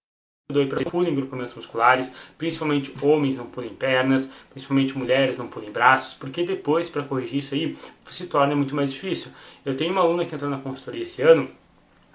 para 0.65 0.89
pulem 0.89 1.13
grupamentos 1.13 1.53
musculares, 1.55 2.09
principalmente 2.37 2.93
homens 3.01 3.35
não 3.35 3.47
pulem 3.47 3.71
pernas, 3.71 4.29
principalmente 4.49 4.97
mulheres 4.97 5.37
não 5.37 5.45
pulem 5.45 5.69
braços, 5.69 6.13
porque 6.13 6.41
depois 6.41 6.89
para 6.89 7.03
corrigir 7.03 7.39
isso 7.39 7.53
aí 7.53 7.77
se 8.09 8.27
torna 8.27 8.55
muito 8.55 8.73
mais 8.73 8.89
difícil. 8.93 9.29
Eu 9.65 9.75
tenho 9.75 9.91
uma 9.91 9.99
aluna 9.99 10.23
que 10.23 10.33
entrou 10.33 10.49
na 10.49 10.57
consultoria 10.57 11.03
esse 11.03 11.21
ano 11.21 11.49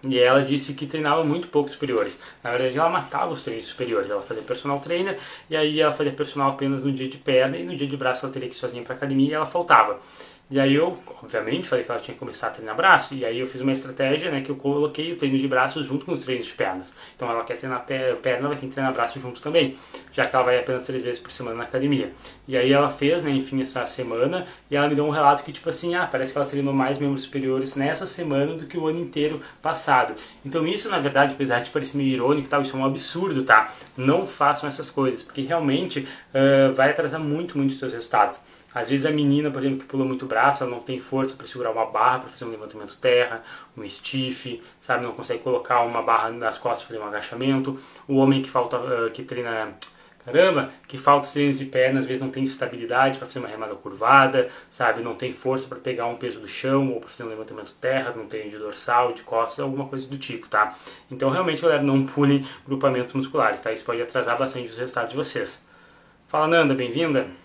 e 0.02 0.18
ela 0.18 0.42
disse 0.42 0.72
que 0.72 0.86
treinava 0.86 1.22
muito 1.22 1.48
pouco 1.48 1.68
superiores. 1.68 2.18
Na 2.42 2.52
verdade, 2.52 2.78
ela 2.78 2.88
matava 2.88 3.30
os 3.32 3.44
treinos 3.44 3.66
superiores. 3.66 4.08
Ela 4.08 4.22
fazia 4.22 4.42
personal 4.42 4.80
trainer 4.80 5.18
e 5.50 5.54
aí 5.54 5.78
ela 5.78 5.92
fazia 5.92 6.12
personal 6.12 6.52
apenas 6.52 6.82
no 6.82 6.90
dia 6.90 7.10
de 7.10 7.18
perna 7.18 7.58
e 7.58 7.64
no 7.64 7.76
dia 7.76 7.86
de 7.86 7.98
braço 7.98 8.24
ela 8.24 8.32
teria 8.32 8.48
que 8.48 8.54
ir 8.54 8.58
sozinha 8.58 8.82
para 8.82 8.94
academia 8.94 9.28
e 9.28 9.34
ela 9.34 9.44
faltava. 9.44 10.00
E 10.52 10.60
aí 10.60 10.74
eu, 10.74 10.94
obviamente, 11.22 11.66
falei 11.66 11.82
que 11.82 11.90
ela 11.90 11.98
tinha 11.98 12.12
que 12.12 12.18
começar 12.18 12.48
a 12.48 12.50
treinar 12.50 12.76
braço. 12.76 13.14
E 13.14 13.24
aí 13.24 13.40
eu 13.40 13.46
fiz 13.46 13.62
uma 13.62 13.72
estratégia, 13.72 14.30
né, 14.30 14.42
que 14.42 14.50
eu 14.50 14.56
coloquei 14.56 15.10
o 15.10 15.16
treino 15.16 15.38
de 15.38 15.48
braços 15.48 15.86
junto 15.86 16.04
com 16.04 16.12
os 16.12 16.18
treinos 16.18 16.44
de 16.44 16.52
pernas. 16.52 16.92
Então 17.16 17.30
ela 17.30 17.42
quer 17.42 17.56
treinar 17.56 17.86
perna, 17.86 18.48
ela 18.48 18.54
tem 18.54 18.68
que 18.68 18.74
treinar 18.74 18.92
braço 18.92 19.18
junto 19.18 19.40
também, 19.40 19.74
já 20.12 20.26
que 20.26 20.36
ela 20.36 20.44
vai 20.44 20.58
apenas 20.58 20.82
três 20.82 21.02
vezes 21.02 21.18
por 21.18 21.30
semana 21.30 21.56
na 21.56 21.64
academia. 21.64 22.12
E 22.46 22.54
aí 22.54 22.70
ela 22.70 22.90
fez, 22.90 23.24
né, 23.24 23.30
enfim, 23.30 23.62
essa 23.62 23.86
semana, 23.86 24.46
e 24.70 24.76
ela 24.76 24.90
me 24.90 24.94
deu 24.94 25.06
um 25.06 25.10
relato 25.10 25.42
que, 25.42 25.52
tipo 25.52 25.70
assim, 25.70 25.94
ah, 25.94 26.06
parece 26.06 26.32
que 26.32 26.38
ela 26.38 26.46
treinou 26.46 26.74
mais 26.74 26.98
membros 26.98 27.22
superiores 27.22 27.74
nessa 27.74 28.06
semana 28.06 28.52
do 28.54 28.66
que 28.66 28.76
o 28.76 28.86
ano 28.86 29.00
inteiro 29.00 29.40
passado. 29.62 30.14
Então 30.44 30.66
isso, 30.66 30.90
na 30.90 30.98
verdade, 30.98 31.32
apesar 31.32 31.60
de 31.60 31.70
parecer 31.70 31.96
meio 31.96 32.10
irônico 32.10 32.46
e 32.46 32.50
tal, 32.50 32.60
isso 32.60 32.76
é 32.76 32.78
um 32.78 32.84
absurdo, 32.84 33.42
tá? 33.42 33.72
Não 33.96 34.26
façam 34.26 34.68
essas 34.68 34.90
coisas, 34.90 35.22
porque 35.22 35.40
realmente 35.40 36.00
uh, 36.00 36.74
vai 36.74 36.90
atrasar 36.90 37.20
muito, 37.20 37.56
muito 37.56 37.70
os 37.70 37.78
seus 37.78 37.94
resultados. 37.94 38.38
Às 38.74 38.88
vezes 38.88 39.04
a 39.04 39.10
menina, 39.10 39.50
por 39.50 39.60
exemplo, 39.60 39.80
que 39.80 39.84
pula 39.84 40.04
muito 40.04 40.24
braço, 40.24 40.62
ela 40.62 40.72
não 40.72 40.80
tem 40.80 40.98
força 40.98 41.34
para 41.36 41.46
segurar 41.46 41.70
uma 41.70 41.86
barra 41.86 42.20
para 42.20 42.28
fazer 42.30 42.44
um 42.44 42.50
levantamento 42.50 42.96
terra, 42.96 43.42
um 43.76 43.86
stiff, 43.88 44.62
sabe, 44.80 45.04
não 45.04 45.12
consegue 45.12 45.42
colocar 45.42 45.82
uma 45.82 46.02
barra 46.02 46.30
nas 46.30 46.56
costas 46.56 46.86
para 46.86 46.88
fazer 46.88 47.04
um 47.04 47.08
agachamento. 47.08 47.78
O 48.08 48.16
homem 48.16 48.40
que 48.40 48.48
falta, 48.48 48.78
uh, 48.78 49.10
que 49.10 49.22
treina, 49.22 49.74
caramba, 50.24 50.72
que 50.88 50.96
falta 50.96 51.26
os 51.26 51.32
treinos 51.32 51.58
de 51.58 51.66
perna, 51.66 52.00
às 52.00 52.06
vezes 52.06 52.22
não 52.22 52.30
tem 52.30 52.42
estabilidade 52.42 53.18
para 53.18 53.26
fazer 53.26 53.40
uma 53.40 53.48
remada 53.48 53.74
curvada, 53.74 54.48
sabe, 54.70 55.02
não 55.02 55.14
tem 55.14 55.32
força 55.32 55.68
para 55.68 55.78
pegar 55.78 56.06
um 56.06 56.16
peso 56.16 56.40
do 56.40 56.48
chão 56.48 56.92
ou 56.92 57.00
para 57.00 57.10
fazer 57.10 57.24
um 57.24 57.28
levantamento 57.28 57.74
terra, 57.78 58.14
não 58.16 58.26
tem 58.26 58.48
de 58.48 58.56
dorsal, 58.56 59.12
de 59.12 59.22
costas, 59.22 59.60
alguma 59.60 59.86
coisa 59.86 60.08
do 60.08 60.16
tipo, 60.16 60.48
tá? 60.48 60.74
Então 61.10 61.28
realmente, 61.28 61.60
galera, 61.60 61.82
não 61.82 62.06
pulem 62.06 62.46
grupamentos 62.66 63.12
musculares, 63.12 63.60
tá? 63.60 63.70
Isso 63.70 63.84
pode 63.84 64.00
atrasar 64.00 64.38
bastante 64.38 64.70
os 64.70 64.78
resultados 64.78 65.10
de 65.10 65.16
vocês. 65.16 65.62
Fala 66.26 66.48
Nanda, 66.48 66.72
bem-vinda! 66.72 67.41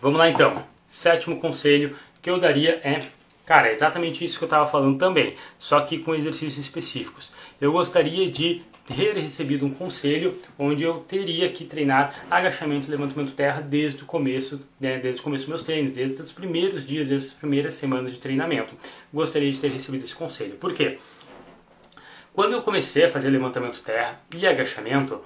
Vamos 0.00 0.18
lá 0.18 0.30
então. 0.30 0.64
Sétimo 0.88 1.38
conselho 1.40 1.94
que 2.22 2.30
eu 2.30 2.40
daria 2.40 2.80
é, 2.82 3.00
cara, 3.44 3.68
é 3.68 3.72
exatamente 3.72 4.24
isso 4.24 4.38
que 4.38 4.44
eu 4.44 4.46
estava 4.46 4.66
falando 4.66 4.98
também, 4.98 5.34
só 5.58 5.80
que 5.80 5.98
com 5.98 6.14
exercícios 6.14 6.58
específicos. 6.58 7.30
Eu 7.60 7.72
gostaria 7.72 8.30
de 8.30 8.62
ter 8.86 9.14
recebido 9.14 9.64
um 9.64 9.70
conselho 9.70 10.34
onde 10.58 10.82
eu 10.82 11.00
teria 11.00 11.48
que 11.50 11.64
treinar 11.64 12.24
agachamento 12.30 12.86
e 12.88 12.90
levantamento 12.90 13.32
terra 13.32 13.60
desde 13.60 14.02
o 14.02 14.06
começo, 14.06 14.60
né, 14.80 14.98
desde 14.98 15.20
o 15.20 15.24
começo 15.24 15.44
dos 15.44 15.48
meus 15.50 15.62
treinos, 15.62 15.92
desde 15.92 16.20
os 16.20 16.32
primeiros 16.32 16.86
dias, 16.86 17.08
desde 17.08 17.28
as 17.28 17.34
primeiras 17.34 17.74
semanas 17.74 18.12
de 18.12 18.18
treinamento. 18.18 18.74
Gostaria 19.12 19.52
de 19.52 19.58
ter 19.58 19.70
recebido 19.70 20.04
esse 20.04 20.14
conselho. 20.14 20.56
Por 20.56 20.74
quê? 20.74 20.98
Quando 22.32 22.52
eu 22.52 22.62
comecei 22.62 23.04
a 23.04 23.10
fazer 23.10 23.28
levantamento 23.28 23.80
terra 23.82 24.18
e 24.34 24.46
agachamento, 24.46 25.20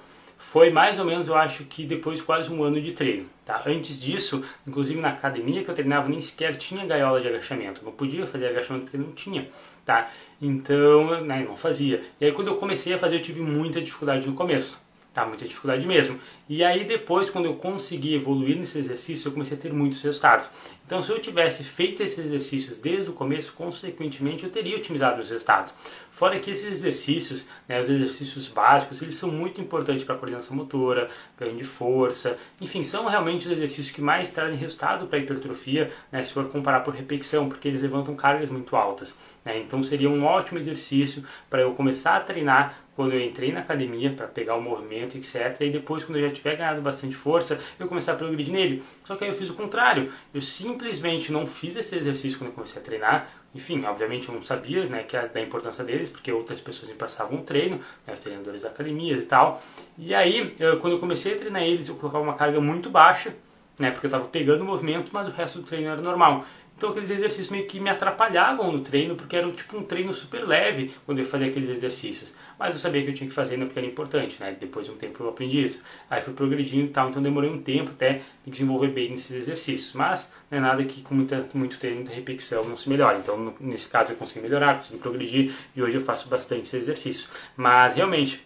foi 0.47 0.69
mais 0.69 0.97
ou 0.99 1.03
menos, 1.03 1.27
eu 1.27 1.35
acho 1.35 1.65
que 1.65 1.83
depois 1.85 2.19
de 2.19 2.23
quase 2.23 2.53
um 2.53 2.63
ano 2.63 2.79
de 2.79 2.93
treino. 2.93 3.25
Tá? 3.43 3.63
Antes 3.65 3.99
disso, 3.99 4.43
inclusive 4.65 5.01
na 5.01 5.09
academia 5.09 5.63
que 5.63 5.69
eu 5.69 5.73
treinava, 5.73 6.07
nem 6.07 6.21
sequer 6.21 6.55
tinha 6.55 6.85
gaiola 6.85 7.19
de 7.19 7.27
agachamento. 7.27 7.83
Não 7.83 7.91
podia 7.91 8.27
fazer 8.27 8.47
agachamento 8.47 8.85
porque 8.85 8.97
não 8.97 9.11
tinha. 9.11 9.49
Tá? 9.83 10.07
Então, 10.39 11.21
né, 11.21 11.43
não 11.45 11.57
fazia. 11.57 12.01
E 12.21 12.25
aí 12.25 12.31
quando 12.31 12.49
eu 12.49 12.57
comecei 12.57 12.93
a 12.93 12.97
fazer, 12.97 13.15
eu 13.15 13.21
tive 13.23 13.41
muita 13.41 13.81
dificuldade 13.81 14.27
no 14.27 14.35
começo. 14.35 14.79
Tá? 15.13 15.25
Muita 15.25 15.45
dificuldade 15.45 15.85
mesmo. 15.87 16.19
E 16.47 16.63
aí 16.63 16.85
depois, 16.85 17.27
quando 17.27 17.45
eu 17.45 17.55
consegui 17.55 18.13
evoluir 18.13 18.55
nesse 18.55 18.77
exercício, 18.77 19.27
eu 19.27 19.31
comecei 19.33 19.57
a 19.57 19.59
ter 19.59 19.73
muitos 19.73 19.99
resultados. 20.03 20.47
Então, 20.85 21.01
se 21.01 21.09
eu 21.09 21.19
tivesse 21.19 21.63
feito 21.63 22.03
esses 22.03 22.19
exercícios 22.19 22.77
desde 22.77 23.09
o 23.09 23.13
começo, 23.13 23.51
consequentemente, 23.53 24.43
eu 24.43 24.51
teria 24.51 24.77
otimizado 24.77 25.19
os 25.19 25.31
resultados. 25.31 25.73
Fora 26.11 26.39
que 26.39 26.51
esses 26.51 26.71
exercícios, 26.71 27.47
né, 27.67 27.81
os 27.81 27.89
exercícios 27.89 28.47
básicos, 28.47 29.01
eles 29.01 29.15
são 29.15 29.31
muito 29.31 29.59
importantes 29.59 30.03
para 30.03 30.13
a 30.13 30.17
coordenação 30.19 30.55
motora, 30.55 31.09
ganho 31.37 31.57
de 31.57 31.63
força, 31.63 32.37
enfim, 32.61 32.83
são 32.83 33.07
realmente 33.07 33.47
os 33.47 33.51
exercícios 33.51 33.89
que 33.89 33.99
mais 33.99 34.31
trazem 34.31 34.55
resultado 34.55 35.07
para 35.07 35.17
a 35.17 35.21
hipertrofia, 35.21 35.91
né, 36.11 36.23
se 36.23 36.31
for 36.31 36.47
comparar 36.47 36.81
por 36.81 36.93
repetição, 36.93 37.49
porque 37.49 37.67
eles 37.67 37.81
levantam 37.81 38.15
cargas 38.15 38.49
muito 38.49 38.75
altas. 38.75 39.17
Né, 39.43 39.59
então, 39.59 39.81
seria 39.81 40.09
um 40.09 40.23
ótimo 40.23 40.59
exercício 40.59 41.25
para 41.49 41.63
eu 41.63 41.73
começar 41.73 42.15
a 42.15 42.19
treinar 42.19 42.85
quando 42.95 43.13
eu 43.13 43.19
entrei 43.19 43.51
na 43.51 43.59
academia 43.59 44.11
para 44.11 44.25
pegar 44.25 44.55
o 44.55 44.61
movimento, 44.61 45.17
etc. 45.17 45.59
E 45.61 45.69
depois, 45.69 46.03
quando 46.03 46.17
eu 46.17 46.27
já 46.27 46.31
tiver 46.35 46.55
ganhado 46.55 46.81
bastante 46.81 47.15
força, 47.15 47.59
eu 47.79 47.87
começar 47.87 48.13
a 48.13 48.15
progredir 48.15 48.53
nele. 48.53 48.83
Só 49.05 49.15
que 49.15 49.23
aí 49.23 49.29
eu 49.29 49.35
fiz 49.35 49.49
o 49.49 49.53
contrário. 49.53 50.11
Eu 50.33 50.41
simplesmente 50.41 51.31
não 51.31 51.47
fiz 51.47 51.75
esse 51.75 51.95
exercício 51.95 52.37
quando 52.37 52.49
eu 52.49 52.53
comecei 52.53 52.81
a 52.81 52.85
treinar. 52.85 53.27
Enfim, 53.53 53.83
obviamente 53.85 54.27
eu 54.27 54.35
não 54.35 54.43
sabia 54.43 54.85
né, 54.85 55.03
que 55.03 55.17
da 55.17 55.41
importância 55.41 55.83
deles, 55.83 56.09
porque 56.09 56.31
outras 56.31 56.59
pessoas 56.59 56.89
me 56.89 56.95
passavam 56.95 57.39
o 57.39 57.41
treino, 57.41 57.79
né, 58.05 58.13
os 58.13 58.19
treinadores 58.19 58.63
da 58.63 58.69
academia 58.69 59.15
e 59.15 59.25
tal. 59.25 59.61
E 59.97 60.13
aí, 60.13 60.55
eu, 60.59 60.79
quando 60.79 60.93
eu 60.93 60.99
comecei 60.99 61.33
a 61.35 61.37
treinar 61.37 61.63
eles, 61.63 61.87
eu 61.87 61.95
colocava 61.95 62.23
uma 62.23 62.33
carga 62.33 62.59
muito 62.59 62.89
baixa, 62.89 63.33
né, 63.79 63.91
porque 63.91 64.07
eu 64.07 64.09
estava 64.09 64.25
pegando 64.25 64.61
o 64.61 64.65
movimento, 64.65 65.09
mas 65.13 65.27
o 65.27 65.31
resto 65.31 65.59
do 65.59 65.65
treino 65.65 65.87
era 65.89 66.01
normal. 66.01 66.45
Então 66.77 66.89
aqueles 66.89 67.09
exercícios 67.09 67.49
meio 67.49 67.65
que 67.67 67.79
me 67.79 67.89
atrapalhavam 67.89 68.69
no 68.69 68.81
treino, 68.81 69.15
porque 69.15 69.35
era 69.35 69.49
tipo 69.51 69.77
um 69.77 69.83
treino 69.83 70.13
super 70.13 70.45
leve 70.45 70.93
quando 71.05 71.19
eu 71.19 71.25
fazia 71.25 71.47
aqueles 71.47 71.69
exercícios. 71.69 72.33
Mas 72.59 72.73
eu 72.73 72.79
sabia 72.79 73.01
que 73.01 73.09
eu 73.09 73.13
tinha 73.13 73.29
que 73.29 73.33
fazer, 73.33 73.55
né, 73.55 73.65
porque 73.65 73.79
era 73.79 73.87
importante, 73.87 74.37
né? 74.41 74.55
Depois 74.59 74.85
de 74.85 74.91
um 74.91 74.97
tempo 74.97 75.23
eu 75.23 75.29
aprendi 75.29 75.63
isso. 75.63 75.81
Aí 76.09 76.21
fui 76.21 76.33
progredindo 76.33 76.85
e 76.85 76.89
tal, 76.89 77.09
então 77.09 77.21
demorei 77.21 77.49
um 77.49 77.61
tempo 77.61 77.91
até 77.91 78.21
desenvolver 78.45 78.89
bem 78.89 79.09
nesses 79.09 79.31
exercícios. 79.31 79.93
Mas 79.93 80.29
não 80.51 80.57
é 80.57 80.61
nada 80.61 80.83
que 80.83 81.01
com 81.01 81.15
muita, 81.15 81.47
muito 81.53 81.79
treino, 81.79 81.97
muita 81.97 82.13
repetição 82.13 82.65
não 82.65 82.75
se 82.75 82.89
melhore. 82.89 83.19
Então 83.19 83.55
nesse 83.59 83.87
caso 83.87 84.11
eu 84.11 84.17
consegui 84.17 84.41
melhorar, 84.41 84.75
consegui 84.75 84.99
progredir 84.99 85.53
e 85.75 85.81
hoje 85.81 85.95
eu 85.95 86.01
faço 86.01 86.27
bastante 86.27 86.63
esse 86.63 86.75
exercício. 86.75 87.29
Mas 87.55 87.93
realmente 87.93 88.45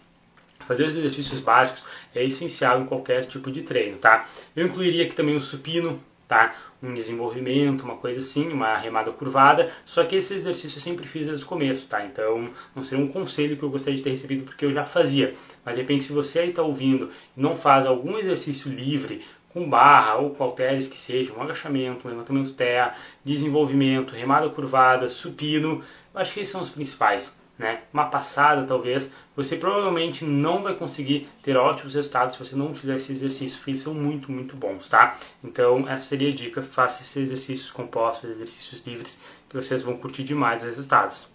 fazer 0.68 0.84
os 0.84 0.94
exercícios 0.94 1.40
básicos 1.40 1.82
é 2.14 2.24
essencial 2.24 2.80
em 2.80 2.86
qualquer 2.86 3.24
tipo 3.24 3.50
de 3.50 3.62
treino, 3.62 3.96
tá? 3.96 4.28
Eu 4.54 4.66
incluiria 4.66 5.04
aqui 5.04 5.16
também 5.16 5.36
o 5.36 5.40
supino, 5.40 6.00
tá? 6.30 6.54
Um 6.80 6.94
desenvolvimento, 6.94 7.82
uma 7.82 7.96
coisa 7.96 8.20
assim, 8.20 8.48
uma 8.52 8.76
remada 8.76 9.10
curvada. 9.10 9.68
Só 9.84 10.04
que 10.04 10.14
esse 10.14 10.34
exercício 10.34 10.78
eu 10.78 10.80
sempre 10.80 11.04
fiz 11.04 11.26
desde 11.26 11.44
o 11.44 11.48
começo, 11.48 11.88
tá? 11.88 12.06
Então 12.06 12.50
não 12.74 12.84
seria 12.84 13.04
um 13.04 13.08
conselho 13.08 13.56
que 13.56 13.64
eu 13.64 13.68
gostaria 13.68 13.96
de 13.96 14.02
ter 14.04 14.10
recebido 14.10 14.44
porque 14.44 14.64
eu 14.64 14.72
já 14.72 14.84
fazia. 14.84 15.34
Mas 15.64 15.74
de 15.74 15.82
repente, 15.82 16.04
se 16.04 16.12
você 16.12 16.38
aí 16.38 16.50
está 16.50 16.62
ouvindo 16.62 17.10
e 17.36 17.40
não 17.40 17.56
faz 17.56 17.84
algum 17.84 18.16
exercício 18.16 18.70
livre, 18.70 19.22
com 19.48 19.68
barra 19.68 20.18
ou 20.18 20.30
com 20.30 20.44
halteres 20.44 20.86
que 20.86 20.96
seja, 20.96 21.32
um 21.32 21.42
agachamento, 21.42 22.06
um 22.06 22.10
levantamento 22.12 22.52
terra, 22.52 22.94
desenvolvimento, 23.24 24.14
remada 24.14 24.48
curvada, 24.48 25.08
supino, 25.08 25.82
eu 26.14 26.20
acho 26.20 26.32
que 26.32 26.38
esses 26.38 26.52
são 26.52 26.62
os 26.62 26.70
principais 26.70 27.36
né, 27.60 27.82
uma 27.92 28.06
passada 28.06 28.66
talvez, 28.66 29.10
você 29.36 29.54
provavelmente 29.54 30.24
não 30.24 30.62
vai 30.62 30.74
conseguir 30.74 31.28
ter 31.42 31.56
ótimos 31.58 31.92
resultados 31.92 32.34
se 32.34 32.42
você 32.42 32.56
não 32.56 32.74
fizer 32.74 32.96
esse 32.96 33.12
exercício, 33.12 33.58
porque 33.58 33.72
eles 33.72 33.82
são 33.82 33.92
muito, 33.92 34.32
muito 34.32 34.56
bons, 34.56 34.88
tá? 34.88 35.16
Então 35.44 35.86
essa 35.86 36.06
seria 36.06 36.30
a 36.30 36.34
dica, 36.34 36.62
faça 36.62 37.02
esses 37.02 37.16
exercícios 37.16 37.70
compostos, 37.70 38.30
exercícios 38.30 38.80
livres, 38.86 39.18
que 39.48 39.54
vocês 39.54 39.82
vão 39.82 39.96
curtir 39.96 40.24
demais 40.24 40.62
os 40.62 40.68
resultados. 40.68 41.28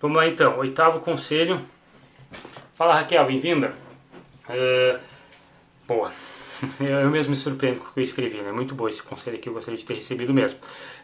Vamos 0.00 0.16
lá 0.16 0.26
então, 0.26 0.58
oitavo 0.58 1.00
conselho. 1.00 1.60
Fala 2.72 2.94
Raquel, 2.94 3.26
bem-vinda. 3.26 3.74
É... 4.48 4.98
Boa. 5.86 6.10
Eu 6.80 7.10
mesmo 7.10 7.30
me 7.30 7.36
surpreendo 7.36 7.80
com 7.80 7.90
o 7.90 7.92
que 7.92 8.00
eu 8.00 8.02
escrevi, 8.02 8.38
né? 8.38 8.52
Muito 8.52 8.74
bom 8.74 8.88
esse 8.88 9.02
conselho 9.02 9.36
aqui, 9.36 9.48
eu 9.48 9.52
gostaria 9.52 9.78
de 9.78 9.84
ter 9.84 9.94
recebido 9.94 10.32
mesmo. 10.32 10.58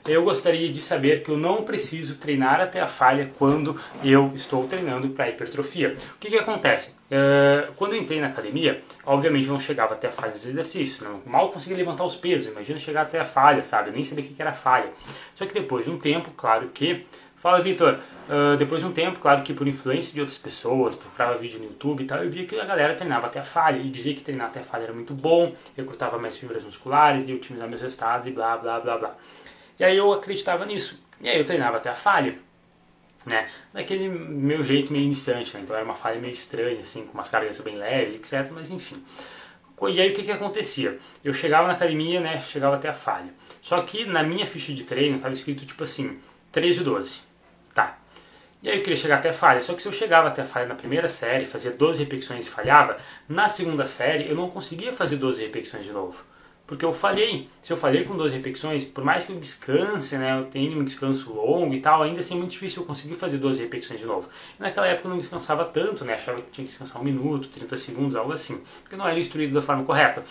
Eu 0.06 0.24
gostaria 0.24 0.72
de 0.72 0.80
saber 0.80 1.22
que 1.22 1.30
eu 1.30 1.36
não 1.36 1.62
preciso 1.62 2.16
treinar 2.16 2.60
até 2.60 2.80
a 2.80 2.88
falha 2.88 3.30
quando 3.38 3.78
eu 4.02 4.32
estou 4.34 4.66
treinando 4.66 5.10
para 5.10 5.28
hipertrofia. 5.28 5.96
O 6.16 6.18
que, 6.18 6.30
que 6.30 6.38
acontece? 6.38 6.90
Uh, 7.10 7.72
quando 7.76 7.94
eu 7.94 8.00
entrei 8.00 8.20
na 8.20 8.28
academia, 8.28 8.80
obviamente 9.04 9.46
eu 9.46 9.52
não 9.52 9.60
chegava 9.60 9.94
até 9.94 10.08
a 10.08 10.12
falha 10.12 10.32
dos 10.32 10.46
exercícios, 10.46 11.00
não. 11.00 11.20
mal 11.26 11.50
conseguia 11.50 11.76
levantar 11.76 12.04
os 12.04 12.16
pesos, 12.16 12.46
imagina 12.46 12.78
chegar 12.78 13.02
até 13.02 13.20
a 13.20 13.24
falha, 13.24 13.62
sabe? 13.62 13.90
Nem 13.90 14.02
sabia 14.02 14.24
o 14.24 14.28
que 14.28 14.40
era 14.40 14.52
falha. 14.52 14.90
Só 15.34 15.44
que 15.44 15.52
depois 15.52 15.84
de 15.84 15.90
um 15.90 15.98
tempo, 15.98 16.30
claro 16.36 16.68
que 16.72 17.04
Fala, 17.42 17.60
Vitor. 17.60 17.98
Uh, 18.28 18.56
depois 18.56 18.80
de 18.80 18.88
um 18.88 18.92
tempo, 18.92 19.18
claro 19.18 19.42
que 19.42 19.52
por 19.52 19.66
influência 19.66 20.12
de 20.12 20.20
outras 20.20 20.38
pessoas, 20.38 20.94
procurava 20.94 21.36
vídeo 21.36 21.58
no 21.58 21.66
YouTube 21.66 22.04
e 22.04 22.06
tal, 22.06 22.22
eu 22.22 22.30
via 22.30 22.46
que 22.46 22.58
a 22.58 22.64
galera 22.64 22.94
treinava 22.94 23.26
até 23.26 23.40
a 23.40 23.44
falha 23.44 23.78
e 23.78 23.90
dizia 23.90 24.14
que 24.14 24.22
treinar 24.22 24.46
até 24.46 24.60
a 24.60 24.62
falha 24.62 24.84
era 24.84 24.92
muito 24.92 25.12
bom, 25.12 25.52
recrutava 25.76 26.18
mais 26.18 26.36
fibras 26.36 26.62
musculares 26.62 27.28
e 27.28 27.34
otimizar 27.34 27.68
meus 27.68 27.80
resultados 27.80 28.26
e 28.26 28.30
blá, 28.30 28.56
blá, 28.56 28.78
blá, 28.80 28.98
blá. 28.98 29.16
E 29.78 29.84
aí 29.84 29.96
eu 29.96 30.12
acreditava 30.12 30.64
nisso. 30.64 31.02
E 31.20 31.28
aí 31.28 31.38
eu 31.38 31.44
treinava 31.44 31.78
até 31.78 31.90
a 31.90 31.94
falha, 31.94 32.36
né? 33.26 33.48
Daquele 33.72 34.08
meu 34.08 34.62
jeito 34.62 34.92
meio 34.92 35.04
iniciante, 35.04 35.54
né? 35.54 35.62
Então 35.62 35.74
era 35.74 35.84
uma 35.84 35.94
falha 35.94 36.20
meio 36.20 36.32
estranha, 36.32 36.80
assim, 36.80 37.04
com 37.06 37.14
umas 37.14 37.28
cargas 37.28 37.60
bem 37.60 37.76
leves, 37.76 38.14
etc. 38.14 38.52
Mas 38.52 38.70
enfim. 38.70 39.02
E 39.88 40.00
aí 40.00 40.12
o 40.12 40.14
que, 40.14 40.22
que 40.22 40.30
acontecia? 40.30 40.96
Eu 41.24 41.34
chegava 41.34 41.66
na 41.66 41.74
academia, 41.74 42.20
né? 42.20 42.40
Chegava 42.40 42.76
até 42.76 42.88
a 42.88 42.94
falha. 42.94 43.34
Só 43.60 43.82
que 43.82 44.04
na 44.04 44.22
minha 44.22 44.46
ficha 44.46 44.72
de 44.72 44.84
treino 44.84 45.16
estava 45.16 45.34
escrito 45.34 45.66
tipo 45.66 45.82
assim, 45.82 46.20
13 46.52 46.80
e 46.80 46.84
12. 46.84 47.31
E 48.62 48.70
aí 48.70 48.76
eu 48.76 48.82
queria 48.82 48.96
chegar 48.96 49.16
até 49.16 49.30
a 49.30 49.32
falha, 49.32 49.60
só 49.60 49.74
que 49.74 49.82
se 49.82 49.88
eu 49.88 49.92
chegava 49.92 50.28
até 50.28 50.42
a 50.42 50.44
falha 50.44 50.66
na 50.66 50.76
primeira 50.76 51.08
série, 51.08 51.46
fazia 51.46 51.72
12 51.72 51.98
repetições 51.98 52.46
e 52.46 52.48
falhava, 52.48 52.96
na 53.28 53.48
segunda 53.48 53.86
série 53.86 54.28
eu 54.28 54.36
não 54.36 54.48
conseguia 54.48 54.92
fazer 54.92 55.16
12 55.16 55.42
repetições 55.42 55.84
de 55.84 55.90
novo. 55.90 56.24
Porque 56.64 56.84
eu 56.84 56.92
falhei. 56.92 57.48
Se 57.60 57.72
eu 57.72 57.76
falhei 57.76 58.04
com 58.04 58.16
12 58.16 58.36
repetições, 58.36 58.84
por 58.84 59.02
mais 59.02 59.24
que 59.24 59.32
eu 59.32 59.40
descanse, 59.40 60.16
né, 60.16 60.38
eu 60.38 60.44
tenha 60.44 60.70
um 60.78 60.84
descanso 60.84 61.32
longo 61.32 61.74
e 61.74 61.80
tal, 61.80 62.02
ainda 62.02 62.20
assim 62.20 62.34
é 62.34 62.36
muito 62.36 62.52
difícil 62.52 62.82
eu 62.82 62.86
conseguir 62.86 63.14
fazer 63.14 63.38
12 63.38 63.60
repetições 63.60 63.98
de 63.98 64.06
novo. 64.06 64.28
E 64.58 64.62
naquela 64.62 64.86
época 64.86 65.08
eu 65.08 65.10
não 65.10 65.18
descansava 65.18 65.64
tanto, 65.64 66.04
né, 66.04 66.14
achava 66.14 66.40
que 66.40 66.50
tinha 66.52 66.64
que 66.64 66.70
descansar 66.70 67.02
um 67.02 67.04
minuto, 67.04 67.48
30 67.48 67.76
segundos, 67.76 68.14
algo 68.14 68.32
assim, 68.32 68.62
porque 68.80 68.94
não 68.94 69.08
era 69.08 69.18
instruído 69.18 69.52
da 69.52 69.60
forma 69.60 69.82
correta. 69.84 70.22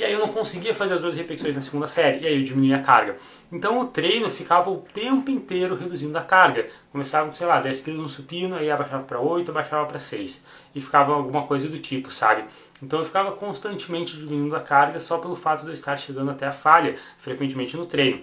E 0.00 0.04
aí 0.04 0.14
eu 0.14 0.18
não 0.18 0.28
conseguia 0.28 0.72
fazer 0.74 0.94
as 0.94 1.00
duas 1.02 1.14
repetições 1.14 1.54
na 1.54 1.60
segunda 1.60 1.86
série, 1.86 2.22
e 2.22 2.26
aí 2.26 2.38
eu 2.38 2.42
diminuía 2.42 2.76
a 2.78 2.80
carga. 2.80 3.18
Então 3.52 3.78
o 3.80 3.84
treino 3.84 4.30
ficava 4.30 4.70
o 4.70 4.78
tempo 4.78 5.30
inteiro 5.30 5.76
reduzindo 5.76 6.16
a 6.16 6.22
carga. 6.22 6.70
Começava 6.90 7.28
com, 7.28 7.34
sei 7.34 7.46
lá, 7.46 7.60
10 7.60 7.80
kg 7.80 7.92
no 7.98 8.08
supino, 8.08 8.56
aí 8.56 8.70
abaixava 8.70 9.04
para 9.04 9.20
8, 9.20 9.50
abaixava 9.50 9.84
para 9.84 9.98
6. 9.98 10.42
E 10.74 10.80
ficava 10.80 11.12
alguma 11.12 11.46
coisa 11.46 11.68
do 11.68 11.76
tipo, 11.76 12.10
sabe? 12.10 12.46
Então 12.82 13.00
eu 13.00 13.04
ficava 13.04 13.32
constantemente 13.32 14.16
diminuindo 14.16 14.56
a 14.56 14.60
carga 14.60 14.98
só 14.98 15.18
pelo 15.18 15.36
fato 15.36 15.64
de 15.64 15.66
eu 15.66 15.74
estar 15.74 15.98
chegando 15.98 16.30
até 16.30 16.46
a 16.46 16.52
falha, 16.52 16.96
frequentemente 17.18 17.76
no 17.76 17.84
treino. 17.84 18.22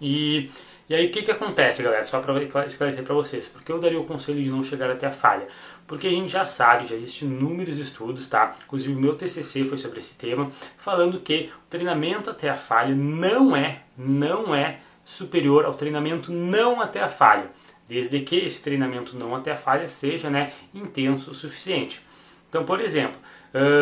E, 0.00 0.48
e 0.88 0.94
aí 0.94 1.06
o 1.06 1.10
que, 1.10 1.22
que 1.22 1.30
acontece, 1.30 1.82
galera? 1.82 2.04
Só 2.04 2.20
para 2.20 2.42
esclarecer 2.66 3.02
para 3.02 3.14
vocês. 3.14 3.48
Porque 3.48 3.72
eu 3.72 3.78
daria 3.78 3.98
o 3.98 4.04
conselho 4.04 4.42
de 4.42 4.50
não 4.50 4.62
chegar 4.62 4.90
até 4.90 5.06
a 5.06 5.10
falha? 5.10 5.46
Porque 5.86 6.06
a 6.06 6.10
gente 6.10 6.30
já 6.30 6.44
sabe, 6.44 6.86
já 6.86 6.94
existem 6.94 7.28
inúmeros 7.28 7.78
estudos, 7.78 8.26
tá? 8.26 8.54
Inclusive 8.64 8.92
o 8.92 9.00
meu 9.00 9.14
TCC 9.14 9.64
foi 9.64 9.78
sobre 9.78 9.98
esse 9.98 10.14
tema, 10.14 10.50
falando 10.76 11.20
que 11.20 11.50
o 11.66 11.70
treinamento 11.70 12.30
até 12.30 12.50
a 12.50 12.56
falha 12.56 12.94
não 12.94 13.56
é, 13.56 13.82
não 13.96 14.54
é 14.54 14.80
superior 15.04 15.64
ao 15.64 15.74
treinamento 15.74 16.32
não 16.32 16.80
até 16.80 17.00
a 17.00 17.08
falha, 17.08 17.50
desde 17.86 18.20
que 18.20 18.36
esse 18.36 18.62
treinamento 18.62 19.16
não 19.16 19.34
até 19.34 19.52
a 19.52 19.56
falha 19.56 19.86
seja, 19.88 20.30
né, 20.30 20.52
intenso 20.72 21.30
o 21.30 21.34
suficiente. 21.34 22.00
Então, 22.48 22.64
por 22.64 22.80
exemplo, 22.80 23.20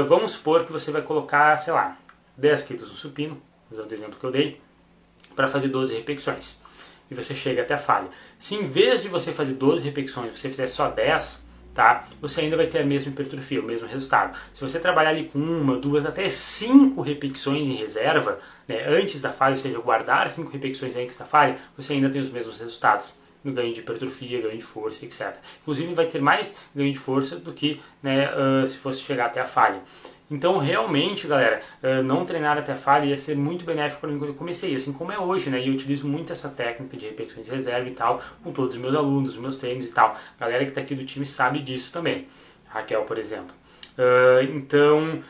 vamos 0.09 0.33
supor 0.33 0.65
que 0.65 0.73
você 0.73 0.91
vai 0.91 1.03
colocar, 1.03 1.57
sei 1.59 1.73
lá, 1.73 1.97
10 2.37 2.63
quilos 2.65 2.91
no 2.91 2.97
supino, 2.97 3.41
usando 3.71 3.91
o 3.91 3.95
exemplo 3.95 4.19
que 4.19 4.25
eu 4.25 4.31
dei, 4.31 4.61
para 5.37 5.47
fazer 5.47 5.69
12 5.69 5.95
repetições. 5.95 6.57
E 7.13 7.15
você 7.15 7.35
chega 7.35 7.61
até 7.61 7.75
a 7.75 7.79
falha. 7.79 8.09
Se 8.39 8.55
em 8.55 8.67
vez 8.67 9.03
de 9.03 9.09
você 9.09 9.33
fazer 9.33 9.53
12 9.53 9.85
repetições, 9.85 10.33
você 10.33 10.49
fizer 10.49 10.67
só 10.67 10.89
10, 10.89 11.45
tá? 11.75 12.09
Você 12.23 12.41
ainda 12.41 12.57
vai 12.57 12.67
ter 12.67 12.79
a 12.79 12.85
mesma 12.85 13.13
hipertrofia, 13.13 13.61
o 13.61 13.65
mesmo 13.65 13.87
resultado. 13.87 14.35
Se 14.55 14.63
você 14.63 14.81
trabalhar 14.81 15.11
ali 15.11 15.29
com 15.31 15.39
uma, 15.39 15.77
duas, 15.77 16.07
até 16.07 16.27
cinco 16.31 17.03
repetições 17.03 17.69
em 17.69 17.75
reserva, 17.75 18.39
né, 18.67 18.87
antes 18.89 19.21
da 19.21 19.31
falha, 19.31 19.53
ou 19.53 19.59
seja, 19.59 19.79
guardar 19.79 20.31
cinco 20.31 20.51
repetições 20.51 20.97
antes 20.97 21.19
da 21.19 21.27
falha, 21.27 21.59
você 21.77 21.93
ainda 21.93 22.09
tem 22.09 22.23
os 22.23 22.31
mesmos 22.31 22.59
resultados 22.59 23.15
no 23.45 23.53
ganho 23.53 23.75
de 23.75 23.81
hipertrofia, 23.81 24.41
ganho 24.41 24.57
de 24.57 24.65
força, 24.65 25.05
etc. 25.05 25.37
Inclusive 25.61 25.93
vai 25.93 26.07
ter 26.07 26.23
mais 26.23 26.55
ganho 26.75 26.91
de 26.91 26.99
força 26.99 27.37
do 27.37 27.53
que 27.53 27.79
né, 28.03 28.31
uh, 28.33 28.67
se 28.67 28.79
fosse 28.79 29.01
chegar 29.01 29.27
até 29.27 29.41
a 29.41 29.47
falha. 29.47 29.83
Então, 30.33 30.57
realmente, 30.57 31.27
galera, 31.27 31.61
não 32.05 32.25
treinar 32.25 32.57
até 32.57 32.75
falha 32.75 33.05
ia 33.05 33.17
ser 33.19 33.37
muito 33.37 33.67
benéfico 33.67 34.01
para 34.01 34.11
mim 34.11 34.19
quando 34.19 34.31
eu 34.31 34.35
comecei, 34.35 34.75
assim 34.75 34.93
como 34.93 35.13
é 35.13 35.19
hoje, 35.19 35.51
né? 35.51 35.61
E 35.61 35.69
eu 35.69 35.75
utilizo 35.75 36.09
muito 36.09 36.33
essa 36.33 36.49
técnica 36.49 36.97
de 36.97 37.05
repetições 37.05 37.45
de 37.45 37.53
reserva 37.53 37.87
e 37.87 37.93
tal, 37.93 38.23
com 38.43 38.51
todos 38.51 38.75
os 38.75 38.81
meus 38.81 38.97
alunos, 38.97 39.33
os 39.33 39.39
meus 39.39 39.59
treinos 39.59 39.85
e 39.85 39.93
tal. 39.93 40.17
A 40.41 40.45
galera 40.45 40.65
que 40.65 40.71
está 40.71 40.81
aqui 40.81 40.95
do 40.95 41.05
time 41.05 41.27
sabe 41.27 41.59
disso 41.59 41.93
também. 41.93 42.27
Raquel, 42.67 43.03
por 43.03 43.19
exemplo. 43.19 43.55
Então, 44.55 45.23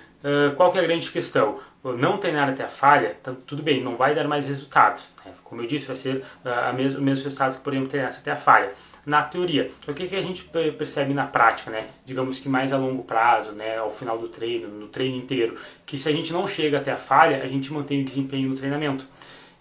qual 0.57 0.71
que 0.71 0.79
é 0.79 0.81
a 0.83 0.85
grande 0.85 1.11
questão? 1.11 1.59
Não 1.85 2.16
treinar 2.16 2.49
até 2.49 2.62
a 2.62 2.68
falha, 2.68 3.16
tá, 3.23 3.35
tudo 3.45 3.62
bem, 3.62 3.83
não 3.83 3.97
vai 3.97 4.14
dar 4.14 4.29
mais 4.29 4.47
resultados. 4.47 5.12
Né? 5.25 5.33
Como 5.42 5.61
eu 5.61 5.66
disse, 5.66 5.87
vai 5.87 5.97
ser 5.97 6.25
uh, 6.45 6.73
mes 6.77 6.95
os 6.95 7.01
mesmos 7.01 7.25
resultados 7.25 7.57
que 7.57 7.64
podemos 7.64 7.88
treinar 7.88 8.12
até 8.12 8.31
a 8.31 8.37
falha 8.37 8.73
na 9.05 9.23
teoria. 9.23 9.68
O 9.88 9.92
que, 9.92 10.07
que 10.07 10.14
a 10.14 10.23
gente 10.23 10.45
percebe 10.79 11.12
na 11.12 11.27
prática, 11.27 11.71
né? 11.71 11.88
Digamos 12.05 12.38
que 12.38 12.49
mais 12.49 12.73
a 12.73 12.79
longo 12.79 13.03
prazo, 13.03 13.53
né? 13.53 13.79
Ao 13.79 13.90
final 13.90 14.16
do 14.16 14.29
treino, 14.29 14.68
no 14.68 14.87
treino 14.87 15.16
inteiro, 15.16 15.57
que 15.85 15.99
se 15.99 16.09
a 16.09 16.12
gente 16.12 16.33
não 16.33 16.47
chega 16.47 16.79
até 16.79 16.92
a 16.92 16.97
falha, 16.97 17.42
a 17.42 17.47
gente 17.47 17.73
mantém 17.73 18.01
o 18.01 18.05
desempenho 18.05 18.49
no 18.49 18.55
treinamento. 18.55 19.05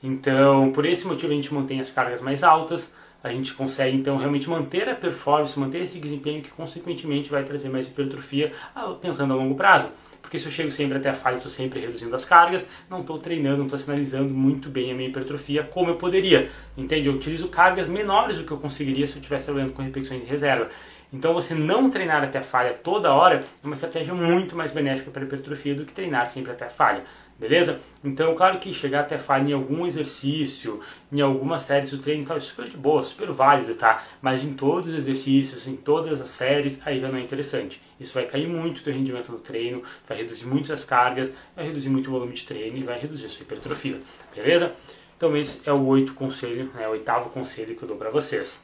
Então, 0.04 0.72
por 0.72 0.86
esse 0.86 1.08
motivo 1.08 1.32
a 1.32 1.36
gente 1.36 1.52
mantém 1.54 1.80
as 1.80 1.90
cargas 1.90 2.22
mais 2.22 2.44
altas, 2.44 2.94
a 3.24 3.30
gente 3.30 3.54
consegue 3.54 3.98
então 3.98 4.18
realmente 4.18 4.50
manter 4.50 4.90
a 4.90 4.96
performance, 4.96 5.58
manter 5.60 5.84
esse 5.84 6.00
desempenho 6.00 6.42
que 6.42 6.50
consequentemente 6.52 7.30
vai 7.30 7.44
trazer 7.44 7.70
mais 7.70 7.88
hipertrofia 7.88 8.52
ah, 8.76 8.96
pensando 9.00 9.34
a 9.34 9.36
longo 9.36 9.56
prazo 9.56 9.90
porque 10.32 10.40
se 10.40 10.46
eu 10.46 10.52
chego 10.52 10.72
sempre 10.72 10.98
até 10.98 11.10
a 11.10 11.14
falha, 11.14 11.36
estou 11.36 11.52
sempre 11.52 11.82
reduzindo 11.82 12.16
as 12.16 12.24
cargas, 12.24 12.66
não 12.90 13.02
estou 13.02 13.20
treinando, 13.20 13.58
não 13.58 13.66
estou 13.66 13.78
sinalizando 13.78 14.34
muito 14.34 14.70
bem 14.70 14.90
a 14.90 14.96
minha 14.96 15.10
hipertrofia 15.10 15.62
como 15.62 15.90
eu 15.90 15.98
poderia. 15.98 16.50
Entende? 16.78 17.10
Eu 17.10 17.16
utilizo 17.16 17.50
cargas 17.50 17.86
menores 17.86 18.38
do 18.38 18.46
que 18.46 18.52
eu 18.52 18.58
conseguiria 18.58 19.06
se 19.06 19.12
eu 19.12 19.18
estivesse 19.18 19.48
trabalhando 19.48 19.74
com 19.74 19.82
repetições 19.82 20.22
de 20.22 20.28
reserva. 20.28 20.70
Então 21.12 21.34
você 21.34 21.54
não 21.54 21.90
treinar 21.90 22.24
até 22.24 22.40
a 22.40 22.44
falha 22.44 22.74
toda 22.74 23.14
hora 23.14 23.42
é 23.62 23.68
uma 23.68 23.74
estratégia 23.74 24.14
muito 24.14 24.56
mais 24.56 24.72
benéfica 24.72 25.12
para 25.12 25.22
a 25.22 25.26
hipertrofia 25.26 25.76
do 25.76 25.84
que 25.84 25.92
treinar 25.92 26.30
sempre 26.30 26.54
até 26.54 26.64
a 26.64 26.70
falha. 26.70 27.04
Beleza? 27.42 27.80
Então, 28.04 28.36
claro 28.36 28.60
que 28.60 28.72
chegar 28.72 29.00
até 29.00 29.18
falha 29.18 29.50
em 29.50 29.54
algum 29.54 29.88
exercício, 29.88 30.80
em 31.12 31.22
algumas 31.22 31.64
séries 31.64 31.90
do 31.90 31.98
treino, 31.98 32.24
tá, 32.24 32.40
super 32.40 32.70
de 32.70 32.78
boa, 32.78 33.02
super 33.02 33.32
válido, 33.32 33.74
tá? 33.74 34.04
Mas 34.22 34.44
em 34.44 34.54
todos 34.54 34.90
os 34.90 34.94
exercícios, 34.94 35.68
em 35.68 35.76
todas 35.76 36.22
as 36.22 36.30
séries, 36.30 36.80
aí 36.86 37.00
já 37.00 37.10
não 37.10 37.18
é 37.18 37.22
interessante. 37.22 37.82
Isso 38.00 38.14
vai 38.14 38.28
cair 38.28 38.48
muito 38.48 38.78
o 38.78 38.84
teu 38.84 38.94
rendimento 38.94 39.32
no 39.32 39.40
treino, 39.40 39.82
vai 40.08 40.20
reduzir 40.20 40.46
muito 40.46 40.72
as 40.72 40.84
cargas, 40.84 41.34
vai 41.56 41.66
reduzir 41.66 41.90
muito 41.90 42.10
o 42.10 42.12
volume 42.12 42.34
de 42.34 42.46
treino 42.46 42.78
e 42.78 42.84
vai 42.84 43.00
reduzir 43.00 43.26
a 43.26 43.30
sua 43.30 43.42
hipertrofia. 43.42 44.00
Beleza? 44.36 44.74
Então 45.18 45.36
esse 45.36 45.68
é 45.68 45.74
o 45.74 45.84
oito 45.88 46.14
conselho, 46.14 46.70
né, 46.76 46.88
o 46.88 46.92
oitavo 46.92 47.32
conselho 47.32 47.76
que 47.76 47.82
eu 47.82 47.88
dou 47.88 47.98
para 47.98 48.12
vocês. 48.12 48.64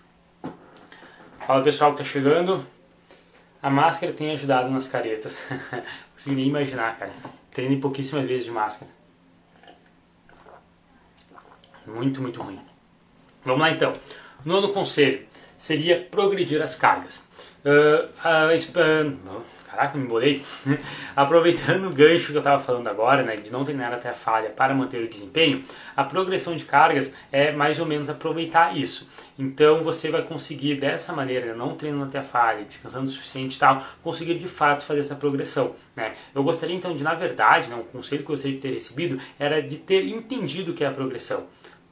Fala 1.47 1.63
pessoal 1.63 1.93
que 1.93 1.97
tá 1.97 2.03
chegando. 2.03 2.63
A 3.59 3.71
máscara 3.71 4.13
tem 4.13 4.29
ajudado 4.33 4.69
nas 4.69 4.87
caretas. 4.87 5.43
Não 5.49 5.81
consigo 6.13 6.35
nem 6.35 6.47
imaginar, 6.47 6.95
cara. 6.99 7.11
Treinei 7.57 7.79
pouquíssimas 7.79 8.27
vezes 8.27 8.43
de 8.43 8.51
máscara. 8.51 8.91
Muito, 11.87 12.21
muito 12.21 12.39
ruim. 12.39 12.59
Vamos 13.43 13.59
lá 13.59 13.71
então. 13.71 13.93
Nono 14.45 14.71
conselho 14.71 15.25
seria 15.57 15.99
progredir 15.99 16.61
as 16.61 16.75
cargas. 16.75 17.27
Uh, 17.65 18.05
uh, 18.23 19.43
caraca, 19.77 19.97
me 19.97 20.05
embolei. 20.05 20.41
Aproveitando 21.15 21.85
o 21.85 21.93
gancho 21.93 22.31
que 22.31 22.37
eu 22.37 22.39
estava 22.39 22.61
falando 22.61 22.87
agora, 22.87 23.21
né, 23.21 23.35
de 23.35 23.51
não 23.51 23.63
treinar 23.63 23.93
até 23.93 24.09
a 24.09 24.13
falha 24.13 24.49
para 24.49 24.73
manter 24.73 25.03
o 25.03 25.07
desempenho, 25.07 25.63
a 25.95 26.03
progressão 26.03 26.55
de 26.55 26.65
cargas 26.65 27.13
é 27.31 27.51
mais 27.51 27.79
ou 27.79 27.85
menos 27.85 28.09
aproveitar 28.09 28.75
isso. 28.75 29.07
Então 29.37 29.83
você 29.83 30.09
vai 30.09 30.23
conseguir 30.23 30.75
dessa 30.75 31.13
maneira, 31.13 31.53
não 31.53 31.75
treinando 31.75 32.05
até 32.05 32.17
a 32.17 32.23
falha, 32.23 32.65
descansando 32.65 33.05
o 33.05 33.09
suficiente 33.09 33.55
e 33.55 33.59
tal, 33.59 33.83
conseguir 34.03 34.39
de 34.39 34.47
fato 34.47 34.83
fazer 34.83 35.01
essa 35.01 35.15
progressão. 35.15 35.75
Né? 35.95 36.13
Eu 36.33 36.43
gostaria 36.43 36.75
então 36.75 36.95
de, 36.95 37.03
na 37.03 37.13
verdade, 37.13 37.69
né, 37.69 37.75
um 37.75 37.83
conselho 37.83 38.23
que 38.23 38.31
eu 38.31 38.33
gostaria 38.33 38.55
de 38.55 38.61
ter 38.61 38.73
recebido 38.73 39.21
era 39.37 39.61
de 39.61 39.77
ter 39.77 40.07
entendido 40.07 40.71
o 40.71 40.73
que 40.73 40.83
é 40.83 40.87
a 40.87 40.91
progressão 40.91 41.45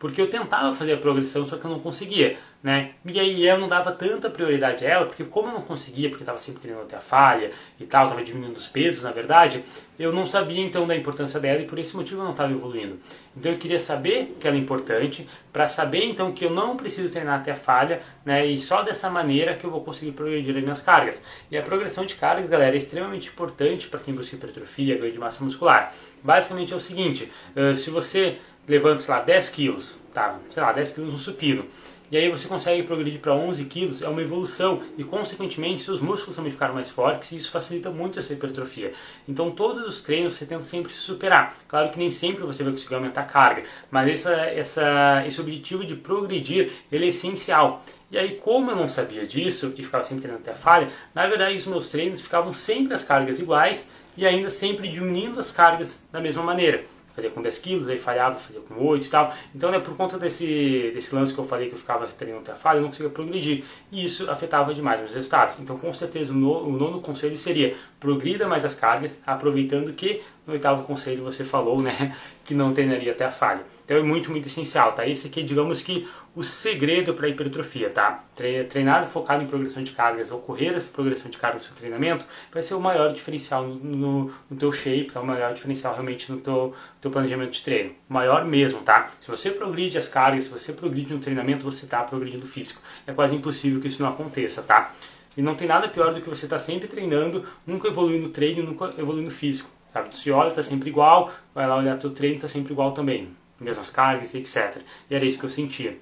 porque 0.06 0.22
eu 0.22 0.30
tentava 0.30 0.72
fazer 0.72 0.94
a 0.94 0.98
progressão, 0.98 1.48
só 1.48 1.58
que 1.58 1.66
eu 1.66 1.72
não 1.72 1.80
conseguia, 1.80 2.38
né? 2.62 2.92
E 3.04 3.20
aí 3.20 3.48
eu 3.48 3.58
não 3.58 3.68
dava 3.68 3.92
tanta 3.92 4.30
prioridade 4.30 4.86
a 4.86 4.90
ela, 4.90 5.06
porque 5.08 5.24
como 5.24 5.48
eu 5.48 5.54
não 5.54 5.64
conseguia, 5.64 6.10
porque 6.10 6.22
estava 6.22 6.38
sempre 6.38 6.62
treinando 6.62 6.86
até 6.86 6.96
a 6.96 7.02
falha 7.02 7.50
e 7.80 7.88
tal, 7.88 8.04
estava 8.04 8.24
diminuindo 8.24 8.56
os 8.56 8.68
pesos, 8.68 9.02
na 9.02 9.10
verdade, 9.10 9.64
eu 9.98 10.14
não 10.14 10.28
sabia 10.28 10.64
então 10.64 10.86
da 10.86 10.96
importância 10.96 11.40
dela 11.40 11.60
e 11.60 11.66
por 11.66 11.80
esse 11.80 11.96
motivo 11.96 12.22
eu 12.22 12.26
não 12.26 12.34
estava 12.34 12.52
evoluindo. 12.52 13.00
Então 13.36 13.52
eu 13.52 13.58
queria 13.58 13.80
saber 13.80 14.38
que 14.40 14.48
ela 14.48 14.56
é 14.56 14.60
importante, 14.60 15.28
para 15.52 15.68
saber 15.68 16.04
então 16.04 16.32
que 16.32 16.46
eu 16.46 16.52
não 16.52 16.78
preciso 16.78 17.12
treinar 17.12 17.40
até 17.40 17.54
a 17.54 17.56
falha, 17.56 18.00
né? 18.24 18.46
E 18.46 18.62
só 18.62 18.84
dessa 18.84 19.10
maneira 19.10 19.56
que 19.56 19.66
eu 19.66 19.72
vou 19.72 19.82
conseguir 19.82 20.12
progredir 20.12 20.56
as 20.56 20.62
minhas 20.62 20.82
cargas. 20.82 21.20
E 21.50 21.58
a 21.58 21.64
progressão 21.64 22.06
de 22.06 22.14
cargas, 22.14 22.48
galera, 22.48 22.76
é 22.76 22.78
extremamente 22.78 23.30
importante 23.30 23.88
para 23.88 24.00
quem 24.00 24.14
busca 24.14 24.36
hipertrofia, 24.36 25.00
ganho 25.00 25.12
de 25.12 25.18
massa 25.18 25.44
muscular. 25.44 25.92
Basicamente 26.22 26.74
é 26.74 26.76
o 26.76 26.80
seguinte, 26.80 27.32
se 27.76 27.90
você 27.90 28.38
levando, 28.68 29.00
sei 29.00 29.14
lá, 29.14 29.22
10 29.22 29.50
quilos, 29.50 29.98
tá? 30.14 30.40
Sei 30.50 30.62
lá, 30.62 30.72
10 30.72 30.92
quilos 30.92 31.14
no 31.14 31.20
supino. 31.20 31.66
E 32.12 32.18
aí 32.18 32.30
você 32.30 32.48
consegue 32.48 32.84
progredir 32.84 33.20
para 33.20 33.34
11 33.34 33.66
quilos, 33.66 34.02
é 34.04 34.08
uma 34.08 34.22
evolução 34.22 34.82
e 34.96 35.04
consequentemente 35.04 35.82
seus 35.82 36.00
músculos 36.00 36.36
também 36.36 36.52
ficaram 36.52 36.74
mais 36.76 36.88
fortes 36.88 37.32
e 37.32 37.36
isso 37.36 37.50
facilita 37.50 37.90
muito 37.90 38.20
essa 38.20 38.32
hipertrofia. 38.32 38.92
Então 39.28 39.50
todos 39.50 39.88
os 39.88 40.02
treinos 40.02 40.36
você 40.36 40.46
tenta 40.46 40.62
sempre 40.62 40.94
se 40.94 41.00
superar. 41.00 41.56
Claro 41.68 41.90
que 41.90 41.98
nem 41.98 42.12
sempre 42.12 42.44
você 42.44 42.64
vai 42.64 42.72
conseguir 42.72 42.94
aumentar 42.94 43.22
a 43.22 43.26
carga, 43.26 43.64
mas 43.90 44.08
essa, 44.08 44.34
essa, 44.34 45.24
esse 45.26 45.42
objetivo 45.42 45.84
de 45.84 45.96
progredir 45.96 46.72
ele 46.92 47.06
é 47.06 47.10
essencial. 47.10 47.84
E 48.12 48.20
aí 48.20 48.36
como 48.36 48.70
eu 48.70 48.76
não 48.76 48.88
sabia 48.88 49.26
disso 49.26 49.74
e 49.76 49.82
ficava 49.82 50.04
sempre 50.04 50.22
treinando 50.22 50.44
até 50.44 50.52
a 50.52 50.56
falha, 50.56 50.88
na 51.14 51.26
verdade 51.26 51.58
os 51.58 51.66
meus 51.66 51.88
treinos 51.88 52.22
ficavam 52.22 52.54
sempre 52.54 52.94
as 52.94 53.04
cargas 53.04 53.40
iguais 53.40 53.88
e 54.16 54.28
ainda 54.28 54.52
sempre 54.52 54.88
diminuindo 54.88 55.40
as 55.40 55.50
cargas 55.50 56.00
da 56.12 56.22
mesma 56.22 56.44
maneira 56.44 56.86
fazia 57.16 57.30
com 57.30 57.42
10 57.42 57.58
quilos, 57.60 57.88
aí 57.88 57.98
falhava, 57.98 58.36
fazia 58.38 58.62
com 58.62 58.84
8 58.86 59.08
e 59.08 59.10
tal. 59.10 59.34
Então, 59.54 59.72
né, 59.72 59.80
por 59.80 59.96
conta 59.96 60.18
desse, 60.18 60.92
desse 60.94 61.16
lance 61.16 61.34
que 61.34 61.40
eu 61.40 61.46
falei 61.46 61.70
que 61.70 61.74
eu 61.74 61.80
ficava 61.80 62.06
treinando 62.08 62.44
até 62.44 62.52
a 62.52 62.56
falha, 62.56 62.78
eu 62.78 62.82
não 62.82 62.90
conseguia 62.90 63.10
progredir. 63.10 63.64
E 63.92 64.06
isso 64.06 64.30
afetava 64.30 64.74
demais 64.74 65.00
meus 65.00 65.14
resultados. 65.14 65.58
Então, 65.60 65.78
com 65.78 65.94
certeza, 65.94 66.32
o, 66.32 66.36
no, 66.36 66.68
o 66.68 66.72
nono 66.72 67.02
conselho 67.02 67.38
seria 67.38 67.76
progrida 68.00 68.48
mais 68.48 68.66
as 68.66 68.76
cargas, 68.76 69.18
aproveitando 69.26 69.94
que 69.94 70.22
no 70.46 70.54
oitavo 70.54 70.84
conselho 70.84 71.24
você 71.24 71.46
falou, 71.46 71.82
né, 71.82 72.16
que 72.44 72.54
não 72.54 72.74
treinaria 72.74 73.12
até 73.12 73.26
a 73.26 73.32
falha. 73.32 73.75
Então 73.86 73.98
é 73.98 74.02
muito, 74.02 74.32
muito 74.32 74.48
essencial, 74.48 74.94
tá? 74.94 75.08
Esse 75.08 75.28
aqui 75.28 75.42
é, 75.42 75.44
digamos 75.44 75.84
que, 75.84 76.08
o 76.36 76.44
segredo 76.44 77.14
para 77.14 77.28
a 77.28 77.30
hipertrofia, 77.30 77.90
tá? 77.90 78.24
Treinar 78.68 79.06
focado 79.08 79.44
em 79.44 79.48
progressão 79.48 79.84
de 79.84 79.92
cargas, 79.92 80.32
ocorrer 80.32 80.74
essa 80.74 80.90
progressão 80.90 81.30
de 81.30 81.38
cargas 81.38 81.62
no 81.62 81.68
seu 81.68 81.78
treinamento, 81.78 82.26
vai 82.52 82.64
ser 82.64 82.74
o 82.74 82.82
maior 82.82 83.14
diferencial 83.14 83.64
no, 83.66 84.32
no, 84.50 84.58
teu 84.58 84.72
shape, 84.74 85.12
tá? 85.12 85.22
o 85.22 85.26
maior 85.26 85.54
diferencial 85.54 85.94
realmente 85.94 86.30
no 86.32 86.42
teu, 86.42 86.74
teu 87.00 87.12
planejamento 87.12 87.52
de 87.52 87.62
treino. 87.62 87.92
Maior 88.10 88.44
mesmo, 88.44 88.82
tá? 88.82 89.12
Se 89.22 89.30
você 89.30 89.52
progride 89.52 89.98
as 90.00 90.10
cargas, 90.10 90.46
se 90.46 90.50
você 90.50 90.74
progride 90.74 91.14
no 91.14 91.20
treinamento, 91.20 91.64
você 91.64 91.86
está 91.86 92.04
progredindo 92.04 92.46
físico. 92.46 92.82
É 93.06 93.14
quase 93.14 93.36
impossível 93.36 93.80
que 93.80 93.88
isso 93.88 94.02
não 94.02 94.10
aconteça, 94.10 94.64
tá? 94.64 94.92
E 95.38 95.42
não 95.44 95.54
tem 95.54 95.68
nada 95.68 95.88
pior 95.88 96.14
do 96.14 96.22
que 96.22 96.30
você 96.30 96.48
estar 96.48 96.58
tá 96.58 96.64
sempre 96.64 96.88
treinando, 96.88 97.46
nunca 97.68 97.88
evoluindo 97.88 98.24
no 98.24 98.30
treino, 98.30 98.64
nunca 98.64 98.94
evoluindo 98.98 99.30
físico. 99.30 99.70
Sabe? 99.88 100.14
Se 100.14 100.32
olha, 100.32 100.50
está 100.50 100.64
sempre 100.64 100.90
igual, 100.90 101.32
vai 101.54 101.68
lá 101.68 101.78
olhar 101.78 101.98
teu 101.98 102.10
treino, 102.10 102.36
está 102.36 102.50
sempre 102.50 102.74
igual 102.74 102.92
também. 102.92 103.30
Mesmas 103.60 103.90
cargas, 103.90 104.34
etc. 104.34 104.82
E 105.10 105.16
era 105.16 105.26
isso 105.26 105.40
que 105.40 105.46
eu 105.46 105.50
sentia. 105.50 105.98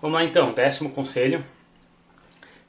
Vamos 0.00 0.14
lá 0.14 0.24
então, 0.24 0.52
décimo 0.52 0.90
conselho 0.90 1.44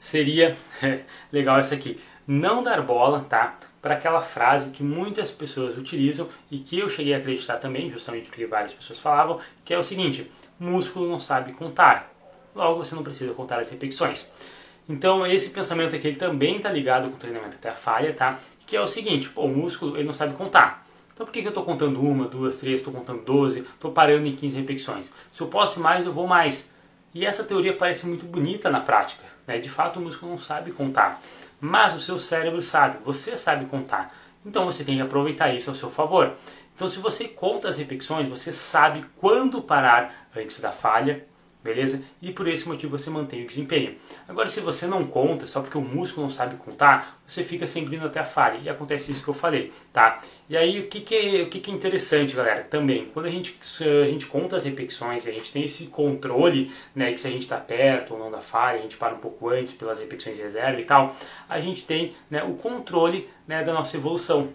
seria 0.02 0.58
legal 1.32 1.60
esse 1.60 1.74
aqui. 1.74 1.96
Não 2.28 2.64
dar 2.64 2.82
bola, 2.82 3.22
tá? 3.30 3.58
Para 3.82 3.96
aquela 3.96 4.22
frase 4.22 4.70
que 4.70 4.84
muitas 4.84 5.32
pessoas 5.32 5.78
utilizam 5.78 6.28
e 6.50 6.60
que 6.60 6.80
eu 6.80 6.90
cheguei 6.90 7.14
a 7.14 7.18
acreditar 7.18 7.58
também, 7.58 7.90
justamente 7.90 8.28
porque 8.30 8.46
várias 8.46 8.74
pessoas 8.74 9.00
falavam, 9.00 9.40
que 9.64 9.74
é 9.74 9.78
o 9.78 9.84
seguinte: 9.84 10.30
músculo 10.60 11.10
não 11.10 11.20
sabe 11.20 11.54
contar. 11.54 12.12
Logo, 12.54 12.84
você 12.84 12.94
não 12.94 13.04
precisa 13.04 13.34
contar 13.34 13.60
as 13.60 13.70
repetições. 13.70 14.32
Então, 14.90 15.26
esse 15.26 15.52
pensamento 15.52 15.96
aqui 15.96 16.08
ele 16.08 16.18
também 16.18 16.58
está 16.58 16.70
ligado 16.70 17.08
com 17.10 17.16
o 17.16 17.20
treinamento 17.20 17.56
até 17.56 17.70
a 17.70 17.74
falha, 17.74 18.14
tá? 18.14 18.38
Que 18.72 18.78
é 18.78 18.82
o 18.82 18.88
seguinte: 18.88 19.28
pô, 19.28 19.42
o 19.42 19.50
músculo 19.50 19.98
ele 19.98 20.06
não 20.06 20.14
sabe 20.14 20.34
contar. 20.34 20.88
Então, 21.14 21.26
por 21.26 21.34
que, 21.34 21.42
que 21.42 21.48
eu 21.48 21.50
estou 21.50 21.66
contando 21.66 22.00
uma, 22.00 22.26
duas, 22.26 22.56
três, 22.56 22.80
estou 22.80 22.94
contando 22.94 23.22
12, 23.22 23.60
estou 23.60 23.92
parando 23.92 24.26
em 24.26 24.32
15 24.34 24.56
repetições? 24.56 25.12
Se 25.34 25.42
eu 25.42 25.48
posso 25.48 25.82
mais, 25.82 26.06
eu 26.06 26.14
vou 26.14 26.26
mais. 26.26 26.70
E 27.14 27.26
essa 27.26 27.44
teoria 27.44 27.76
parece 27.76 28.08
muito 28.08 28.26
bonita 28.26 28.70
na 28.70 28.80
prática. 28.80 29.26
Né? 29.46 29.60
De 29.60 29.68
fato, 29.68 30.00
o 30.00 30.02
músculo 30.02 30.32
não 30.32 30.38
sabe 30.38 30.72
contar. 30.72 31.22
Mas 31.60 31.94
o 31.94 32.00
seu 32.00 32.18
cérebro 32.18 32.64
sabe, 32.64 33.04
você 33.04 33.36
sabe 33.36 33.66
contar. 33.66 34.16
Então 34.46 34.66
você 34.66 34.86
tem 34.86 34.96
que 34.96 35.02
aproveitar 35.02 35.54
isso 35.54 35.70
ao 35.70 35.76
seu 35.76 35.90
favor. 35.90 36.32
Então, 36.74 36.88
se 36.88 36.98
você 36.98 37.28
conta 37.28 37.68
as 37.68 37.76
repetições, 37.76 38.30
você 38.30 38.54
sabe 38.54 39.06
quando 39.18 39.62
parar 39.62 40.30
antes 40.34 40.62
da 40.62 40.72
falha 40.72 41.28
beleza? 41.64 42.02
E 42.22 42.32
por 42.32 42.48
esse 42.48 42.68
motivo 42.68 42.98
você 42.98 43.10
mantém 43.10 43.44
o 43.44 43.48
desempenho. 43.48 43.96
Agora, 44.28 44.50
se 44.50 44.60
você 44.60 44.88
não 44.88 45.06
conta, 45.06 45.46
só 45.46 45.62
porque 45.62 45.78
o 45.78 45.82
músculo 45.82 46.26
não 46.26 46.34
sabe 46.34 46.56
contar, 46.56 47.22
você 47.26 47.44
fica 47.44 47.68
sempre 47.68 47.96
indo 47.96 48.06
até 48.06 48.20
a 48.20 48.26
falha. 48.26 48.60
E 48.64 48.70
acontece 48.70 49.12
isso 49.12 49.24
que 49.24 49.30
eu 49.30 49.34
falei, 49.34 49.72
tá? 49.94 50.22
E 50.50 50.58
aí, 50.58 50.80
o 50.80 50.88
que, 50.88 51.02
que, 51.02 51.16
é, 51.16 51.44
o 51.44 51.50
que, 51.50 51.60
que 51.60 51.72
é 51.72 51.74
interessante, 51.74 52.36
galera? 52.36 52.64
Também, 52.64 53.06
quando 53.06 53.28
a 53.28 53.30
gente, 53.30 53.58
a 54.04 54.08
gente 54.08 54.26
conta 54.28 54.58
as 54.58 54.64
repetições, 54.64 55.28
a 55.28 55.32
gente 55.32 55.52
tem 55.52 55.64
esse 55.64 55.86
controle, 55.88 56.72
né, 56.96 57.12
que 57.12 57.20
se 57.20 57.28
a 57.28 57.32
gente 57.32 57.44
está 57.44 57.58
perto 57.58 58.14
ou 58.14 58.20
não 58.20 58.32
da 58.32 58.42
falha, 58.42 58.80
a 58.80 58.82
gente 58.82 58.98
para 58.98 59.14
um 59.14 59.20
pouco 59.20 59.50
antes 59.50 59.74
pelas 59.74 60.00
repetições 60.00 60.38
de 60.38 60.44
reserva 60.44 60.80
e 60.80 60.84
tal, 60.84 61.16
a 61.48 61.60
gente 61.60 61.86
tem 61.86 62.14
né, 62.30 62.44
o 62.44 62.54
controle 62.56 63.30
né, 63.48 63.64
da 63.64 63.74
nossa 63.74 63.96
evolução. 63.96 64.50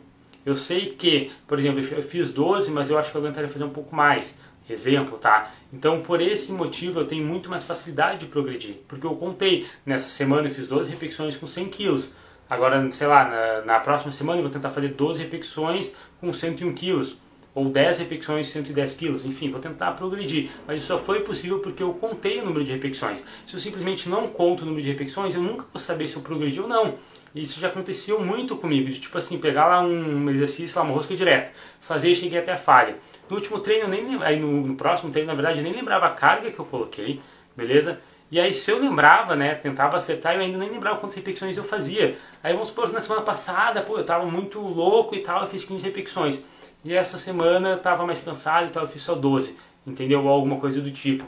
Eu 0.45 0.57
sei 0.57 0.91
que, 0.91 1.33
por 1.47 1.59
exemplo, 1.59 1.81
eu 1.81 2.03
fiz 2.03 2.31
12, 2.31 2.71
mas 2.71 2.89
eu 2.89 2.97
acho 2.97 3.11
que 3.11 3.17
eu 3.17 3.21
aguentaria 3.21 3.49
fazer 3.49 3.65
um 3.65 3.71
pouco 3.71 3.95
mais 3.95 4.37
exemplo, 4.69 5.19
tá? 5.19 5.53
Então, 5.77 6.01
por 6.01 6.23
esse 6.23 6.53
motivo, 6.53 7.01
eu 7.01 7.05
tenho 7.05 7.23
muito 7.23 7.51
mais 7.51 7.63
facilidade 7.63 8.21
de 8.21 8.27
progredir, 8.27 8.77
porque 8.89 9.07
eu 9.07 9.15
contei, 9.15 9.67
nessa 9.85 10.09
semana 10.09 10.49
eu 10.49 10.51
fiz 10.51 10.67
12 10.67 10.89
repetições 10.89 11.37
com 11.37 11.47
100 11.47 11.69
quilos, 11.69 12.13
agora, 12.49 12.91
sei 12.91 13.07
lá, 13.07 13.29
na, 13.29 13.75
na 13.75 13.81
próxima 13.81 14.11
semana 14.11 14.39
eu 14.39 14.45
vou 14.45 14.51
tentar 14.51 14.71
fazer 14.71 14.89
12 14.89 15.21
repetições 15.23 15.93
com 16.19 16.33
101 16.33 16.73
quilos, 16.73 17.19
ou 17.55 17.69
10 17.69 17.99
repetições 17.99 18.47
de 18.47 18.53
110 18.53 18.95
quilos, 18.95 19.27
enfim, 19.27 19.51
vou 19.51 19.61
tentar 19.61 19.93
progredir, 19.93 20.49
mas 20.67 20.79
isso 20.79 20.87
só 20.87 20.99
foi 20.99 21.21
possível 21.21 21.59
porque 21.59 21.83
eu 21.83 21.93
contei 21.93 22.41
o 22.41 22.47
número 22.47 22.65
de 22.65 22.73
repetições. 22.73 23.23
Se 23.47 23.55
eu 23.55 23.61
simplesmente 23.61 24.09
não 24.09 24.29
conto 24.29 24.63
o 24.63 24.65
número 24.65 24.83
de 24.83 24.89
repetições, 24.91 25.35
eu 25.35 25.43
nunca 25.43 25.67
vou 25.71 25.79
saber 25.79 26.09
se 26.09 26.17
eu 26.17 26.23
progredi 26.23 26.59
ou 26.59 26.67
não. 26.67 26.95
Isso 27.35 27.61
já 27.61 27.69
aconteceu 27.69 28.19
muito 28.25 28.57
comigo, 28.57 28.89
de 28.89 28.99
tipo 28.99 29.19
assim, 29.19 29.37
pegar 29.37 29.67
lá 29.67 29.83
um 29.83 30.31
exercício, 30.31 30.75
lá, 30.79 30.83
uma 30.83 30.95
rosca 30.95 31.15
direta, 31.15 31.53
fazer 31.83 32.09
e 32.09 32.17
cheguei 32.17 32.39
até 32.39 32.53
a 32.53 32.57
falha. 32.57 32.97
No 33.29 33.37
último 33.37 33.59
treino, 33.61 33.89
nem 33.89 34.23
aí 34.23 34.39
no, 34.39 34.67
no, 34.67 34.75
próximo 34.77 35.11
treino, 35.11 35.29
na 35.29 35.35
verdade, 35.35 35.59
eu 35.59 35.65
nem 35.65 35.73
lembrava 35.73 36.07
a 36.07 36.11
carga 36.11 36.51
que 36.51 36.59
eu 36.59 36.65
coloquei, 36.65 37.21
beleza? 37.57 38.01
E 38.31 38.41
aí 38.41 38.53
se 38.53 38.71
eu 38.71 38.79
lembrava, 38.79 39.37
né, 39.37 39.55
tentava 39.55 39.97
acertar, 39.97 40.35
eu 40.35 40.41
ainda 40.41 40.59
nem 40.59 40.71
lembrava 40.71 40.99
quantas 40.99 41.17
repetições 41.17 41.57
eu 41.57 41.65
fazia. 41.65 42.19
Aí 42.43 42.53
vamos 42.53 42.69
supor, 42.69 42.93
na 42.93 43.01
semana 43.01 43.23
passada, 43.23 43.83
pô, 43.83 43.99
eu 43.99 44.05
tava 44.05 44.27
muito 44.27 44.61
louco 44.61 45.15
e 45.15 45.21
tal, 45.21 45.43
eu 45.43 45.47
fiz 45.47 45.65
15 45.65 45.85
repetições. 45.85 46.41
E 46.85 46.95
essa 46.95 47.19
semana 47.19 47.71
eu 47.71 47.79
tava 47.79 48.07
mais 48.07 48.21
cansado 48.21 48.67
e 48.67 48.71
tal, 48.71 48.85
eu 48.85 48.89
fiz 48.89 49.03
só 49.03 49.15
12, 49.15 49.57
entendeu? 49.87 50.25
Ou 50.25 50.29
alguma 50.29 50.59
coisa 50.59 50.81
do 50.81 50.91
tipo. 50.91 51.25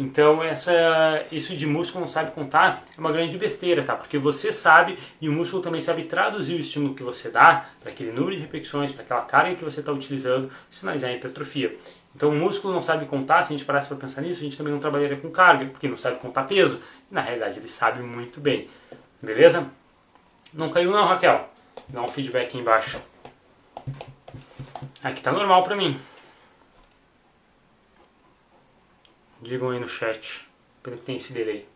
Então, 0.00 0.44
essa, 0.44 1.26
isso 1.32 1.56
de 1.56 1.66
músculo 1.66 2.02
não 2.02 2.06
sabe 2.06 2.30
contar 2.30 2.84
é 2.96 3.00
uma 3.00 3.10
grande 3.10 3.36
besteira, 3.36 3.82
tá? 3.82 3.96
Porque 3.96 4.16
você 4.16 4.52
sabe 4.52 4.96
e 5.20 5.28
o 5.28 5.32
músculo 5.32 5.60
também 5.60 5.80
sabe 5.80 6.04
traduzir 6.04 6.54
o 6.54 6.60
estímulo 6.60 6.94
que 6.94 7.02
você 7.02 7.28
dá 7.28 7.66
para 7.80 7.90
aquele 7.90 8.12
número 8.12 8.36
de 8.36 8.42
repetições, 8.42 8.92
para 8.92 9.02
aquela 9.02 9.22
carga 9.22 9.56
que 9.56 9.64
você 9.64 9.80
está 9.80 9.90
utilizando, 9.90 10.48
sinalizar 10.70 11.10
a 11.10 11.14
hipertrofia. 11.14 11.76
Então, 12.14 12.28
o 12.28 12.34
músculo 12.34 12.72
não 12.72 12.80
sabe 12.80 13.06
contar, 13.06 13.42
se 13.42 13.52
a 13.52 13.56
gente 13.56 13.66
parasse 13.66 13.88
para 13.88 13.96
pensar 13.96 14.22
nisso, 14.22 14.38
a 14.38 14.44
gente 14.44 14.56
também 14.56 14.72
não 14.72 14.78
trabalharia 14.78 15.16
com 15.16 15.30
carga, 15.30 15.66
porque 15.66 15.88
não 15.88 15.96
sabe 15.96 16.18
contar 16.18 16.44
peso. 16.44 16.80
Na 17.10 17.20
realidade, 17.20 17.58
ele 17.58 17.68
sabe 17.68 18.00
muito 18.00 18.40
bem. 18.40 18.68
Beleza? 19.20 19.66
Não 20.54 20.68
caiu 20.70 20.92
não, 20.92 21.06
Raquel? 21.06 21.48
Dá 21.88 22.02
um 22.02 22.08
feedback 22.08 22.46
aqui 22.46 22.58
embaixo. 22.58 23.02
Aqui 25.02 25.20
tá 25.20 25.32
normal 25.32 25.64
pra 25.64 25.74
mim. 25.74 25.98
Digam 29.40 29.70
aí 29.70 29.78
no 29.78 29.88
chat. 29.88 30.46
Pena 30.82 30.96
que 30.96 31.04
tem 31.04 31.16
esse 31.16 31.32
delay. 31.32 31.68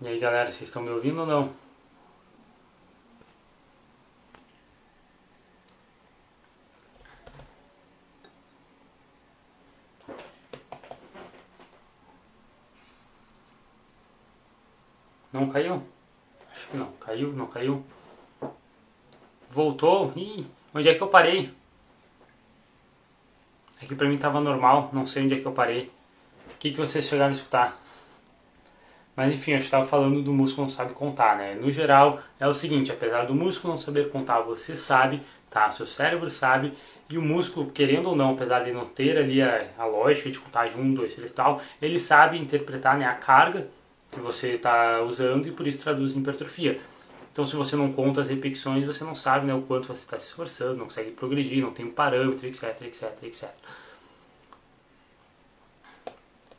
E 0.00 0.08
aí 0.08 0.18
galera, 0.18 0.50
vocês 0.50 0.62
estão 0.68 0.82
me 0.82 0.90
ouvindo 0.90 1.20
ou 1.20 1.26
não? 1.26 1.63
Não 15.34 15.48
caiu? 15.48 15.82
Acho 16.52 16.68
que 16.68 16.76
não. 16.76 16.92
Caiu? 17.00 17.32
Não 17.32 17.48
caiu? 17.48 17.84
Voltou? 19.50 20.12
Ih, 20.14 20.46
onde 20.72 20.88
é 20.88 20.94
que 20.94 21.02
eu 21.02 21.08
parei? 21.08 21.52
É 23.82 23.84
que 23.84 23.96
pra 23.96 24.08
mim 24.08 24.16
tava 24.16 24.40
normal, 24.40 24.90
não 24.92 25.08
sei 25.08 25.24
onde 25.24 25.34
é 25.34 25.40
que 25.40 25.44
eu 25.44 25.50
parei. 25.50 25.90
O 26.54 26.58
que, 26.60 26.70
que 26.70 26.76
vocês 26.76 27.04
chegaram 27.06 27.32
a 27.32 27.34
escutar? 27.34 27.76
Mas 29.16 29.32
enfim, 29.32 29.50
eu 29.50 29.58
estava 29.58 29.84
falando 29.84 30.22
do 30.22 30.32
músculo 30.32 30.68
não 30.68 30.70
sabe 30.70 30.92
contar, 30.92 31.36
né? 31.36 31.56
No 31.56 31.72
geral, 31.72 32.20
é 32.38 32.46
o 32.46 32.54
seguinte, 32.54 32.92
apesar 32.92 33.24
do 33.24 33.34
músculo 33.34 33.72
não 33.72 33.78
saber 33.78 34.10
contar, 34.10 34.40
você 34.40 34.76
sabe, 34.76 35.20
tá? 35.50 35.68
Seu 35.72 35.84
cérebro 35.84 36.30
sabe, 36.30 36.74
e 37.10 37.18
o 37.18 37.22
músculo, 37.22 37.72
querendo 37.72 38.08
ou 38.08 38.14
não, 38.14 38.34
apesar 38.34 38.60
de 38.60 38.70
não 38.70 38.86
ter 38.86 39.18
ali 39.18 39.42
a, 39.42 39.66
a 39.78 39.84
lógica 39.84 40.30
de 40.30 40.38
contar 40.38 40.68
um, 40.76 40.94
dois, 40.94 41.12
três 41.12 41.32
e 41.32 41.34
tal, 41.34 41.60
ele 41.82 41.98
sabe 41.98 42.38
interpretar 42.38 42.96
né, 42.96 43.04
a 43.04 43.14
carga 43.14 43.68
que 44.14 44.20
você 44.20 44.54
está 44.54 45.02
usando 45.02 45.46
e 45.46 45.52
por 45.52 45.66
isso 45.66 45.80
traduz 45.80 46.14
em 46.14 46.20
hipertrofia. 46.20 46.80
Então, 47.32 47.44
se 47.46 47.56
você 47.56 47.74
não 47.74 47.92
conta 47.92 48.20
as 48.20 48.28
repetições, 48.28 48.86
você 48.86 49.02
não 49.02 49.14
sabe 49.14 49.46
né, 49.46 49.52
o 49.52 49.62
quanto 49.62 49.88
você 49.88 50.00
está 50.00 50.18
se 50.18 50.26
esforçando, 50.26 50.76
não 50.76 50.84
consegue 50.84 51.10
progredir, 51.10 51.60
não 51.60 51.72
tem 51.72 51.84
um 51.84 51.90
parâmetro, 51.90 52.46
etc, 52.46 52.82
etc, 52.82 53.22
etc. 53.24 53.50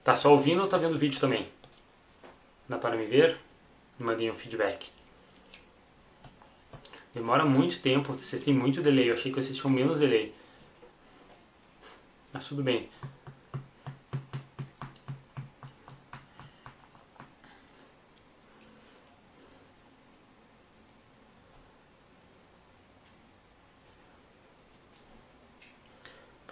Tá 0.03 0.15
só 0.15 0.31
ouvindo 0.31 0.61
ou 0.61 0.67
tá 0.67 0.77
vendo 0.77 0.95
o 0.95 0.97
vídeo 0.97 1.19
também? 1.19 1.47
Dá 2.67 2.77
para 2.77 2.95
me 2.95 3.05
ver? 3.05 3.37
Me 3.97 4.05
mandem 4.05 4.29
um 4.29 4.35
feedback. 4.35 4.91
Demora 7.13 7.45
muito 7.45 7.79
tempo, 7.79 8.11
vocês 8.11 8.41
têm 8.41 8.53
muito 8.53 8.81
delay. 8.81 9.09
Eu 9.09 9.13
achei 9.13 9.31
que 9.31 9.41
vocês 9.41 9.57
tinham 9.57 9.71
menos 9.71 10.01
delay. 10.01 10.35
Mas 12.33 12.45
tudo 12.45 12.61
bem. 12.61 12.89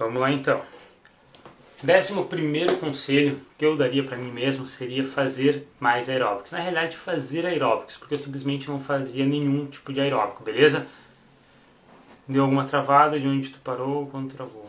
Vamos 0.04 0.20
lá 0.20 0.32
então. 0.32 0.62
Décimo 1.82 2.26
primeiro 2.26 2.76
conselho 2.78 3.40
que 3.58 3.66
eu 3.66 3.78
daria 3.78 4.04
para 4.04 4.18
mim 4.18 4.32
mesmo 4.32 4.68
seria 4.68 5.08
fazer 5.08 5.66
mais 5.80 6.10
aeróbicos. 6.10 6.52
Na 6.52 6.60
realidade, 6.60 6.98
fazer 6.98 7.46
aeróbicos, 7.46 7.96
porque 7.96 8.14
eu 8.14 8.18
simplesmente 8.18 8.70
não 8.70 8.80
fazia 8.80 9.26
nenhum 9.26 9.66
tipo 9.66 9.94
de 9.94 10.02
aeróbico, 10.02 10.44
beleza? 10.44 10.86
Deu 12.28 12.44
alguma 12.44 12.66
travada 12.66 13.20
de 13.20 13.28
onde 13.28 13.50
tu 13.50 13.60
parou 13.60 14.08
quando 14.08 14.34
travou? 14.34 14.63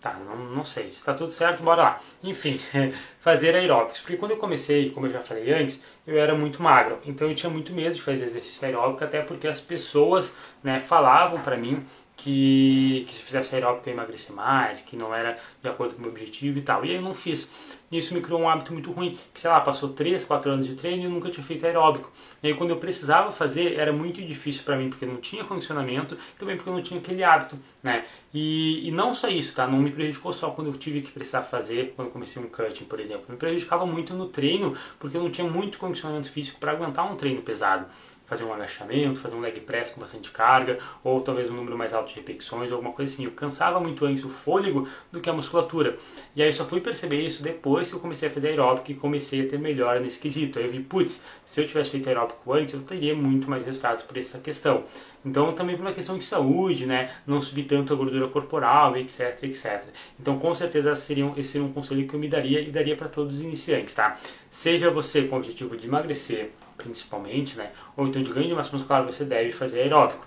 Tá, 0.00 0.14
não, 0.14 0.36
não 0.36 0.64
sei. 0.64 0.90
Se 0.90 1.04
tá 1.04 1.12
tudo 1.12 1.30
certo, 1.30 1.62
bora 1.62 1.82
lá. 1.82 2.00
Enfim, 2.22 2.58
fazer 3.20 3.54
aeróbicos. 3.54 4.00
Porque 4.00 4.16
quando 4.16 4.30
eu 4.32 4.38
comecei, 4.38 4.90
como 4.90 5.06
eu 5.06 5.10
já 5.10 5.20
falei 5.20 5.52
antes, 5.52 5.82
eu 6.06 6.18
era 6.18 6.34
muito 6.34 6.62
magro. 6.62 6.98
Então 7.04 7.28
eu 7.28 7.34
tinha 7.34 7.50
muito 7.50 7.72
medo 7.72 7.94
de 7.94 8.02
fazer 8.02 8.24
exercício 8.24 8.64
aeróbico, 8.66 9.04
até 9.04 9.20
porque 9.20 9.46
as 9.46 9.60
pessoas 9.60 10.34
né, 10.62 10.80
falavam 10.80 11.40
para 11.42 11.56
mim 11.56 11.84
que, 12.22 13.04
que 13.08 13.14
se 13.14 13.22
fizesse 13.22 13.54
aeróbico 13.54 13.88
eu 13.88 13.92
ia 13.92 13.96
emagrecer 13.96 14.34
mais, 14.34 14.82
que 14.82 14.94
não 14.96 15.14
era 15.14 15.38
de 15.62 15.68
acordo 15.68 15.94
com 15.94 16.00
o 16.00 16.02
meu 16.02 16.10
objetivo 16.10 16.58
e 16.58 16.62
tal. 16.62 16.84
E 16.84 16.90
aí 16.90 16.96
eu 16.96 17.02
não 17.02 17.14
fiz. 17.14 17.48
E 17.90 17.98
isso 17.98 18.14
me 18.14 18.20
criou 18.20 18.40
um 18.40 18.48
hábito 18.48 18.72
muito 18.72 18.92
ruim, 18.92 19.18
que 19.34 19.40
sei 19.40 19.50
lá, 19.50 19.60
passou 19.60 19.88
3, 19.88 20.22
4 20.22 20.52
anos 20.52 20.66
de 20.66 20.74
treino 20.74 21.02
e 21.02 21.04
eu 21.06 21.10
nunca 21.10 21.28
tinha 21.30 21.42
feito 21.42 21.66
aeróbico. 21.66 22.12
E 22.42 22.48
aí 22.48 22.54
quando 22.54 22.70
eu 22.70 22.76
precisava 22.76 23.32
fazer, 23.32 23.74
era 23.78 23.92
muito 23.92 24.22
difícil 24.22 24.62
para 24.64 24.76
mim, 24.76 24.90
porque 24.90 25.04
não 25.06 25.16
tinha 25.16 25.42
condicionamento, 25.42 26.16
também 26.38 26.56
porque 26.56 26.68
eu 26.68 26.74
não 26.74 26.82
tinha 26.82 27.00
aquele 27.00 27.24
hábito, 27.24 27.58
né? 27.82 28.04
E, 28.32 28.86
e 28.86 28.92
não 28.92 29.12
só 29.12 29.28
isso, 29.28 29.56
tá? 29.56 29.66
Não 29.66 29.78
me 29.78 29.90
prejudicou 29.90 30.32
só 30.32 30.50
quando 30.50 30.68
eu 30.68 30.74
tive 30.74 31.00
que 31.00 31.10
precisar 31.10 31.42
fazer, 31.42 31.94
quando 31.96 32.08
eu 32.08 32.12
comecei 32.12 32.40
um 32.40 32.46
cutting, 32.46 32.84
por 32.84 33.00
exemplo. 33.00 33.24
Me 33.28 33.36
prejudicava 33.36 33.84
muito 33.86 34.14
no 34.14 34.28
treino, 34.28 34.76
porque 34.98 35.16
eu 35.16 35.22
não 35.22 35.30
tinha 35.30 35.48
muito 35.48 35.78
condicionamento 35.78 36.30
físico 36.30 36.60
para 36.60 36.72
aguentar 36.72 37.10
um 37.10 37.16
treino 37.16 37.42
pesado 37.42 37.86
fazer 38.30 38.44
um 38.44 38.52
agachamento, 38.54 39.18
fazer 39.18 39.34
um 39.34 39.40
leg 39.40 39.58
press 39.58 39.90
com 39.90 40.00
bastante 40.00 40.30
carga, 40.30 40.78
ou 41.02 41.20
talvez 41.20 41.50
um 41.50 41.56
número 41.56 41.76
mais 41.76 41.92
alto 41.92 42.10
de 42.10 42.14
repetições, 42.14 42.70
alguma 42.70 42.92
coisa 42.92 43.12
assim. 43.12 43.24
Eu 43.24 43.32
cansava 43.32 43.80
muito 43.80 44.06
antes 44.06 44.22
o 44.24 44.28
fôlego 44.28 44.86
do 45.10 45.20
que 45.20 45.28
a 45.28 45.32
musculatura. 45.32 45.96
E 46.36 46.40
aí 46.40 46.48
eu 46.48 46.52
só 46.52 46.64
fui 46.64 46.80
perceber 46.80 47.20
isso 47.20 47.42
depois 47.42 47.90
que 47.90 47.96
eu 47.96 47.98
comecei 47.98 48.28
a 48.28 48.30
fazer 48.30 48.50
aeróbico 48.50 48.92
e 48.92 48.94
comecei 48.94 49.44
a 49.44 49.48
ter 49.48 49.58
melhora 49.58 49.98
nesse 49.98 50.20
quesito. 50.20 50.60
Aí 50.60 50.66
eu 50.66 50.70
vi, 50.70 50.78
putz, 50.78 51.20
se 51.44 51.60
eu 51.60 51.66
tivesse 51.66 51.90
feito 51.90 52.08
aeróbico 52.08 52.52
antes, 52.52 52.72
eu 52.72 52.82
teria 52.82 53.16
muito 53.16 53.50
mais 53.50 53.64
resultados 53.64 54.04
por 54.04 54.16
essa 54.16 54.38
questão. 54.38 54.84
Então 55.24 55.52
também 55.52 55.76
por 55.76 55.82
uma 55.82 55.92
questão 55.92 56.16
de 56.16 56.24
saúde, 56.24 56.86
né? 56.86 57.10
Não 57.26 57.42
subir 57.42 57.64
tanto 57.64 57.92
a 57.92 57.96
gordura 57.96 58.28
corporal, 58.28 58.96
etc, 58.96 59.42
etc. 59.42 59.82
Então 60.18 60.38
com 60.38 60.54
certeza 60.54 60.94
seriam, 60.94 61.34
esse 61.36 61.50
seria 61.50 61.66
um 61.66 61.72
conselho 61.72 62.06
que 62.06 62.14
eu 62.14 62.20
me 62.20 62.28
daria 62.28 62.60
e 62.60 62.70
daria 62.70 62.96
para 62.96 63.08
todos 63.08 63.36
os 63.36 63.42
iniciantes, 63.42 63.92
tá? 63.92 64.16
Seja 64.50 64.88
você 64.88 65.22
com 65.24 65.34
o 65.34 65.38
objetivo 65.38 65.76
de 65.76 65.88
emagrecer, 65.88 66.52
principalmente, 66.82 67.56
né? 67.56 67.70
Ou 67.96 68.06
então 68.06 68.22
de 68.22 68.32
ganho 68.32 68.48
de 68.48 68.54
massa 68.54 68.76
muscular, 68.76 69.04
você 69.04 69.24
deve 69.24 69.52
fazer 69.52 69.80
aeróbico. 69.80 70.26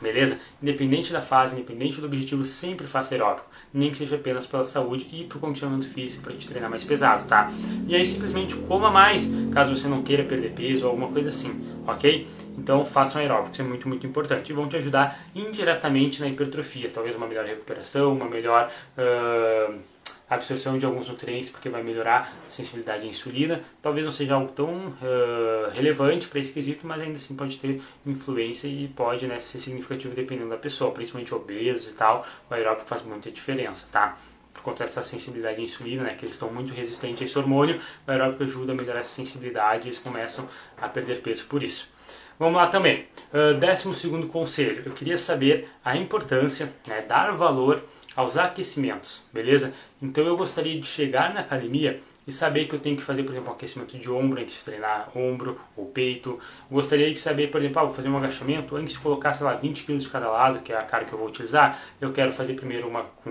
Beleza? 0.00 0.38
Independente 0.60 1.12
da 1.12 1.22
fase, 1.22 1.54
independente 1.54 2.00
do 2.00 2.06
objetivo, 2.06 2.44
sempre 2.44 2.88
faça 2.88 3.14
aeróbico. 3.14 3.46
Nem 3.72 3.90
que 3.90 3.96
seja 3.96 4.16
apenas 4.16 4.44
pela 4.44 4.64
saúde 4.64 5.08
e 5.12 5.24
para 5.24 5.38
o 5.38 5.40
condicionamento 5.40 5.86
físico 5.86 6.22
para 6.22 6.32
te 6.32 6.48
treinar 6.48 6.68
mais 6.68 6.82
pesado, 6.82 7.24
tá? 7.28 7.50
E 7.86 7.94
aí 7.94 8.04
simplesmente 8.04 8.56
coma 8.56 8.90
mais, 8.90 9.30
caso 9.52 9.76
você 9.76 9.86
não 9.86 10.02
queira 10.02 10.24
perder 10.24 10.52
peso 10.52 10.84
ou 10.84 10.90
alguma 10.90 11.08
coisa 11.08 11.28
assim, 11.28 11.54
ok? 11.86 12.26
Então 12.58 12.84
façam 12.84 13.20
aeróbico, 13.20 13.52
isso 13.52 13.62
é 13.62 13.64
muito, 13.64 13.88
muito 13.88 14.04
importante. 14.04 14.50
E 14.50 14.52
vão 14.52 14.68
te 14.68 14.76
ajudar 14.76 15.24
indiretamente 15.34 16.20
na 16.20 16.26
hipertrofia. 16.26 16.90
Talvez 16.92 17.14
uma 17.14 17.28
melhor 17.28 17.44
recuperação, 17.44 18.12
uma 18.12 18.26
melhor. 18.26 18.70
Uh 18.98 19.91
absorção 20.34 20.78
de 20.78 20.86
alguns 20.86 21.08
nutrientes, 21.08 21.50
porque 21.50 21.68
vai 21.68 21.82
melhorar 21.82 22.32
a 22.46 22.50
sensibilidade 22.50 23.04
à 23.04 23.06
insulina. 23.06 23.60
Talvez 23.80 24.04
não 24.04 24.12
seja 24.12 24.34
algo 24.34 24.50
tão 24.52 24.88
uh, 24.88 25.70
relevante 25.74 26.28
para 26.28 26.38
esse 26.40 26.52
quesito, 26.52 26.86
mas 26.86 27.00
ainda 27.00 27.16
assim 27.16 27.34
pode 27.36 27.56
ter 27.56 27.80
influência 28.06 28.66
e 28.66 28.88
pode 28.88 29.26
né, 29.26 29.40
ser 29.40 29.60
significativo 29.60 30.14
dependendo 30.14 30.50
da 30.50 30.56
pessoa, 30.56 30.90
principalmente 30.92 31.34
obesos 31.34 31.92
e 31.92 31.94
tal. 31.94 32.26
O 32.50 32.54
aeróbico 32.54 32.86
faz 32.86 33.02
muita 33.02 33.30
diferença, 33.30 33.86
tá? 33.90 34.16
Por 34.52 34.62
conta 34.62 34.84
dessa 34.84 35.02
sensibilidade 35.02 35.60
à 35.60 35.64
insulina, 35.64 36.04
né, 36.04 36.14
que 36.14 36.24
eles 36.24 36.34
estão 36.34 36.52
muito 36.52 36.72
resistentes 36.72 37.22
a 37.22 37.24
esse 37.24 37.38
hormônio, 37.38 37.80
o 38.06 38.10
aeróbico 38.10 38.44
ajuda 38.44 38.72
a 38.72 38.74
melhorar 38.74 39.00
essa 39.00 39.10
sensibilidade 39.10 39.86
e 39.86 39.88
eles 39.88 39.98
começam 39.98 40.48
a 40.80 40.88
perder 40.88 41.20
peso 41.20 41.46
por 41.46 41.62
isso. 41.62 41.90
Vamos 42.38 42.56
lá 42.56 42.66
também. 42.66 43.06
Uh, 43.32 43.58
décimo 43.58 43.94
segundo 43.94 44.26
conselho. 44.26 44.82
Eu 44.84 44.92
queria 44.92 45.16
saber 45.16 45.68
a 45.84 45.96
importância, 45.96 46.72
né, 46.86 47.02
dar 47.02 47.32
valor 47.32 47.82
aos 48.14 48.36
aquecimentos, 48.36 49.22
beleza? 49.32 49.72
Então 50.00 50.24
eu 50.24 50.36
gostaria 50.36 50.78
de 50.78 50.86
chegar 50.86 51.32
na 51.32 51.40
academia 51.40 52.00
e 52.26 52.32
saber 52.32 52.66
que 52.66 52.74
eu 52.74 52.78
tenho 52.78 52.96
que 52.96 53.02
fazer, 53.02 53.24
por 53.24 53.32
exemplo, 53.32 53.50
um 53.50 53.54
aquecimento 53.54 53.98
de 53.98 54.10
ombro 54.10 54.40
antes 54.40 54.56
de 54.56 54.64
treinar 54.64 55.10
ombro 55.16 55.60
ou 55.76 55.86
peito. 55.86 56.38
Gostaria 56.70 57.10
de 57.10 57.18
saber, 57.18 57.50
por 57.50 57.60
exemplo, 57.60 57.80
ah, 57.80 57.84
vou 57.84 57.94
fazer 57.94 58.08
um 58.08 58.16
agachamento 58.16 58.76
antes 58.76 58.94
de 58.94 59.00
colocar, 59.00 59.34
sei 59.34 59.44
lá, 59.44 59.54
20 59.54 59.84
kg 59.84 59.98
de 59.98 60.08
cada 60.08 60.30
lado, 60.30 60.60
que 60.60 60.72
é 60.72 60.76
a 60.76 60.82
carga 60.82 61.06
que 61.06 61.12
eu 61.12 61.18
vou 61.18 61.28
utilizar. 61.28 61.80
Eu 62.00 62.12
quero 62.12 62.32
fazer 62.32 62.54
primeiro 62.54 62.88
uma, 62.88 63.02
com, 63.02 63.30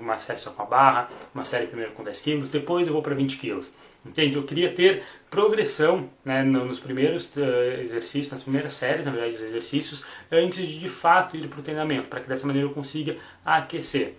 uma 0.00 0.16
série 0.16 0.38
só 0.38 0.50
com 0.50 0.62
a 0.62 0.66
barra, 0.66 1.08
uma 1.34 1.44
série 1.44 1.66
primeiro 1.66 1.92
com 1.92 2.02
10 2.04 2.20
kg, 2.20 2.48
depois 2.50 2.86
eu 2.86 2.92
vou 2.92 3.02
para 3.02 3.14
20 3.14 3.38
kg. 3.38 3.60
Entende? 4.04 4.36
Eu 4.36 4.44
queria 4.44 4.70
ter 4.72 5.02
progressão 5.30 6.08
né, 6.24 6.42
nos 6.42 6.78
primeiros 6.78 7.34
uh, 7.36 7.40
exercícios, 7.80 8.32
nas 8.32 8.42
primeiras 8.42 8.72
séries, 8.72 9.04
na 9.04 9.10
verdade, 9.10 9.32
dos 9.34 9.42
exercícios, 9.42 10.02
antes 10.30 10.66
de 10.66 10.78
de 10.78 10.88
fato 10.88 11.36
ir 11.36 11.48
para 11.48 11.60
o 11.60 11.62
treinamento, 11.62 12.08
para 12.08 12.20
que 12.20 12.28
dessa 12.28 12.46
maneira 12.46 12.68
eu 12.68 12.72
consiga 12.72 13.16
aquecer. 13.44 14.14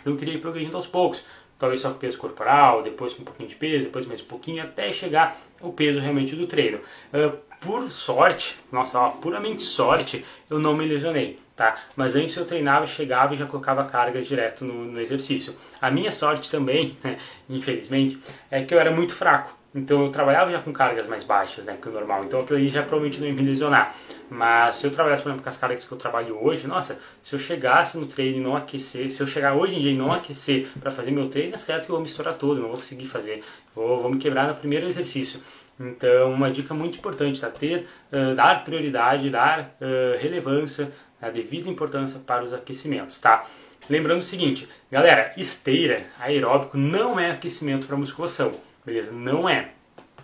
Então, 0.00 0.14
eu 0.14 0.18
queria 0.18 0.34
ir 0.34 0.40
progredindo 0.40 0.76
aos 0.76 0.86
poucos, 0.86 1.24
talvez 1.58 1.80
só 1.80 1.90
com 1.90 1.98
peso 1.98 2.18
corporal, 2.18 2.82
depois 2.82 3.12
com 3.12 3.22
um 3.22 3.24
pouquinho 3.24 3.48
de 3.48 3.54
peso, 3.54 3.84
depois 3.84 4.06
mais 4.06 4.22
um 4.22 4.24
pouquinho, 4.24 4.62
até 4.62 4.90
chegar 4.90 5.36
o 5.60 5.72
peso 5.72 6.00
realmente 6.00 6.34
do 6.34 6.46
treino. 6.46 6.78
Uh, 7.12 7.36
por 7.60 7.90
sorte, 7.92 8.58
nossa, 8.72 8.98
puramente 9.10 9.62
sorte, 9.62 10.24
eu 10.48 10.58
não 10.58 10.74
me 10.74 10.86
lesionei, 10.86 11.38
tá? 11.60 11.76
Mas 11.94 12.16
antes 12.16 12.34
eu 12.36 12.46
treinava, 12.46 12.86
chegava 12.86 13.34
e 13.34 13.36
já 13.36 13.44
colocava 13.44 13.84
carga 13.84 14.22
direto 14.22 14.64
no, 14.64 14.86
no 14.86 14.98
exercício. 14.98 15.54
A 15.78 15.90
minha 15.90 16.10
sorte 16.10 16.50
também, 16.50 16.96
né, 17.04 17.18
infelizmente, 17.50 18.18
é 18.50 18.64
que 18.64 18.72
eu 18.72 18.80
era 18.80 18.90
muito 18.90 19.14
fraco. 19.14 19.54
Então 19.74 20.06
eu 20.06 20.10
trabalhava 20.10 20.50
já 20.50 20.58
com 20.58 20.72
cargas 20.72 21.06
mais 21.06 21.22
baixas 21.22 21.64
né, 21.64 21.78
que 21.80 21.88
o 21.88 21.92
normal, 21.92 22.24
então 22.24 22.40
aquilo 22.40 22.58
ali 22.58 22.68
já 22.68 22.82
provavelmente 22.82 23.20
não 23.20 23.28
ia 23.28 23.34
me 23.34 23.42
lesionar. 23.42 23.94
Mas 24.28 24.76
se 24.76 24.86
eu 24.86 24.90
trabalhasse, 24.90 25.22
por 25.22 25.28
exemplo, 25.28 25.44
com 25.44 25.48
as 25.48 25.56
cargas 25.58 25.84
que 25.84 25.92
eu 25.92 25.98
trabalho 25.98 26.42
hoje, 26.42 26.66
nossa, 26.66 26.98
se 27.22 27.34
eu 27.34 27.38
chegasse 27.38 27.96
no 27.96 28.06
treino 28.06 28.38
e 28.38 28.40
não 28.40 28.56
aquecer, 28.56 29.10
se 29.10 29.20
eu 29.20 29.26
chegar 29.26 29.54
hoje 29.54 29.76
em 29.76 29.80
dia 29.80 29.92
e 29.92 29.96
não 29.96 30.10
aquecer 30.10 30.66
para 30.80 30.90
fazer 30.90 31.12
meu 31.12 31.28
treino, 31.28 31.54
é 31.54 31.58
certo 31.58 31.84
que 31.84 31.90
eu 31.90 31.94
vou 31.94 32.02
me 32.02 32.08
estourar 32.08 32.34
todo, 32.34 32.60
não 32.60 32.68
vou 32.68 32.78
conseguir 32.78 33.04
fazer, 33.04 33.44
vou, 33.74 33.98
vou 33.98 34.10
me 34.10 34.18
quebrar 34.18 34.48
no 34.48 34.54
primeiro 34.54 34.88
exercício. 34.88 35.40
Então, 35.78 36.32
uma 36.32 36.50
dica 36.50 36.74
muito 36.74 36.98
importante, 36.98 37.40
tá? 37.40 37.48
Ter, 37.48 37.86
uh, 38.12 38.34
dar 38.34 38.62
prioridade, 38.64 39.30
dar 39.30 39.76
uh, 39.80 40.20
relevância, 40.20 40.92
a 41.20 41.30
devida 41.30 41.68
importância 41.68 42.20
para 42.20 42.44
os 42.44 42.52
aquecimentos, 42.52 43.18
tá? 43.18 43.46
Lembrando 43.88 44.20
o 44.20 44.24
seguinte, 44.24 44.68
galera, 44.90 45.32
esteira 45.36 46.02
aeróbico 46.18 46.76
não 46.76 47.18
é 47.18 47.30
aquecimento 47.30 47.86
para 47.86 47.96
musculação, 47.96 48.54
beleza? 48.84 49.10
Não 49.10 49.48
é. 49.48 49.70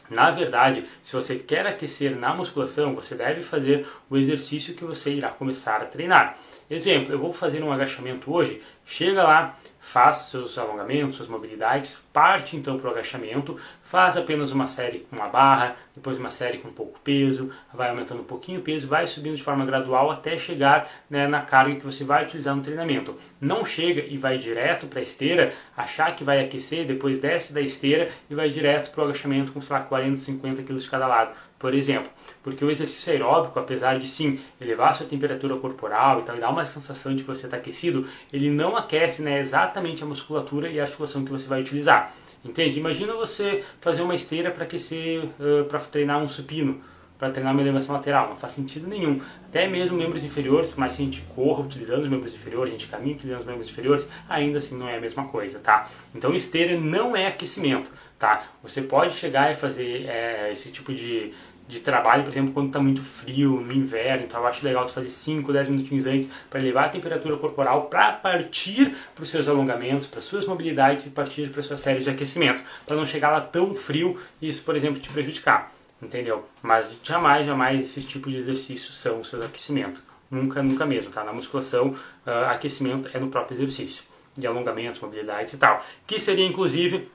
Na 0.08 0.30
verdade, 0.30 0.84
se 1.02 1.14
você 1.14 1.36
quer 1.36 1.66
aquecer 1.66 2.16
na 2.16 2.32
musculação, 2.32 2.94
você 2.94 3.14
deve 3.14 3.42
fazer 3.42 3.86
o 4.08 4.16
exercício 4.16 4.74
que 4.74 4.84
você 4.84 5.10
irá 5.10 5.30
começar 5.30 5.82
a 5.82 5.86
treinar. 5.86 6.38
Exemplo, 6.70 7.12
eu 7.12 7.18
vou 7.18 7.32
fazer 7.32 7.62
um 7.62 7.72
agachamento 7.72 8.32
hoje, 8.32 8.62
chega 8.84 9.24
lá, 9.24 9.58
faz 9.86 10.16
seus 10.30 10.58
alongamentos, 10.58 11.14
suas 11.14 11.28
mobilidades, 11.28 12.02
parte 12.12 12.56
então 12.56 12.76
para 12.76 12.88
o 12.88 12.90
agachamento, 12.90 13.56
faz 13.84 14.16
apenas 14.16 14.50
uma 14.50 14.66
série 14.66 15.06
com 15.08 15.14
uma 15.14 15.28
barra, 15.28 15.76
depois 15.94 16.18
uma 16.18 16.28
série 16.28 16.58
com 16.58 16.72
pouco 16.72 16.98
peso, 17.04 17.52
vai 17.72 17.88
aumentando 17.90 18.22
um 18.22 18.24
pouquinho 18.24 18.58
o 18.58 18.62
peso, 18.64 18.88
vai 18.88 19.06
subindo 19.06 19.36
de 19.36 19.44
forma 19.44 19.64
gradual 19.64 20.10
até 20.10 20.36
chegar 20.38 20.90
né, 21.08 21.28
na 21.28 21.40
carga 21.40 21.76
que 21.76 21.86
você 21.86 22.02
vai 22.02 22.24
utilizar 22.24 22.56
no 22.56 22.62
treinamento. 22.62 23.14
Não 23.40 23.64
chega 23.64 24.02
e 24.02 24.16
vai 24.16 24.38
direto 24.38 24.88
para 24.88 24.98
a 24.98 25.02
esteira, 25.02 25.52
achar 25.76 26.16
que 26.16 26.24
vai 26.24 26.44
aquecer, 26.44 26.84
depois 26.84 27.20
desce 27.20 27.52
da 27.52 27.60
esteira 27.60 28.08
e 28.28 28.34
vai 28.34 28.50
direto 28.50 28.90
para 28.90 29.02
o 29.02 29.04
agachamento 29.04 29.52
com, 29.52 29.60
sei 29.60 29.76
lá, 29.76 29.82
40, 29.84 30.16
50 30.16 30.62
kg 30.64 30.76
de 30.76 30.90
cada 30.90 31.06
lado 31.06 31.32
por 31.66 31.74
exemplo. 31.74 32.08
Porque 32.44 32.64
o 32.64 32.70
exercício 32.70 33.12
aeróbico, 33.12 33.58
apesar 33.58 33.98
de 33.98 34.06
sim 34.06 34.38
elevar 34.60 34.94
sua 34.94 35.04
temperatura 35.04 35.56
corporal 35.56 36.20
e 36.20 36.22
tal, 36.22 36.36
e 36.36 36.40
dar 36.40 36.50
uma 36.50 36.64
sensação 36.64 37.12
de 37.12 37.24
que 37.24 37.28
você 37.28 37.46
está 37.46 37.56
aquecido, 37.56 38.06
ele 38.32 38.48
não 38.50 38.76
aquece 38.76 39.20
né, 39.20 39.40
exatamente 39.40 40.00
a 40.04 40.06
musculatura 40.06 40.68
e 40.68 40.78
a 40.78 40.84
articulação 40.84 41.24
que 41.24 41.32
você 41.32 41.44
vai 41.44 41.60
utilizar. 41.60 42.14
Entende? 42.44 42.78
Imagina 42.78 43.14
você 43.14 43.64
fazer 43.80 44.02
uma 44.02 44.14
esteira 44.14 44.52
para 44.52 44.62
aquecer, 44.62 45.24
uh, 45.24 45.64
para 45.64 45.80
treinar 45.80 46.22
um 46.22 46.28
supino, 46.28 46.80
para 47.18 47.30
treinar 47.30 47.52
uma 47.52 47.62
elevação 47.62 47.96
lateral. 47.96 48.28
Não 48.28 48.36
faz 48.36 48.52
sentido 48.52 48.86
nenhum. 48.86 49.20
Até 49.48 49.66
mesmo 49.66 49.96
membros 49.96 50.22
inferiores, 50.22 50.70
por 50.70 50.78
mais 50.78 50.94
que 50.94 51.02
a 51.02 51.04
gente 51.04 51.22
corra 51.34 51.62
utilizando 51.62 52.02
os 52.02 52.08
membros 52.08 52.32
inferiores, 52.32 52.72
a 52.72 52.78
gente 52.78 52.88
caminhe 52.88 53.14
utilizando 53.14 53.40
os 53.40 53.46
membros 53.46 53.68
inferiores, 53.68 54.06
ainda 54.28 54.58
assim 54.58 54.76
não 54.76 54.88
é 54.88 54.98
a 54.98 55.00
mesma 55.00 55.26
coisa, 55.26 55.58
tá? 55.58 55.88
Então 56.14 56.34
esteira 56.34 56.78
não 56.78 57.16
é 57.16 57.26
aquecimento, 57.26 57.90
tá? 58.18 58.44
Você 58.62 58.82
pode 58.82 59.14
chegar 59.14 59.50
e 59.50 59.54
fazer 59.54 60.06
é, 60.06 60.50
esse 60.52 60.70
tipo 60.70 60.92
de, 60.92 61.32
de 61.68 61.80
trabalho, 61.80 62.22
por 62.22 62.30
exemplo, 62.30 62.52
quando 62.52 62.68
está 62.68 62.80
muito 62.80 63.02
frio, 63.02 63.60
no 63.60 63.72
inverno, 63.72 64.24
então 64.24 64.40
eu 64.40 64.46
acho 64.46 64.64
legal 64.64 64.86
tu 64.86 64.92
fazer 64.92 65.08
5, 65.08 65.52
10 65.52 65.68
minutinhos 65.68 66.06
antes 66.06 66.30
para 66.48 66.60
elevar 66.60 66.86
a 66.86 66.88
temperatura 66.88 67.36
corporal 67.36 67.86
para 67.86 68.12
partir 68.12 68.94
para 69.14 69.24
os 69.24 69.28
seus 69.28 69.48
alongamentos, 69.48 70.06
para 70.06 70.20
suas 70.20 70.46
mobilidades 70.46 71.06
e 71.06 71.10
partir 71.10 71.50
para 71.50 71.62
suas 71.62 71.80
séries 71.80 72.04
de 72.04 72.10
aquecimento, 72.10 72.62
para 72.86 72.96
não 72.96 73.04
chegar 73.04 73.30
lá 73.30 73.40
tão 73.40 73.74
frio 73.74 74.18
e 74.40 74.48
isso, 74.48 74.62
por 74.62 74.76
exemplo, 74.76 75.00
te 75.00 75.08
prejudicar, 75.08 75.72
entendeu? 76.00 76.46
Mas 76.62 76.96
jamais, 77.02 77.44
jamais 77.44 77.80
esses 77.80 78.04
tipos 78.04 78.32
de 78.32 78.38
exercícios 78.38 78.96
são 78.96 79.20
os 79.20 79.28
seus 79.28 79.42
aquecimentos, 79.42 80.04
nunca, 80.30 80.62
nunca 80.62 80.86
mesmo, 80.86 81.10
tá? 81.10 81.24
Na 81.24 81.32
musculação, 81.32 81.88
uh, 81.88 82.30
aquecimento 82.50 83.10
é 83.12 83.18
no 83.18 83.28
próprio 83.28 83.56
exercício, 83.56 84.04
de 84.36 84.46
alongamentos, 84.46 85.00
mobilidades 85.00 85.52
e 85.52 85.58
tal, 85.58 85.84
que 86.06 86.20
seria 86.20 86.46
inclusive 86.46 87.08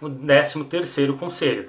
o 0.00 0.08
décimo 0.08 0.64
terceiro 0.64 1.16
conselho 1.16 1.68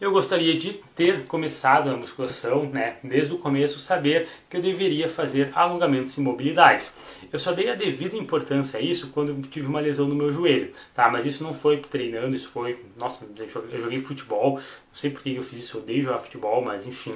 eu 0.00 0.10
gostaria 0.10 0.54
de 0.58 0.74
ter 0.94 1.24
começado 1.24 1.88
a 1.88 1.96
musculação, 1.96 2.64
né, 2.64 2.96
desde 3.02 3.32
o 3.32 3.38
começo, 3.38 3.78
saber 3.78 4.28
que 4.48 4.56
eu 4.56 4.60
deveria 4.60 5.08
fazer 5.08 5.50
alongamentos 5.54 6.16
e 6.16 6.20
mobilidades. 6.20 6.92
Eu 7.32 7.38
só 7.38 7.52
dei 7.52 7.70
a 7.70 7.74
devida 7.74 8.16
importância 8.16 8.78
a 8.78 8.82
isso 8.82 9.08
quando 9.08 9.40
tive 9.48 9.66
uma 9.66 9.80
lesão 9.80 10.06
no 10.06 10.14
meu 10.14 10.32
joelho, 10.32 10.70
tá? 10.94 11.10
Mas 11.10 11.24
isso 11.24 11.42
não 11.42 11.54
foi 11.54 11.78
treinando, 11.78 12.36
isso 12.36 12.48
foi, 12.48 12.78
nossa, 12.98 13.26
eu 13.38 13.80
joguei 13.80 13.98
futebol, 13.98 14.56
não 14.56 14.94
sei 14.94 15.10
porque 15.10 15.30
eu 15.30 15.42
fiz 15.42 15.60
isso, 15.60 15.78
eu 15.78 15.80
odeio 15.82 16.04
jogar 16.04 16.18
futebol, 16.18 16.62
mas 16.62 16.86
enfim, 16.86 17.14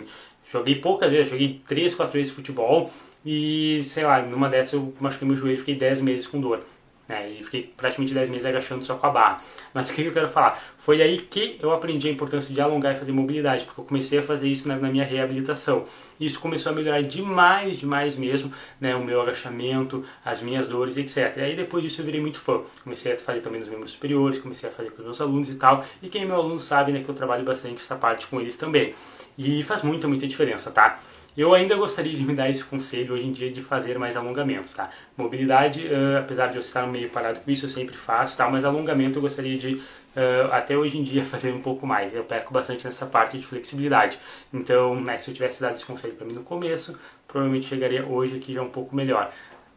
joguei 0.51 0.77
poucas 0.77 1.13
vezes, 1.13 1.31
joguei 1.31 1.61
3, 1.67 1.95
4 1.95 2.13
vezes 2.13 2.33
futebol 2.33 2.91
e, 3.25 3.83
sei 3.85 4.05
lá, 4.05 4.23
numa 4.23 4.49
dessas 4.49 4.73
eu 4.73 4.95
machuquei 4.99 5.29
meu 5.29 5.37
joelho 5.37 5.57
e 5.57 5.59
fiquei 5.59 5.75
10 5.75 6.01
meses 6.01 6.27
com 6.27 6.41
dor. 6.41 6.65
Né? 7.11 7.29
E 7.33 7.43
fiquei 7.43 7.73
praticamente 7.77 8.15
10 8.15 8.29
meses 8.29 8.47
agachando 8.47 8.85
só 8.85 8.95
com 8.95 9.05
a 9.05 9.11
barra. 9.11 9.43
Mas 9.75 9.91
o 9.91 9.93
que 9.93 10.03
eu 10.03 10.13
quero 10.13 10.29
falar? 10.29 10.63
Foi 10.79 11.03
aí 11.03 11.19
que 11.19 11.59
eu 11.61 11.73
aprendi 11.73 12.07
a 12.07 12.11
importância 12.13 12.55
de 12.55 12.61
alongar 12.61 12.95
e 12.95 12.99
fazer 12.99 13.11
mobilidade, 13.11 13.65
porque 13.65 13.81
eu 13.81 13.85
comecei 13.85 14.21
a 14.21 14.23
fazer 14.23 14.47
isso 14.47 14.69
na, 14.69 14.77
na 14.77 14.89
minha 14.89 15.05
reabilitação. 15.05 15.85
Isso 16.21 16.39
começou 16.39 16.71
a 16.71 16.75
melhorar 16.75 17.03
demais, 17.03 17.79
demais 17.81 18.15
mesmo, 18.17 18.53
né? 18.81 18.95
o 18.95 19.05
meu 19.05 19.21
agachamento, 19.21 20.05
as 20.25 20.41
minhas 20.41 20.69
dores, 20.69 20.97
etc. 20.97 21.37
E 21.37 21.41
aí 21.41 21.57
depois 21.57 21.83
disso 21.83 22.01
eu 22.01 22.05
virei 22.05 22.21
muito 22.21 22.39
fã. 22.39 22.61
Comecei 22.85 23.13
a 23.13 23.19
fazer 23.19 23.41
também 23.41 23.61
nos 23.61 23.69
membros 23.69 23.91
superiores, 23.91 24.39
comecei 24.39 24.71
a 24.71 24.73
fazer 24.73 24.91
com 24.91 24.99
os 24.99 25.05
meus 25.05 25.21
alunos 25.21 25.49
e 25.49 25.57
tal. 25.57 25.85
E 26.01 26.09
quem 26.09 26.23
é 26.23 26.25
meu 26.25 26.37
aluno 26.37 26.61
sabe 26.61 26.93
né, 26.93 27.03
que 27.03 27.09
eu 27.09 27.15
trabalho 27.15 27.45
bastante 27.45 27.83
essa 27.83 27.97
parte 27.97 28.29
com 28.29 28.41
eles 28.41 28.57
também. 28.57 28.95
E 29.37 29.65
faz 29.65 29.83
muita, 29.83 30.07
muita 30.07 30.29
diferença, 30.29 30.71
tá? 30.71 31.01
Eu 31.41 31.55
ainda 31.55 31.75
gostaria 31.75 32.13
de 32.13 32.23
me 32.23 32.35
dar 32.35 32.51
esse 32.51 32.63
conselho 32.63 33.15
hoje 33.15 33.27
em 33.27 33.33
dia 33.33 33.51
de 33.51 33.63
fazer 33.63 33.99
mais 33.99 34.15
alongamentos, 34.15 34.75
tá? 34.75 34.91
Mobilidade, 35.17 35.87
uh, 35.87 36.19
apesar 36.19 36.49
de 36.49 36.57
eu 36.57 36.61
estar 36.61 36.87
meio 36.87 37.09
parado 37.09 37.41
com 37.41 37.51
isso, 37.51 37.65
eu 37.65 37.71
sempre 37.71 37.97
faço, 37.97 38.37
tá? 38.37 38.47
Mas 38.51 38.63
alongamento 38.63 39.17
eu 39.17 39.23
gostaria 39.23 39.57
de, 39.57 39.77
uh, 39.77 40.53
até 40.53 40.77
hoje 40.77 40.99
em 40.99 41.03
dia, 41.03 41.25
fazer 41.25 41.51
um 41.51 41.63
pouco 41.63 41.87
mais. 41.87 42.13
Eu 42.13 42.25
peco 42.25 42.53
bastante 42.53 42.85
nessa 42.85 43.07
parte 43.07 43.39
de 43.39 43.47
flexibilidade. 43.47 44.19
Então, 44.53 45.01
né, 45.01 45.17
se 45.17 45.31
eu 45.31 45.35
tivesse 45.35 45.63
dado 45.63 45.77
esse 45.77 45.85
conselho 45.87 46.15
para 46.15 46.27
mim 46.27 46.35
no 46.35 46.43
começo, 46.43 46.95
provavelmente 47.27 47.67
chegaria 47.67 48.05
hoje 48.05 48.37
aqui 48.37 48.53
já 48.53 48.61
um 48.61 48.69
pouco 48.69 48.95
melhor. 48.95 49.31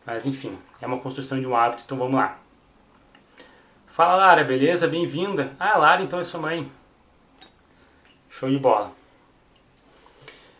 Mas, 0.05 0.25
enfim, 0.25 0.57
é 0.81 0.85
uma 0.85 0.99
construção 0.99 1.39
de 1.39 1.47
um 1.47 1.55
hábito, 1.55 1.83
então 1.85 1.97
vamos 1.97 2.15
lá. 2.15 2.39
Fala, 3.87 4.17
Lara, 4.17 4.43
beleza? 4.43 4.85
Bem-vinda. 4.85 5.53
Ah, 5.57 5.77
Lara, 5.77 6.03
então 6.03 6.19
é 6.19 6.25
sua 6.25 6.41
mãe. 6.41 6.69
Show 8.29 8.49
de 8.49 8.57
bola. 8.57 9.02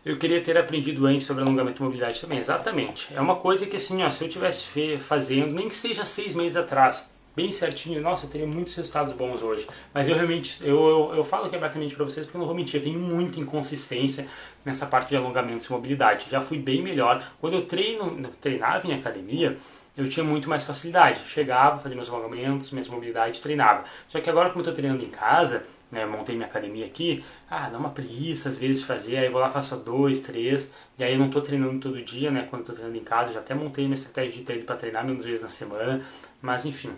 Eu 0.06 0.18
queria 0.18 0.42
ter 0.42 0.58
aprendido 0.58 1.06
antes 1.06 1.26
sobre 1.26 1.44
alongamento 1.44 1.82
e 1.82 1.84
mobilidade 1.84 2.20
também, 2.20 2.38
exatamente. 2.38 3.08
É 3.14 3.22
uma 3.22 3.38
coisa 3.38 3.66
que 3.66 3.78
assim, 3.78 4.04
ó, 4.04 4.12
se 4.12 4.22
eu 4.22 4.28
tivesse 4.28 4.98
fazendo, 5.00 5.54
nem 5.54 5.70
que 5.70 5.76
seja 5.76 6.04
seis 6.04 6.36
meses 6.36 6.58
atrás, 6.58 7.10
bem 7.34 7.54
certinho, 7.54 8.02
nossa, 8.02 8.26
eu 8.26 8.30
teria 8.30 8.46
muitos 8.46 8.76
resultados 8.76 9.14
bons 9.14 9.42
hoje. 9.42 9.66
Mas 9.94 10.08
eu 10.10 10.16
realmente, 10.16 10.58
eu, 10.62 10.76
eu, 10.76 11.16
eu 11.16 11.24
falo 11.24 11.46
aqui 11.46 11.56
abertamente 11.56 11.96
para 11.96 12.04
vocês 12.04 12.26
porque 12.26 12.36
eu 12.36 12.40
não 12.40 12.48
vou 12.48 12.56
mentir, 12.56 12.82
eu 12.82 12.84
tenho 12.84 13.00
muita 13.00 13.40
inconsistência 13.40 14.28
nessa 14.66 14.86
parte 14.86 15.08
de 15.08 15.16
alongamento 15.16 15.66
e 15.66 15.72
mobilidade. 15.72 16.26
Já 16.30 16.42
fui 16.42 16.58
bem 16.58 16.82
melhor. 16.82 17.26
Quando 17.40 17.54
eu 17.54 17.62
treino, 17.62 18.22
treinava 18.42 18.86
em 18.86 18.94
academia, 18.94 19.58
eu 19.96 20.10
tinha 20.10 20.24
muito 20.24 20.50
mais 20.50 20.66
facilidade. 20.66 21.22
Chegava, 21.28 21.80
fazia 21.80 21.96
meus 21.96 22.10
alongamentos, 22.10 22.72
minhas 22.72 22.90
mobilidades, 22.90 23.40
treinava. 23.40 23.86
Só 24.10 24.20
que 24.20 24.30
agora, 24.30 24.50
como 24.50 24.60
eu 24.60 24.70
estou 24.70 24.74
treinando 24.74 25.04
em 25.04 25.10
casa, 25.10 25.64
né, 25.94 26.06
montei 26.06 26.36
minha 26.36 26.48
academia 26.48 26.86
aqui, 26.86 27.24
ah, 27.50 27.70
dá 27.70 27.78
uma 27.78 27.92
preguiça 27.92 28.50
às 28.50 28.58
vezes 28.58 28.84
fazer, 28.84 29.18
aí 29.18 29.30
vou 29.30 29.40
lá 29.40 29.50
faço 29.50 29.78
dois, 29.78 30.22
três, 30.22 30.70
e 30.98 31.04
aí 31.04 31.14
eu 31.14 31.20
não 31.20 31.28
estou 31.28 31.42
treinando 31.42 31.80
todo 31.80 32.04
dia, 32.04 32.32
né, 32.32 32.48
quando 32.50 32.62
estou 32.62 32.76
treinando 32.76 32.98
em 32.98 33.04
casa, 33.04 33.32
já 33.32 33.40
até 33.40 33.54
montei 33.54 33.86
minha 33.86 33.94
estratégia 33.94 34.32
de 34.34 34.42
treino 34.42 34.66
para 34.66 34.76
treinar 34.76 35.06
menos 35.06 35.24
vezes 35.24 35.44
na 35.44 35.50
semana, 35.50 36.04
mas 36.42 36.66
enfim, 36.66 36.92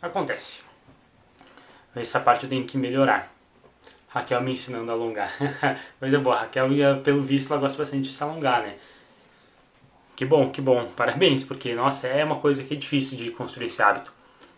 acontece. 0.00 0.62
Essa 1.94 2.20
parte 2.20 2.44
eu 2.44 2.48
tenho 2.48 2.64
que 2.64 2.78
melhorar. 2.78 3.34
Raquel 4.08 4.40
me 4.40 4.52
ensinando 4.52 4.90
a 4.90 4.94
alongar. 4.94 5.30
Coisa 5.98 6.18
boa, 6.20 6.36
Raquel, 6.36 6.68
pelo 7.02 7.20
visto, 7.22 7.52
ela 7.52 7.60
gosta 7.60 7.76
bastante 7.76 8.08
de 8.08 8.14
se 8.14 8.22
alongar, 8.22 8.62
né? 8.62 8.76
Que 10.14 10.24
bom, 10.24 10.50
que 10.50 10.60
bom. 10.60 10.86
Parabéns, 10.96 11.44
porque, 11.44 11.74
nossa, 11.74 12.06
é 12.06 12.24
uma 12.24 12.36
coisa 12.36 12.62
que 12.62 12.74
é 12.74 12.76
difícil 12.76 13.18
de 13.18 13.30
construir 13.30 13.66
esse 13.66 13.82
hábito. 13.82 14.12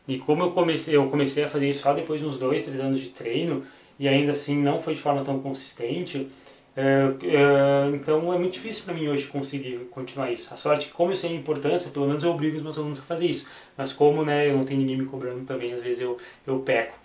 E 0.09 0.18
como 0.18 0.42
eu 0.42 0.51
comecei, 0.53 0.96
eu 0.96 1.09
comecei 1.09 1.44
a 1.44 1.48
fazer 1.48 1.68
isso 1.70 1.82
só 1.82 1.92
depois 1.92 2.20
de 2.20 2.26
uns 2.26 2.38
dois, 2.38 2.64
três 2.64 2.80
anos 2.80 3.01
de 3.01 3.11
treino, 3.11 3.64
e 3.98 4.09
ainda 4.09 4.32
assim 4.32 4.57
não 4.57 4.80
foi 4.80 4.94
de 4.94 5.01
forma 5.01 5.22
tão 5.22 5.40
consistente, 5.40 6.28
é, 6.76 7.12
é, 7.26 7.94
então 7.94 8.32
é 8.32 8.38
muito 8.38 8.55
difícil 8.55 8.84
para 8.84 8.94
mim 8.94 9.09
hoje 9.09 9.26
conseguir 9.26 9.88
continuar 9.90 10.30
isso. 10.30 10.53
A 10.53 10.57
sorte 10.57 10.86
é 10.86 10.88
que, 10.88 10.94
como 10.94 11.12
eu 11.12 11.16
sei 11.16 11.30
a 11.30 11.34
importância, 11.34 11.90
pelo 11.90 12.07
menos 12.07 12.22
eu 12.22 12.30
obrigo 12.30 12.57
os 12.57 12.62
meus 12.62 12.78
alunos 12.78 12.98
a 12.98 13.03
fazer 13.03 13.26
isso. 13.26 13.46
Mas 13.76 13.92
como 13.92 14.24
né, 14.24 14.48
eu 14.48 14.57
não 14.57 14.64
tenho 14.64 14.80
ninguém 14.80 14.96
me 14.96 15.07
cobrando 15.07 15.44
também, 15.44 15.72
às 15.72 15.82
vezes 15.82 16.01
eu, 16.01 16.16
eu 16.46 16.61
peco. 16.61 16.96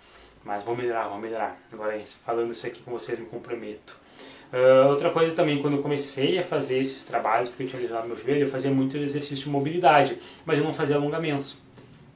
Mas 0.44 0.62
vou 0.62 0.76
melhorar, 0.76 1.08
vou 1.08 1.18
melhorar. 1.18 1.60
Agora, 1.72 2.00
falando 2.24 2.52
isso 2.52 2.66
aqui 2.66 2.80
com 2.82 2.92
vocês, 2.92 3.18
me 3.18 3.26
comprometo. 3.26 3.98
Uh, 4.52 4.88
outra 4.88 5.10
coisa 5.10 5.34
também, 5.34 5.60
quando 5.60 5.76
eu 5.76 5.82
comecei 5.82 6.38
a 6.38 6.42
fazer 6.42 6.78
esses 6.78 7.04
trabalhos, 7.04 7.48
porque 7.48 7.64
eu 7.64 7.66
tinha 7.66 7.82
lesionado 7.82 8.06
meu 8.06 8.16
joelho, 8.16 8.42
eu 8.42 8.48
fazia 8.48 8.70
muito 8.70 8.96
exercício 8.96 9.44
de 9.44 9.50
mobilidade, 9.50 10.16
mas 10.44 10.56
eu 10.56 10.64
não 10.64 10.72
fazia 10.72 10.94
alongamentos. 10.94 11.58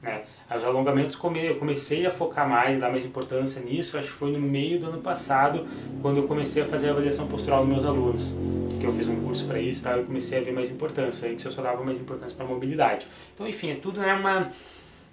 Né? 0.01 0.23
Os 0.49 0.63
alongamentos 0.63 1.17
eu 1.43 1.55
comecei 1.55 2.05
a 2.05 2.11
focar 2.11 2.49
mais, 2.49 2.79
dar 2.79 2.89
mais 2.89 3.05
importância 3.05 3.61
nisso, 3.61 3.97
acho 3.97 4.07
que 4.07 4.13
foi 4.13 4.31
no 4.31 4.39
meio 4.39 4.79
do 4.79 4.87
ano 4.87 4.97
passado, 4.99 5.67
quando 6.01 6.17
eu 6.17 6.27
comecei 6.27 6.63
a 6.63 6.65
fazer 6.65 6.87
a 6.87 6.91
avaliação 6.91 7.27
postural 7.27 7.63
dos 7.63 7.73
meus 7.73 7.85
alunos, 7.85 8.33
que 8.79 8.85
eu 8.85 8.91
fiz 8.91 9.07
um 9.07 9.21
curso 9.23 9.45
para 9.45 9.59
isso, 9.59 9.83
tá? 9.83 9.91
eu 9.91 10.03
comecei 10.03 10.39
a 10.39 10.41
ver 10.41 10.51
mais 10.51 10.71
importância, 10.71 11.29
antes 11.29 11.45
eu 11.45 11.51
só 11.51 11.61
dava 11.61 11.83
mais 11.83 11.99
importância 11.99 12.35
para 12.35 12.45
a 12.45 12.49
mobilidade. 12.49 13.05
Então, 13.33 13.47
enfim, 13.47 13.71
é 13.71 13.75
tudo 13.75 13.99
né, 13.99 14.11
uma, 14.13 14.51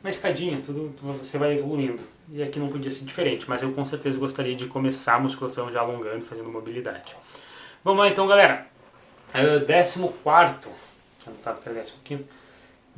uma 0.02 0.10
escadinha, 0.10 0.60
tudo 0.64 0.90
você 1.02 1.36
vai 1.36 1.52
evoluindo. 1.52 2.02
E 2.30 2.42
aqui 2.42 2.58
não 2.58 2.68
podia 2.68 2.90
ser 2.90 3.04
diferente, 3.04 3.44
mas 3.48 3.62
eu 3.62 3.72
com 3.72 3.84
certeza 3.84 4.18
gostaria 4.18 4.54
de 4.54 4.66
começar 4.66 5.14
a 5.14 5.18
musculação 5.18 5.70
já 5.70 5.80
alongando, 5.80 6.22
fazendo 6.22 6.50
mobilidade. 6.50 7.16
Vamos 7.84 8.00
lá 8.00 8.08
então, 8.10 8.26
galera. 8.26 8.66
Uh, 9.34 9.64
décimo 9.64 10.12
quarto, 10.22 10.70
tinha 11.22 11.34
notado 11.34 11.60
que 11.60 11.68
era 11.68 11.78
décimo 11.78 11.98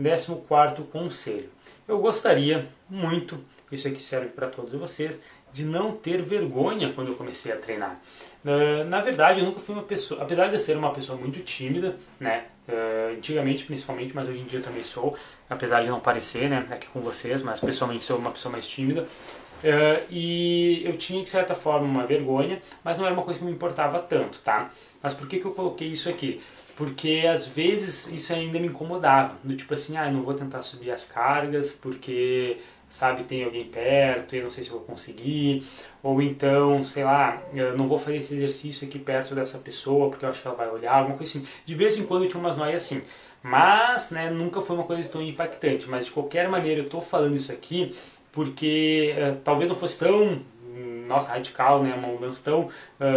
quinto, 0.01 0.03
décimo 0.03 0.37
quarto 0.49 0.83
conselho. 0.83 1.51
Eu 1.87 1.99
gostaria 1.99 2.67
muito, 2.89 3.39
isso 3.71 3.87
aqui 3.87 4.01
serve 4.01 4.29
para 4.29 4.49
todos 4.49 4.73
vocês, 4.73 5.21
de 5.53 5.65
não 5.65 5.93
ter 5.93 6.23
vergonha 6.23 6.93
quando 6.93 7.09
eu 7.09 7.17
comecei 7.17 7.53
a 7.53 7.57
treinar. 7.57 8.01
Uh, 8.45 8.85
na 8.89 9.01
verdade, 9.01 9.41
eu 9.41 9.45
nunca 9.45 9.61
fui 9.61 9.75
uma 9.75 9.83
pessoa, 9.83 10.23
apesar 10.23 10.49
de 10.49 10.55
eu 10.55 10.61
ser 10.61 10.77
uma 10.77 10.93
pessoa 10.93 11.19
muito 11.19 11.41
tímida, 11.41 11.97
né, 12.19 12.45
uh, 12.69 13.17
antigamente 13.17 13.65
principalmente, 13.65 14.15
mas 14.15 14.29
hoje 14.29 14.39
em 14.39 14.45
dia 14.45 14.61
também 14.61 14.85
sou, 14.85 15.17
apesar 15.49 15.83
de 15.83 15.89
não 15.89 16.01
parecer, 16.01 16.49
né, 16.49 16.67
aqui 16.71 16.87
com 16.89 17.01
vocês, 17.01 17.43
mas 17.43 17.61
pessoalmente 17.61 18.05
sou 18.05 18.17
uma 18.17 18.31
pessoa 18.31 18.53
mais 18.53 18.67
tímida. 18.67 19.07
Uh, 19.63 20.07
e 20.09 20.83
eu 20.87 20.97
tinha, 20.97 21.23
de 21.23 21.29
certa 21.29 21.55
forma, 21.55 21.85
uma 21.85 22.07
vergonha, 22.07 22.63
mas 22.83 22.97
não 22.97 23.05
era 23.05 23.13
uma 23.13 23.25
coisa 23.25 23.39
que 23.39 23.45
me 23.45 23.53
importava 23.53 23.99
tanto, 23.99 24.39
tá? 24.39 24.71
Mas 25.03 25.13
por 25.13 25.29
que, 25.29 25.39
que 25.39 25.45
eu 25.45 25.53
coloquei 25.53 25.89
isso 25.89 26.09
aqui? 26.09 26.41
Porque 26.81 27.29
às 27.31 27.47
vezes 27.47 28.07
isso 28.07 28.33
ainda 28.33 28.59
me 28.59 28.69
incomodava, 28.69 29.37
do 29.45 29.55
tipo 29.55 29.75
assim, 29.75 29.99
ah, 29.99 30.07
eu 30.07 30.15
não 30.15 30.23
vou 30.23 30.33
tentar 30.33 30.63
subir 30.63 30.91
as 30.91 31.05
cargas 31.05 31.73
porque, 31.73 32.57
sabe, 32.89 33.25
tem 33.25 33.45
alguém 33.45 33.67
perto 33.67 34.35
e 34.35 34.41
não 34.41 34.49
sei 34.49 34.65
se 34.65 34.71
eu 34.71 34.79
vou 34.79 34.87
conseguir, 34.87 35.63
ou 36.03 36.23
então, 36.23 36.83
sei 36.83 37.05
lá, 37.05 37.43
eu 37.53 37.77
não 37.77 37.87
vou 37.87 37.99
fazer 37.99 38.17
esse 38.17 38.35
exercício 38.35 38.89
aqui 38.89 38.99
perto 38.99 39.35
dessa 39.35 39.59
pessoa 39.59 40.09
porque 40.09 40.25
eu 40.25 40.31
acho 40.31 40.41
que 40.41 40.49
ela 40.49 40.57
vai 40.57 40.71
olhar, 40.71 40.95
alguma 40.95 41.19
coisa 41.19 41.39
assim. 41.39 41.47
De 41.67 41.75
vez 41.75 41.99
em 41.99 42.07
quando 42.07 42.23
eu 42.25 42.31
tinha 42.31 42.41
umas 42.41 42.57
noias 42.57 42.83
assim. 42.83 43.03
Mas, 43.43 44.11
né, 44.11 44.31
nunca 44.31 44.63
foi 44.63 44.77
uma 44.77 44.87
coisa 44.87 45.07
tão 45.11 45.21
impactante. 45.21 45.87
Mas 45.87 46.07
de 46.07 46.13
qualquer 46.13 46.49
maneira, 46.49 46.81
eu 46.81 46.85
estou 46.87 47.03
falando 47.03 47.37
isso 47.37 47.53
aqui 47.53 47.95
porque 48.33 49.15
uh, 49.19 49.37
talvez 49.45 49.69
não 49.69 49.77
fosse 49.77 49.99
tão 49.99 50.41
nossa, 51.11 51.29
radical, 51.29 51.83
né, 51.83 51.93
uma 51.93 52.09
mudança 52.09 52.41
tão 52.43 52.63
uh, 52.63 52.71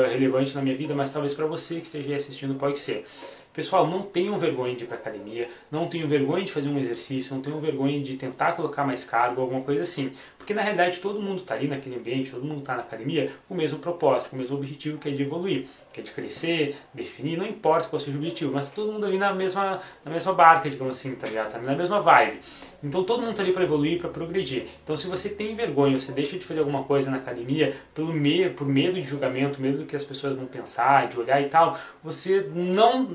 relevante 0.10 0.56
na 0.56 0.62
minha 0.62 0.76
vida, 0.76 0.96
mas 0.96 1.14
talvez 1.14 1.34
para 1.34 1.46
você 1.46 1.76
que 1.76 1.86
esteja 1.86 2.16
assistindo 2.16 2.56
pode 2.56 2.80
ser. 2.80 3.06
Pessoal, 3.54 3.88
não 3.88 4.02
tenham 4.02 4.38
vergonha 4.40 4.76
de 4.76 4.84
ir 4.84 4.88
para 4.88 4.98
academia, 4.98 5.48
não 5.70 5.88
tenham 5.88 6.08
vergonha 6.08 6.44
de 6.44 6.52
fazer 6.52 6.70
um 6.70 6.80
exercício, 6.80 7.36
não 7.36 7.42
tenham 7.42 7.60
vergonha 7.60 8.02
de 8.02 8.18
tentar 8.18 8.54
colocar 8.54 8.84
mais 8.84 9.06
cargo, 9.06 9.42
alguma 9.42 9.62
coisa 9.62 9.84
assim. 9.84 10.12
Porque 10.44 10.54
na 10.54 10.62
realidade 10.62 11.00
todo 11.00 11.22
mundo 11.22 11.40
está 11.40 11.54
ali 11.54 11.70
naquele 11.70 11.96
ambiente, 11.96 12.32
todo 12.32 12.44
mundo 12.44 12.60
está 12.60 12.76
na 12.76 12.82
academia 12.82 13.32
com 13.48 13.54
o 13.54 13.58
mesmo 13.58 13.80
propósito, 13.80 14.30
com 14.30 14.36
o 14.36 14.40
mesmo 14.40 14.58
objetivo 14.58 14.98
que 14.98 15.08
é 15.08 15.12
de 15.14 15.24
evoluir, 15.24 15.68
que 15.94 16.02
é 16.02 16.04
de 16.04 16.12
crescer, 16.12 16.76
definir, 16.94 17.38
não 17.38 17.46
importa 17.46 17.88
qual 17.88 17.98
seja 17.98 18.18
o 18.18 18.20
objetivo, 18.20 18.52
mas 18.52 18.68
tá 18.68 18.74
todo 18.76 18.92
mundo 18.92 19.06
ali 19.06 19.18
na 19.18 19.34
mesma, 19.34 19.80
na 20.04 20.12
mesma 20.12 20.34
barca, 20.34 20.70
digamos 20.70 20.98
assim, 20.98 21.16
tá 21.16 21.28
ligado? 21.28 21.52
Tá 21.54 21.60
na 21.60 21.76
mesma 21.76 22.02
vibe. 22.02 22.42
Então 22.84 23.06
todo 23.06 23.22
mundo 23.22 23.32
está 23.32 23.42
ali 23.42 23.54
para 23.54 23.64
evoluir, 23.64 24.02
para 24.02 24.10
progredir. 24.10 24.66
Então 24.84 24.98
se 24.98 25.08
você 25.08 25.30
tem 25.30 25.56
vergonha, 25.56 25.98
você 25.98 26.12
deixa 26.12 26.38
de 26.38 26.44
fazer 26.44 26.60
alguma 26.60 26.84
coisa 26.84 27.10
na 27.10 27.18
academia 27.18 27.78
pelo 27.96 28.12
medo, 28.12 28.56
por 28.56 28.68
medo 28.68 28.96
de 28.96 29.08
julgamento, 29.08 29.62
medo 29.62 29.78
do 29.78 29.86
que 29.86 29.96
as 29.96 30.04
pessoas 30.04 30.36
vão 30.36 30.46
pensar, 30.46 31.08
de 31.08 31.18
olhar 31.18 31.42
e 31.42 31.46
tal, 31.46 31.80
você 32.04 32.50
não, 32.54 33.08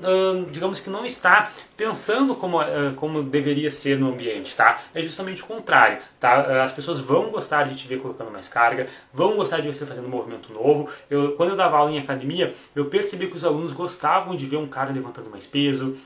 digamos 0.50 0.80
que 0.80 0.88
não 0.88 1.04
está 1.04 1.50
pensando 1.76 2.34
como, 2.34 2.58
como 2.96 3.22
deveria 3.22 3.70
ser 3.70 3.98
no 3.98 4.08
ambiente, 4.08 4.56
tá? 4.56 4.80
É 4.94 5.02
justamente 5.02 5.42
o 5.42 5.46
contrário, 5.46 5.98
tá? 6.18 6.62
As 6.62 6.72
pessoas 6.72 6.98
vão 7.00 7.17
gostar 7.30 7.64
de 7.68 7.76
te 7.76 7.86
ver 7.86 8.00
colocando 8.00 8.30
mais 8.30 8.48
carga, 8.48 8.88
vão 9.12 9.36
gostar 9.36 9.60
de 9.60 9.68
você 9.68 9.84
fazendo 9.84 10.06
um 10.06 10.10
movimento 10.10 10.52
novo. 10.52 10.88
Eu, 11.10 11.32
quando 11.32 11.50
eu 11.50 11.56
dava 11.56 11.76
aula 11.76 11.90
em 11.90 11.98
academia, 11.98 12.54
eu 12.74 12.86
percebi 12.86 13.26
que 13.26 13.36
os 13.36 13.44
alunos 13.44 13.72
gostavam 13.72 14.36
de 14.36 14.46
ver 14.46 14.56
um 14.56 14.66
cara 14.66 14.92
levantando 14.92 15.30
mais 15.30 15.46
peso, 15.46 15.96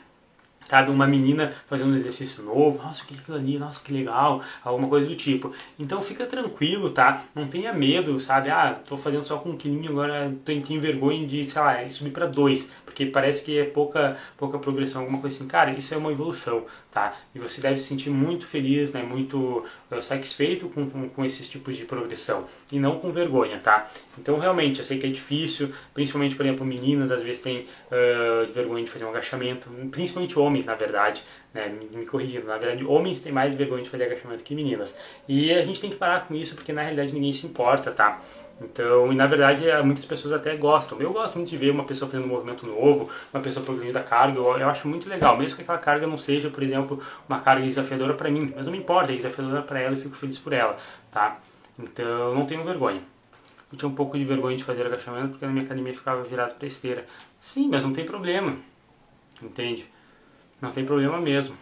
sabe, 0.69 0.91
uma 0.91 1.07
menina 1.07 1.53
fazendo 1.67 1.93
um 1.93 1.97
exercício 1.97 2.43
novo, 2.43 2.83
nossa, 2.83 3.03
o 3.03 3.07
que 3.07 3.15
é 3.15 3.19
aquilo 3.19 3.37
ali, 3.37 3.59
nossa, 3.59 3.79
que 3.79 3.93
legal, 3.93 4.41
alguma 4.65 4.89
coisa 4.89 5.07
do 5.07 5.15
tipo. 5.15 5.53
Então 5.79 6.03
fica 6.03 6.25
tranquilo, 6.25 6.89
tá? 6.89 7.23
Não 7.35 7.47
tenha 7.47 7.75
medo, 7.75 8.19
sabe? 8.19 8.49
Ah, 8.49 8.75
tô 8.89 8.97
fazendo 8.97 9.23
só 9.23 9.37
com 9.37 9.51
um 9.51 9.57
quilinho, 9.57 9.91
agora 9.91 10.35
tenho 10.47 10.81
vergonha 10.81 11.27
de, 11.27 11.45
sei 11.45 11.61
lá, 11.61 11.89
subir 11.91 12.11
para 12.11 12.27
dois, 12.27 12.71
porque 12.93 13.07
parece 13.07 13.43
que 13.43 13.59
é 13.59 13.65
pouca, 13.65 14.17
pouca 14.37 14.59
progressão, 14.59 15.01
alguma 15.01 15.21
coisa 15.21 15.35
assim. 15.37 15.49
Cara, 15.49 15.73
isso 15.73 15.93
é 15.95 15.97
uma 15.97 16.13
evolução, 16.13 16.65
tá? 16.91 17.17
E 17.35 17.39
você 17.39 17.61
deve 17.61 17.79
se 17.79 17.87
sentir 17.87 18.11
muito 18.11 18.47
feliz, 18.47 18.93
né? 18.93 19.03
Muito 19.03 19.65
uh, 19.91 20.03
satisfeito 20.03 20.69
com, 20.69 20.89
com, 20.89 21.09
com 21.09 21.25
esses 21.25 21.49
tipos 21.49 21.77
de 21.77 21.85
progressão 21.85 22.47
e 22.71 22.79
não 22.79 22.99
com 22.99 23.11
vergonha, 23.11 23.59
tá? 23.59 23.91
Então, 24.19 24.39
realmente, 24.39 24.79
eu 24.79 24.85
sei 24.85 24.99
que 24.99 25.07
é 25.07 25.11
difícil, 25.11 25.73
principalmente, 25.95 26.37
por 26.37 26.45
exemplo, 26.45 26.67
meninas 26.67 27.11
às 27.11 27.23
vezes 27.23 27.41
têm 27.41 27.61
uh, 27.61 28.53
vergonha 28.53 28.85
de 28.85 28.91
fazer 28.91 29.07
um 29.07 29.09
agachamento, 29.09 29.71
principalmente 29.91 30.39
homens, 30.39 30.67
na 30.67 30.75
verdade, 30.75 31.25
né, 31.55 31.69
me, 31.69 31.99
me 31.99 32.07
corrigindo, 32.07 32.47
na 32.47 32.59
verdade, 32.59 32.85
homens 32.85 33.21
têm 33.21 33.33
mais 33.33 33.55
vergonha 33.55 33.83
de 33.83 33.89
fazer 33.89 34.05
agachamento 34.05 34.45
que 34.45 34.55
meninas. 34.55 34.97
E 35.27 35.53
a 35.53 35.63
gente 35.63 35.81
tem 35.81 35.89
que 35.89 35.97
parar 35.97 36.27
com 36.27 36.35
isso, 36.35 36.55
porque 36.55 36.73
na 36.73 36.83
realidade 36.83 37.15
ninguém 37.15 37.33
se 37.33 37.47
importa, 37.47 37.91
tá? 37.91 38.21
Então, 38.61 39.13
e 39.13 39.17
na 39.17 39.27
verdade, 39.27 39.65
muitas 39.85 40.05
pessoas 40.05 40.35
até 40.35 40.57
gostam. 40.57 41.01
Eu 41.01 41.13
gosto 41.13 41.37
muito 41.37 41.51
de 41.51 41.57
ver 41.57 41.71
uma 41.71 41.85
pessoa 41.85 42.11
fazendo 42.11 42.27
um 42.27 42.29
movimento 42.29 42.67
novo, 42.67 43.11
uma 43.33 43.43
pessoa 43.43 43.65
progredindo 43.65 43.99
a 43.99 44.03
carga, 44.03 44.39
eu, 44.39 44.59
eu, 44.59 44.69
acho 44.69 44.87
muito 44.87 45.09
legal, 45.09 45.37
mesmo 45.37 45.57
que 45.57 45.63
aquela 45.63 45.79
carga 45.79 46.07
não 46.07 46.19
seja, 46.19 46.49
por 46.49 46.63
exemplo, 46.63 47.03
uma 47.29 47.41
carga 47.41 47.65
desafiadora 47.65 48.15
para 48.15 48.31
mim, 48.31 48.53
mas 48.55 48.67
não 48.67 48.73
me 48.73 48.79
importa, 48.79 49.13
é 49.13 49.17
desafiadora 49.17 49.63
para 49.63 49.81
ela 49.81 49.95
e 49.95 49.99
fico 49.99 50.15
feliz 50.15 50.39
por 50.39 50.53
ela, 50.53 50.77
tá? 51.11 51.39
Então, 51.79 52.35
não 52.35 52.47
tenho 52.47 52.63
vergonha. 52.63 53.03
Eu 53.73 53.79
tinha 53.79 53.89
um 53.89 53.95
pouco 53.95 54.19
de 54.19 54.25
vergonha 54.25 54.57
de 54.57 54.65
fazer 54.65 54.87
agachamento 54.87 55.31
porque 55.31 55.47
na 55.47 55.53
minha 55.53 55.65
academia 55.65 55.95
ficava 55.95 56.23
virado 56.23 56.55
para 56.55 56.67
esteira. 56.67 57.07
Sim, 57.41 57.69
mas 57.71 57.83
não 57.83 57.93
tem 57.93 58.05
problema, 58.05 58.55
entende? 59.43 59.87
não 60.63 60.71
tem 60.71 60.85
problema 60.85 61.21
mesmo. 61.21 61.57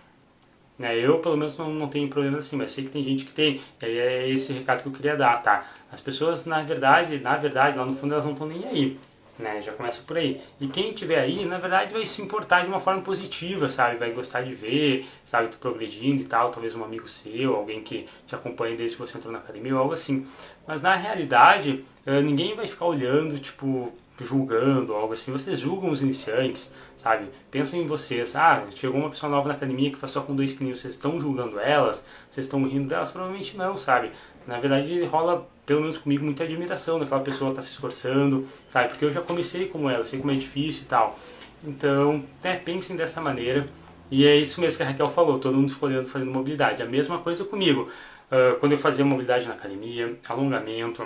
Né? 0.81 0.99
Eu, 0.99 1.18
pelo 1.18 1.37
menos, 1.37 1.59
não, 1.59 1.68
não 1.68 1.89
tenho 1.89 2.09
problema 2.09 2.39
assim, 2.39 2.57
mas 2.57 2.70
sei 2.70 2.85
que 2.85 2.91
tem 2.91 3.05
gente 3.05 3.26
que 3.26 3.35
tem. 3.35 3.61
E 3.83 3.85
aí 3.85 3.99
é 3.99 4.31
esse 4.31 4.51
recado 4.55 4.81
que 4.83 4.89
eu 4.89 4.93
queria 4.93 5.14
dar, 5.14 5.43
tá? 5.43 5.70
As 5.93 6.01
pessoas, 6.01 6.47
na 6.47 6.62
verdade, 6.62 7.18
na 7.18 7.37
verdade, 7.37 7.76
lá 7.76 7.85
no 7.85 7.93
fundo, 7.93 8.14
elas 8.14 8.24
não 8.24 8.33
estão 8.33 8.47
nem 8.49 8.66
aí. 8.66 8.99
Né? 9.39 9.61
Já 9.61 9.72
começa 9.72 10.03
por 10.07 10.16
aí. 10.16 10.41
E 10.59 10.66
quem 10.66 10.95
tiver 10.95 11.18
aí, 11.18 11.45
na 11.45 11.59
verdade, 11.59 11.93
vai 11.93 12.07
se 12.07 12.22
importar 12.22 12.62
de 12.62 12.68
uma 12.68 12.81
forma 12.81 13.03
positiva, 13.03 13.68
sabe? 13.68 13.97
Vai 13.97 14.11
gostar 14.12 14.41
de 14.41 14.55
ver, 14.55 15.05
sabe, 15.22 15.49
tu 15.49 15.59
progredindo 15.59 16.22
e 16.22 16.24
tal, 16.24 16.51
talvez 16.51 16.74
um 16.74 16.83
amigo 16.83 17.07
seu, 17.07 17.57
alguém 17.57 17.83
que 17.83 18.07
te 18.26 18.35
acompanha 18.35 18.74
desde 18.74 18.97
que 18.97 19.03
você 19.03 19.18
entrou 19.18 19.31
na 19.31 19.39
academia 19.39 19.74
ou 19.74 19.81
algo 19.83 19.93
assim. 19.93 20.26
Mas 20.66 20.81
na 20.81 20.97
realidade, 20.97 21.85
eh, 22.07 22.22
ninguém 22.22 22.55
vai 22.55 22.66
ficar 22.66 22.87
olhando, 22.87 23.39
tipo, 23.39 23.93
julgando, 24.24 24.94
algo 24.94 25.12
assim. 25.12 25.32
Vocês 25.32 25.58
julgam 25.58 25.90
os 25.90 26.02
iniciantes, 26.02 26.72
sabe? 26.96 27.28
Pensem 27.50 27.82
em 27.82 27.86
vocês. 27.86 28.36
Ah, 28.36 28.64
chegou 28.74 29.00
uma 29.00 29.10
pessoa 29.10 29.30
nova 29.30 29.48
na 29.48 29.54
academia 29.54 29.90
que 29.90 29.96
faz 29.96 30.12
só 30.12 30.20
com 30.20 30.34
dois 30.34 30.52
quilinhos. 30.52 30.80
Vocês 30.80 30.94
estão 30.94 31.20
julgando 31.20 31.58
elas? 31.58 32.04
Vocês 32.30 32.46
estão 32.46 32.62
rindo 32.64 32.88
delas? 32.88 33.10
Provavelmente 33.10 33.56
não, 33.56 33.76
sabe? 33.76 34.10
Na 34.46 34.58
verdade, 34.58 35.04
rola, 35.04 35.48
pelo 35.66 35.82
menos 35.82 35.98
comigo, 35.98 36.24
muita 36.24 36.44
admiração 36.44 36.98
daquela 36.98 37.20
pessoa 37.20 37.50
estar 37.50 37.62
tá 37.62 37.66
se 37.66 37.72
esforçando, 37.72 38.46
sabe? 38.68 38.88
Porque 38.88 39.04
eu 39.04 39.10
já 39.10 39.20
comecei 39.20 39.66
como 39.66 39.88
ela, 39.88 40.04
sei 40.04 40.18
como 40.18 40.32
é 40.32 40.36
difícil 40.36 40.82
e 40.82 40.86
tal. 40.86 41.16
Então, 41.62 42.24
né, 42.42 42.56
pensem 42.56 42.96
dessa 42.96 43.20
maneira. 43.20 43.68
E 44.10 44.26
é 44.26 44.34
isso 44.34 44.60
mesmo 44.60 44.78
que 44.78 44.82
a 44.82 44.86
Raquel 44.86 45.08
falou, 45.10 45.38
todo 45.38 45.56
mundo 45.56 45.68
escolhendo 45.68 46.08
fazendo 46.08 46.30
mobilidade. 46.30 46.82
A 46.82 46.86
mesma 46.86 47.18
coisa 47.18 47.44
comigo. 47.44 47.88
Uh, 48.30 48.58
quando 48.60 48.72
eu 48.72 48.78
fazia 48.78 49.04
mobilidade 49.04 49.46
na 49.46 49.54
academia, 49.54 50.16
alongamento, 50.28 51.04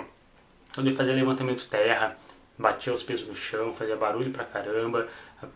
quando 0.73 0.89
eu 0.89 0.95
fazia 0.95 1.13
levantamento 1.13 1.67
terra, 1.67 2.17
batia 2.57 2.93
os 2.93 3.03
pesos 3.03 3.27
no 3.27 3.35
chão, 3.35 3.73
fazia 3.73 3.95
barulho 3.95 4.31
pra 4.31 4.43
caramba, 4.43 5.07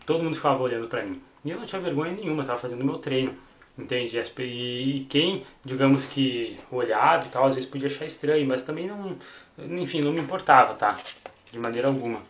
todo 0.06 0.22
mundo 0.22 0.36
ficava 0.36 0.62
olhando 0.62 0.88
pra 0.88 1.02
mim. 1.04 1.20
E 1.44 1.50
eu 1.50 1.58
não 1.58 1.66
tinha 1.66 1.80
vergonha 1.80 2.12
nenhuma, 2.12 2.42
estava 2.42 2.58
fazendo 2.58 2.84
meu 2.84 2.98
treino, 2.98 3.34
entende? 3.78 4.20
E 4.38 5.06
quem, 5.08 5.42
digamos 5.64 6.06
que 6.06 6.58
olhava 6.70 7.26
e 7.26 7.30
tal, 7.30 7.46
às 7.46 7.54
vezes 7.54 7.68
podia 7.68 7.88
achar 7.88 8.04
estranho, 8.04 8.46
mas 8.46 8.62
também 8.62 8.86
não, 8.86 9.16
enfim, 9.58 10.02
não 10.02 10.12
me 10.12 10.20
importava, 10.20 10.74
tá? 10.74 10.98
De 11.50 11.58
maneira 11.58 11.88
alguma. 11.88 12.20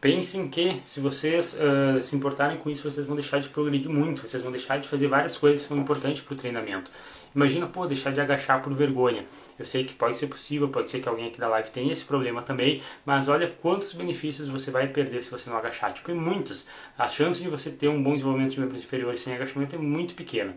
Pensem 0.00 0.48
que 0.48 0.80
se 0.84 1.00
vocês 1.00 1.54
uh, 1.54 2.00
se 2.00 2.14
importarem 2.14 2.56
com 2.58 2.70
isso, 2.70 2.88
vocês 2.88 3.04
vão 3.04 3.16
deixar 3.16 3.40
de 3.40 3.48
progredir 3.48 3.90
muito, 3.90 4.22
vocês 4.22 4.40
vão 4.42 4.52
deixar 4.52 4.78
de 4.78 4.88
fazer 4.88 5.08
várias 5.08 5.36
coisas 5.36 5.62
que 5.62 5.68
são 5.68 5.76
importantes 5.76 6.22
para 6.22 6.34
o 6.34 6.36
treinamento. 6.36 6.88
Imagina, 7.34 7.66
pô, 7.66 7.86
deixar 7.86 8.12
de 8.12 8.20
agachar 8.20 8.62
por 8.62 8.72
vergonha. 8.72 9.24
Eu 9.58 9.66
sei 9.66 9.84
que 9.84 9.94
pode 9.94 10.16
ser 10.16 10.26
possível, 10.26 10.68
pode 10.68 10.90
ser 10.90 11.00
que 11.00 11.08
alguém 11.08 11.28
aqui 11.28 11.38
da 11.38 11.48
live 11.48 11.70
tenha 11.70 11.92
esse 11.92 12.04
problema 12.04 12.42
também, 12.42 12.82
mas 13.04 13.28
olha 13.28 13.48
quantos 13.60 13.92
benefícios 13.92 14.48
você 14.48 14.70
vai 14.70 14.88
perder 14.88 15.22
se 15.22 15.30
você 15.30 15.48
não 15.50 15.56
agachar. 15.56 15.92
Tipo, 15.92 16.10
é 16.10 16.14
muitos. 16.14 16.66
A 16.96 17.06
chance 17.08 17.40
de 17.40 17.48
você 17.48 17.70
ter 17.70 17.88
um 17.88 18.02
bom 18.02 18.12
desenvolvimento 18.12 18.52
de 18.52 18.60
membros 18.60 18.80
inferiores 18.80 19.20
sem 19.20 19.34
agachamento 19.34 19.76
é 19.76 19.78
muito 19.78 20.14
pequena. 20.14 20.56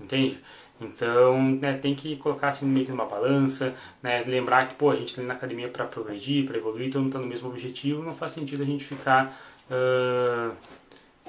Entende? 0.00 0.40
Então, 0.80 1.40
né, 1.40 1.74
tem 1.74 1.94
que 1.94 2.16
colocar 2.16 2.48
assim 2.48 2.66
meio 2.66 2.86
que 2.86 2.92
numa 2.92 3.06
balança, 3.06 3.74
né, 4.02 4.24
lembrar 4.26 4.68
que, 4.68 4.74
pô, 4.74 4.90
a 4.90 4.96
gente 4.96 5.08
está 5.08 5.22
na 5.22 5.34
academia 5.34 5.68
para 5.68 5.84
progredir, 5.84 6.44
para 6.44 6.56
evoluir, 6.56 6.90
todo 6.90 7.02
mundo 7.02 7.10
está 7.10 7.20
no 7.20 7.26
mesmo 7.26 7.48
objetivo, 7.48 8.02
não 8.02 8.12
faz 8.12 8.32
sentido 8.32 8.62
a 8.62 8.66
gente 8.66 8.84
ficar 8.84 9.36
uh, 9.70 10.52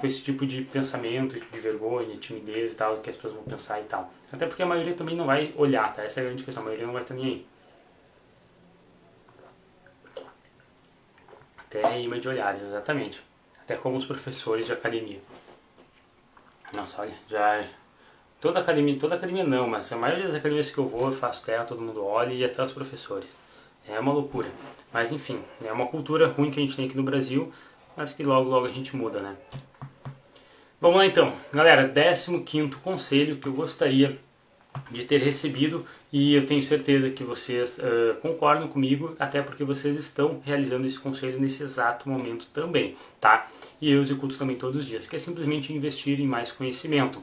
com 0.04 0.08
esse 0.08 0.20
tipo 0.20 0.44
de 0.44 0.60
pensamento, 0.60 1.40
de 1.40 1.58
vergonha, 1.58 2.14
timidez 2.18 2.74
e 2.74 2.76
tal, 2.76 2.98
que 2.98 3.08
as 3.08 3.16
pessoas 3.16 3.32
vão 3.32 3.42
pensar 3.42 3.80
e 3.80 3.84
tal. 3.84 4.12
Até 4.30 4.46
porque 4.46 4.62
a 4.62 4.66
maioria 4.66 4.92
também 4.92 5.16
não 5.16 5.24
vai 5.24 5.54
olhar, 5.56 5.90
tá? 5.94 6.04
Essa 6.04 6.20
é 6.20 6.24
a 6.24 6.26
grande 6.26 6.44
questão, 6.44 6.62
a 6.62 6.66
maioria 6.66 6.84
não 6.84 6.92
vai 6.92 7.00
estar 7.00 7.14
nem 7.14 7.24
aí. 7.24 7.46
Até 11.56 12.02
imã 12.02 12.20
de 12.20 12.28
olhares, 12.28 12.60
exatamente. 12.60 13.24
Até 13.62 13.76
como 13.76 13.96
os 13.96 14.04
professores 14.04 14.66
de 14.66 14.74
academia. 14.74 15.22
Nossa, 16.76 17.00
olha, 17.00 17.14
já... 17.26 17.66
Toda 18.42 18.60
academia, 18.60 18.98
toda 18.98 19.14
academia 19.14 19.44
não, 19.44 19.66
mas 19.66 19.90
a 19.90 19.96
maioria 19.96 20.26
das 20.26 20.34
academias 20.34 20.68
que 20.68 20.76
eu 20.76 20.86
vou, 20.86 21.06
eu 21.06 21.12
faço 21.12 21.42
terra, 21.46 21.64
todo 21.64 21.80
mundo 21.80 22.04
olha 22.04 22.34
e 22.34 22.44
até 22.44 22.62
os 22.62 22.72
professores. 22.72 23.32
É 23.88 23.98
uma 23.98 24.12
loucura. 24.12 24.50
Mas 24.92 25.10
enfim, 25.10 25.42
é 25.64 25.72
uma 25.72 25.86
cultura 25.86 26.28
ruim 26.28 26.50
que 26.50 26.60
a 26.60 26.62
gente 26.62 26.76
tem 26.76 26.84
aqui 26.84 26.94
no 26.94 27.02
Brasil, 27.02 27.50
mas 27.96 28.12
que 28.12 28.22
logo 28.22 28.50
logo 28.50 28.66
a 28.66 28.70
gente 28.70 28.94
muda, 28.94 29.20
né? 29.20 29.36
Vamos 30.84 30.98
lá 30.98 31.06
então, 31.06 31.32
galera, 31.50 31.90
15 31.90 32.76
conselho 32.82 33.38
que 33.38 33.48
eu 33.48 33.54
gostaria 33.54 34.18
de 34.90 35.02
ter 35.04 35.16
recebido 35.16 35.82
e 36.12 36.34
eu 36.34 36.44
tenho 36.44 36.62
certeza 36.62 37.08
que 37.08 37.24
vocês 37.24 37.78
uh, 37.78 38.20
concordam 38.20 38.68
comigo, 38.68 39.14
até 39.18 39.40
porque 39.40 39.64
vocês 39.64 39.96
estão 39.96 40.42
realizando 40.44 40.86
esse 40.86 41.00
conselho 41.00 41.40
nesse 41.40 41.62
exato 41.62 42.06
momento 42.06 42.46
também, 42.52 42.94
tá? 43.18 43.48
E 43.80 43.90
eu 43.90 44.02
executo 44.02 44.36
também 44.36 44.56
todos 44.56 44.80
os 44.80 44.84
dias, 44.84 45.06
que 45.06 45.16
é 45.16 45.18
simplesmente 45.18 45.72
investir 45.72 46.20
em 46.20 46.26
mais 46.26 46.52
conhecimento. 46.52 47.22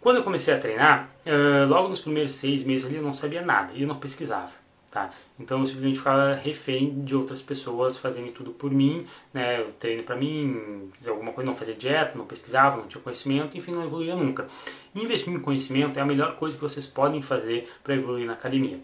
Quando 0.00 0.16
eu 0.16 0.24
comecei 0.24 0.54
a 0.54 0.58
treinar, 0.58 1.10
uh, 1.26 1.68
logo 1.68 1.88
nos 1.88 2.00
primeiros 2.00 2.32
seis 2.32 2.62
meses 2.62 2.86
ali 2.86 2.96
eu 2.96 3.02
não 3.02 3.12
sabia 3.12 3.42
nada 3.42 3.74
e 3.74 3.82
eu 3.82 3.86
não 3.86 3.96
pesquisava. 3.96 4.63
Tá? 4.94 5.10
Então 5.40 5.58
eu 5.58 5.66
simplesmente 5.66 5.98
ficava 5.98 6.34
refém 6.34 7.02
de 7.02 7.16
outras 7.16 7.42
pessoas 7.42 7.96
fazendo 7.96 8.30
tudo 8.30 8.52
por 8.52 8.70
mim, 8.70 9.04
né? 9.32 9.60
Eu 9.60 9.72
treino 9.72 10.04
para 10.04 10.14
mim, 10.14 10.88
alguma 11.04 11.32
coisa, 11.32 11.50
não 11.50 11.56
fazia 11.56 11.74
dieta, 11.74 12.16
não 12.16 12.24
pesquisava, 12.24 12.76
não 12.76 12.86
tinha 12.86 13.02
conhecimento, 13.02 13.58
enfim, 13.58 13.72
não 13.72 13.82
evoluía 13.82 14.14
nunca. 14.14 14.46
Investir 14.94 15.34
em 15.34 15.40
conhecimento 15.40 15.98
é 15.98 16.02
a 16.02 16.04
melhor 16.04 16.36
coisa 16.36 16.54
que 16.54 16.62
vocês 16.62 16.86
podem 16.86 17.20
fazer 17.20 17.68
para 17.82 17.96
evoluir 17.96 18.24
na 18.24 18.34
academia. 18.34 18.78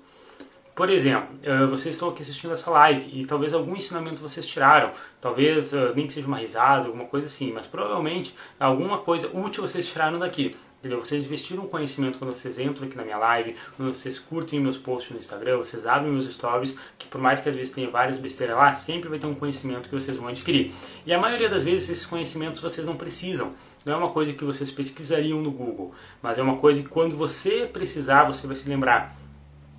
Por 0.74 0.90
exemplo, 0.90 1.28
eh, 1.44 1.66
vocês 1.66 1.94
estão 1.94 2.08
aqui 2.08 2.22
assistindo 2.22 2.54
essa 2.54 2.70
live 2.72 3.08
e 3.12 3.24
talvez 3.24 3.54
algum 3.54 3.76
ensinamento 3.76 4.20
vocês 4.20 4.44
tiraram, 4.44 4.90
talvez 5.20 5.72
eh, 5.72 5.92
nem 5.94 6.08
que 6.08 6.12
seja 6.12 6.26
uma 6.26 6.38
risada, 6.38 6.88
alguma 6.88 7.04
coisa 7.04 7.26
assim, 7.26 7.52
mas 7.52 7.68
provavelmente 7.68 8.34
alguma 8.58 8.98
coisa 8.98 9.30
útil 9.32 9.62
vocês 9.62 9.86
tiraram 9.86 10.18
daqui. 10.18 10.56
Entendeu? 10.81 10.99
Vocês 10.99 11.22
investiram 11.22 11.66
conhecimento 11.66 12.18
quando 12.18 12.35
vocês 12.35 12.59
entram 12.59 12.87
aqui 12.87 12.97
na 12.97 13.03
minha 13.03 13.18
live, 13.18 13.55
quando 13.76 13.93
vocês 13.93 14.18
curtem 14.18 14.59
meus 14.59 14.78
posts 14.78 15.12
no 15.12 15.18
Instagram, 15.18 15.59
vocês 15.59 15.87
abrem 15.87 16.11
meus 16.11 16.24
stories, 16.33 16.74
que 16.99 17.07
por 17.07 17.20
mais 17.20 17.39
que 17.39 17.51
às 17.51 17.55
vezes 17.55 17.70
tenha 17.70 17.91
várias 17.91 18.16
besteiras 18.16 18.57
lá, 18.57 18.74
sempre 18.74 19.11
vai 19.11 19.18
ter 19.18 19.26
um 19.26 19.35
conhecimento 19.35 19.91
que 19.91 19.95
vocês 19.95 20.16
vão 20.16 20.28
adquirir. 20.28 20.72
E 21.05 21.12
a 21.12 21.18
maioria 21.18 21.51
das 21.51 21.62
vezes 21.62 21.91
esses 21.91 22.07
conhecimentos 22.07 22.62
vocês 22.62 22.87
não 22.87 22.97
precisam. 22.97 23.53
Não 23.85 23.93
é 23.93 23.97
uma 23.97 24.11
coisa 24.11 24.33
que 24.33 24.43
vocês 24.43 24.70
pesquisariam 24.70 25.43
no 25.43 25.51
Google, 25.51 25.95
mas 26.22 26.39
é 26.39 26.43
uma 26.43 26.57
coisa 26.57 26.83
que 26.83 26.89
quando 26.89 27.14
você 27.14 27.68
precisar, 27.70 28.24
você 28.24 28.47
vai 28.47 28.57
se 28.57 28.66
lembrar. 28.66 29.14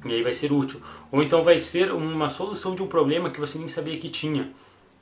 E 0.06 0.14
aí 0.14 0.22
vai 0.22 0.34
ser 0.34 0.52
útil. 0.52 0.80
Ou 1.12 1.24
então 1.24 1.44
vai 1.44 1.58
ser 1.58 1.92
uma 1.92 2.30
solução 2.30 2.76
de 2.76 2.84
um 2.84 2.88
problema 2.88 3.32
que 3.32 3.40
você 3.40 3.58
nem 3.58 3.68
sabia 3.68 3.98
que 3.98 4.10
tinha 4.10 4.52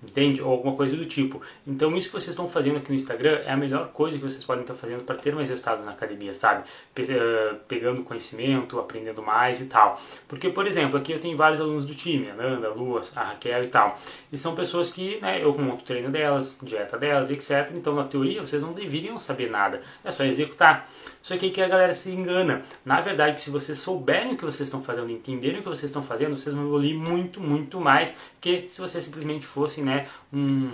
entende? 0.02 0.42
Ou 0.42 0.52
alguma 0.52 0.76
coisa 0.76 0.96
do 0.96 1.06
tipo. 1.06 1.42
Então, 1.68 1.96
isso 1.96 2.08
que 2.08 2.14
vocês 2.14 2.30
estão 2.30 2.48
fazendo 2.48 2.78
aqui 2.78 2.90
no 2.90 2.96
Instagram 2.96 3.42
é 3.46 3.52
a 3.52 3.58
melhor 3.58 3.90
coisa 3.90 4.18
que 4.18 4.24
vocês 4.24 4.44
podem 4.44 4.62
estar 4.62 4.74
fazendo 4.74 5.04
para 5.04 5.16
ter 5.16 5.34
mais 5.36 5.50
resultados 5.50 5.86
na 5.86 5.92
academia, 5.92 6.34
sabe? 6.34 6.64
Eh, 6.98 7.56
pegando 7.68 8.04
conhecimento, 8.04 8.80
aprendendo 8.80 9.22
mais 9.22 9.62
e 9.62 9.66
tal. 9.66 10.00
Porque, 10.28 10.50
por 10.50 10.66
exemplo, 10.66 10.98
aqui 10.98 11.12
eu 11.12 11.20
tenho 11.20 11.38
vários 11.38 11.60
alunos 11.60 11.86
do 11.86 11.94
time, 11.94 12.30
a 12.30 12.34
Nanda, 12.34 12.68
a 12.68 12.74
Lua, 12.74 13.02
a 13.16 13.24
Raquel 13.24 13.64
e 13.64 13.68
tal. 13.68 13.98
E 14.32 14.38
são 14.38 14.56
pessoas 14.56 14.90
que, 14.90 15.20
né, 15.22 15.44
eu 15.44 15.58
monto 15.58 15.84
treino 15.84 16.10
delas, 16.10 16.58
dieta 16.62 16.98
delas, 16.98 17.30
etc. 17.30 17.72
Então, 17.76 17.96
na 17.96 18.04
teoria, 18.04 18.42
vocês 18.42 18.62
não 18.62 18.74
deveriam 18.74 19.20
saber 19.20 19.50
nada. 19.50 19.82
É 20.04 20.12
só 20.12 20.24
executar. 20.24 20.88
Só 21.22 21.38
que 21.38 21.50
que 21.50 21.62
a 21.62 21.68
galera 21.68 21.94
se 21.94 22.10
engana. 22.12 22.62
Na 22.86 23.02
verdade, 23.02 23.42
se 23.42 23.50
vocês 23.50 23.78
souberem 23.78 24.34
o 24.34 24.38
que 24.38 24.46
vocês 24.46 24.68
estão 24.68 24.82
fazendo, 24.82 25.12
entenderem 25.12 25.60
o 25.60 25.64
que 25.64 25.70
vocês 25.70 25.90
estão 25.90 26.02
fazendo, 26.02 26.38
vocês 26.38 26.56
vão 26.56 26.66
evoluir 26.66 26.98
muito, 26.98 27.42
muito 27.42 27.80
mais 27.80 28.16
que 28.40 28.68
se 28.70 28.80
vocês 28.80 29.04
simplesmente 29.04 29.46
fossem, 29.46 29.84
né, 29.90 30.08
um 30.32 30.72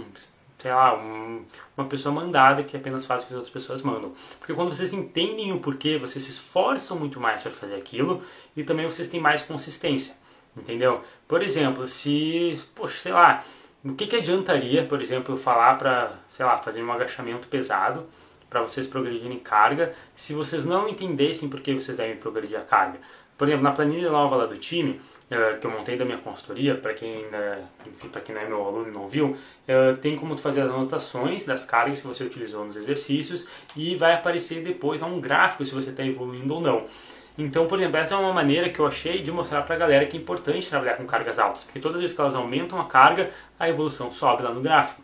sei 0.65 0.71
lá, 0.71 0.97
um, 0.97 1.45
uma 1.77 1.85
pessoa 1.87 2.13
mandada 2.13 2.63
que 2.63 2.75
apenas 2.75 3.05
faz 3.05 3.21
o 3.21 3.27
que 3.27 3.33
as 3.33 3.37
outras 3.37 3.53
pessoas 3.53 3.81
mandam. 3.81 4.13
Porque 4.39 4.53
quando 4.53 4.73
vocês 4.73 4.93
entendem 4.93 5.51
o 5.51 5.59
porquê, 5.59 5.97
vocês 5.97 6.23
se 6.23 6.31
esforçam 6.31 6.97
muito 6.97 7.19
mais 7.19 7.41
para 7.41 7.51
fazer 7.51 7.75
aquilo 7.75 8.23
e 8.55 8.63
também 8.63 8.87
vocês 8.87 9.07
têm 9.07 9.19
mais 9.19 9.41
consistência, 9.41 10.15
entendeu? 10.57 11.03
Por 11.27 11.43
exemplo, 11.43 11.87
se, 11.87 12.59
poxa, 12.73 12.97
sei 12.97 13.11
lá, 13.11 13.43
o 13.83 13.93
que, 13.93 14.07
que 14.07 14.15
adiantaria, 14.15 14.83
por 14.85 15.01
exemplo, 15.01 15.35
eu 15.35 15.37
falar 15.37 15.77
para, 15.77 16.13
sei 16.29 16.43
lá, 16.45 16.57
fazer 16.57 16.81
um 16.81 16.91
agachamento 16.91 17.47
pesado 17.47 18.07
para 18.49 18.61
vocês 18.61 18.87
progredirem 18.87 19.37
carga, 19.37 19.93
se 20.15 20.33
vocês 20.33 20.63
não 20.63 20.87
entendessem 20.87 21.49
por 21.49 21.59
que 21.59 21.75
vocês 21.75 21.97
devem 21.97 22.15
progredir 22.15 22.57
a 22.57 22.63
carga. 22.63 22.99
Por 23.37 23.47
exemplo, 23.47 23.63
na 23.63 23.71
planilha 23.71 24.09
nova 24.09 24.35
lá 24.35 24.45
do 24.45 24.57
time, 24.57 25.01
uh, 25.31 25.59
que 25.59 25.67
eu 25.67 25.71
montei 25.71 25.97
da 25.97 26.05
minha 26.05 26.17
consultoria, 26.17 26.75
para 26.75 26.93
quem 26.93 27.25
para 28.11 28.21
quem 28.21 28.33
não 28.33 28.41
é 28.41 28.45
meu 28.45 28.65
aluno 28.65 28.87
e 28.87 28.91
não 28.91 29.07
viu, 29.07 29.31
uh, 29.31 29.97
tem 30.01 30.15
como 30.15 30.37
fazer 30.37 30.61
as 30.61 30.69
anotações 30.69 31.45
das 31.45 31.65
cargas 31.65 32.01
que 32.01 32.07
você 32.07 32.23
utilizou 32.23 32.63
nos 32.63 32.75
exercícios 32.75 33.45
e 33.75 33.95
vai 33.95 34.13
aparecer 34.13 34.63
depois 34.63 35.01
um 35.01 35.19
gráfico 35.19 35.65
se 35.65 35.73
você 35.73 35.89
está 35.89 36.05
evoluindo 36.05 36.53
ou 36.53 36.61
não. 36.61 36.85
Então, 37.37 37.67
por 37.67 37.77
exemplo, 37.77 37.97
essa 37.97 38.13
é 38.13 38.17
uma 38.17 38.31
maneira 38.31 38.69
que 38.69 38.79
eu 38.79 38.87
achei 38.87 39.21
de 39.21 39.29
mostrar 39.29 39.63
para 39.63 39.75
a 39.75 39.77
galera 39.77 40.05
que 40.05 40.15
é 40.15 40.19
importante 40.19 40.69
trabalhar 40.69 40.95
com 40.95 41.05
cargas 41.05 41.37
altas, 41.37 41.65
porque 41.65 41.79
todas 41.79 41.97
as 41.97 42.01
vezes 42.01 42.15
que 42.15 42.21
elas 42.21 42.33
aumentam 42.33 42.79
a 42.79 42.85
carga, 42.85 43.29
a 43.59 43.67
evolução 43.67 44.09
sobe 44.11 44.43
lá 44.43 44.53
no 44.53 44.61
gráfico. 44.61 45.01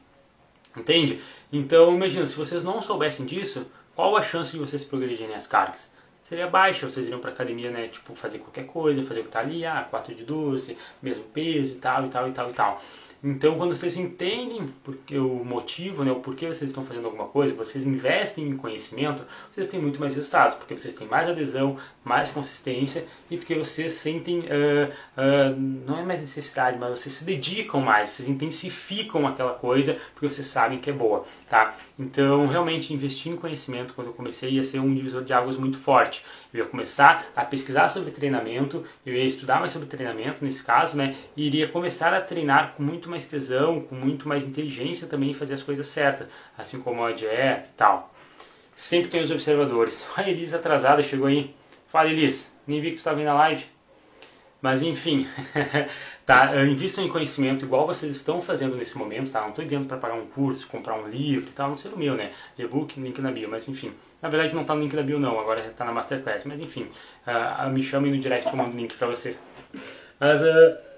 Entende? 0.76 1.20
Então, 1.52 1.94
imagina, 1.94 2.26
se 2.26 2.38
vocês 2.38 2.64
não 2.64 2.82
soubessem 2.82 3.26
disso, 3.26 3.70
qual 3.94 4.16
a 4.16 4.22
chance 4.22 4.54
de 4.54 4.58
vocês 4.58 4.86
progredirem 4.86 5.36
as 5.36 5.46
cargas? 5.46 5.92
Seria 6.32 6.48
baixa, 6.48 6.90
vocês 6.90 7.06
iriam 7.06 7.20
para 7.20 7.32
academia, 7.32 7.70
né, 7.70 7.90
tipo, 7.90 8.16
fazer 8.16 8.40
qualquer 8.40 8.66
coisa, 8.66 9.02
fazer 9.02 9.20
o 9.20 9.26
que 9.26 9.30
tá 9.30 9.42
ali, 9.42 9.66
ah, 9.66 9.86
4 9.90 10.16
de 10.16 10.24
12, 10.24 10.78
mesmo 11.02 11.26
peso 11.26 11.74
e 11.74 11.78
tal, 11.78 12.06
e 12.06 12.10
tal, 12.10 12.30
e 12.30 12.32
tal, 12.32 12.50
e 12.50 12.54
tal. 12.54 12.82
Então, 13.24 13.56
quando 13.56 13.76
vocês 13.76 13.98
entendem 13.98 14.66
porque 14.84 15.16
o 15.16 15.46
motivo, 15.46 16.04
né, 16.04 16.12
o 16.12 16.22
porquê 16.22 16.48
vocês 16.48 16.72
estão 16.72 16.84
fazendo 16.84 17.06
alguma 17.06 17.28
coisa, 17.28 17.54
vocês 17.54 17.86
investem 17.86 18.48
em 18.48 18.58
conhecimento, 18.58 19.24
vocês 19.52 19.68
têm 19.68 19.80
muito 19.80 20.00
mais 20.00 20.16
resultados, 20.16 20.56
porque 20.56 20.76
vocês 20.76 20.96
têm 20.96 21.08
mais 21.08 21.30
adesão, 21.30 21.78
mais 22.04 22.30
consistência 22.30 23.06
e 23.30 23.38
porque 23.38 23.54
vocês 23.54 23.92
sentem, 23.92 24.40
uh, 24.40 24.90
uh, 24.90 25.56
não 25.56 26.00
é 26.00 26.04
mais 26.04 26.20
necessidade, 26.20 26.80
mas 26.80 27.00
vocês 27.00 27.14
se 27.14 27.24
dedicam 27.24 27.80
mais, 27.80 28.10
vocês 28.10 28.28
intensificam 28.28 29.28
aquela 29.28 29.54
coisa 29.54 29.96
porque 30.16 30.28
vocês 30.28 30.48
sabem 30.48 30.80
que 30.80 30.90
é 30.90 30.94
boa, 30.94 31.24
tá? 31.48 31.76
Então, 32.00 32.48
realmente, 32.48 32.92
investir 32.92 33.32
em 33.32 33.36
conhecimento, 33.36 33.94
quando 33.94 34.08
eu 34.08 34.14
comecei, 34.14 34.50
ia 34.50 34.64
ser 34.64 34.80
um 34.80 34.96
divisor 34.96 35.24
de 35.24 35.32
águas 35.32 35.56
muito 35.56 35.78
forte. 35.78 36.26
Eu 36.52 36.64
ia 36.64 36.70
começar 36.70 37.28
a 37.36 37.46
pesquisar 37.46 37.90
sobre 37.90 38.10
treinamento, 38.10 38.84
eu 39.06 39.14
ia 39.14 39.24
estudar 39.24 39.60
mais 39.60 39.72
sobre 39.72 39.88
treinamento, 39.88 40.44
nesse 40.44 40.64
caso, 40.64 40.98
né, 40.98 41.16
e 41.38 41.46
iria 41.46 41.68
começar 41.68 42.14
a 42.14 42.20
treinar 42.20 42.74
com 42.76 42.84
muito 42.84 43.11
mais 43.12 43.28
tesão, 43.28 43.82
com 43.82 43.94
muito 43.94 44.28
mais 44.28 44.44
inteligência 44.44 45.08
também 45.08 45.34
fazer 45.34 45.54
as 45.54 45.62
coisas 45.62 45.86
certas, 45.86 46.28
assim 46.58 46.80
como 46.80 47.04
a 47.04 47.12
dieta 47.12 47.70
e 47.70 47.74
tal. 47.74 48.12
Sempre 48.76 49.12
tem 49.12 49.22
os 49.22 49.30
observadores. 49.30 50.08
A 50.18 50.28
Elis 50.28 50.54
atrasada 50.54 51.04
chegou 51.04 51.28
aí. 51.28 51.54
Fala 51.88 52.10
Elis, 52.10 52.52
nem 52.66 52.82
vi 52.82 52.88
que 52.88 52.94
você 52.94 53.02
estava 53.02 53.18
vindo 53.18 53.28
na 53.28 53.34
live. 53.36 53.66
Mas 54.62 54.82
enfim, 54.82 55.28
tá? 56.26 56.56
Invistam 56.66 57.04
em 57.04 57.10
conhecimento 57.10 57.66
igual 57.66 57.86
vocês 57.86 58.16
estão 58.16 58.42
fazendo 58.42 58.76
nesse 58.76 58.96
momento, 58.98 59.32
tá? 59.32 59.42
Não 59.42 59.50
estou 59.50 59.66
dizendo 59.66 59.88
para 59.88 59.98
pagar 59.98 60.14
um 60.14 60.28
curso, 60.28 60.68
comprar 60.68 60.94
um 60.96 61.08
livro 61.08 61.50
e 61.50 61.54
tal, 61.54 61.70
não 61.70 61.76
sei 61.76 61.92
o 61.92 61.98
meu, 61.98 62.16
né? 62.16 62.32
E-book, 62.58 63.00
link 63.00 63.20
na 63.22 63.32
bio, 63.32 63.50
mas 63.50 63.68
enfim. 63.68 63.92
Na 64.22 64.30
verdade 64.30 64.54
não 64.54 64.62
está 64.62 64.76
no 64.76 64.82
link 64.82 64.96
na 64.96 65.02
bio 65.02 65.20
não, 65.20 65.40
agora 65.40 65.66
está 65.66 65.84
na 65.84 65.92
Masterclass, 65.92 66.46
mas 66.46 66.60
enfim. 66.60 66.88
Uh, 67.26 67.70
me 67.72 67.82
chamem 67.82 68.12
no 68.12 68.20
direct 68.20 68.48
eu 68.48 68.56
mando 68.56 68.72
o 68.72 68.78
link 68.78 68.96
para 68.96 69.08
vocês. 69.08 69.40
Mas... 70.20 70.42
Uh, 70.42 70.91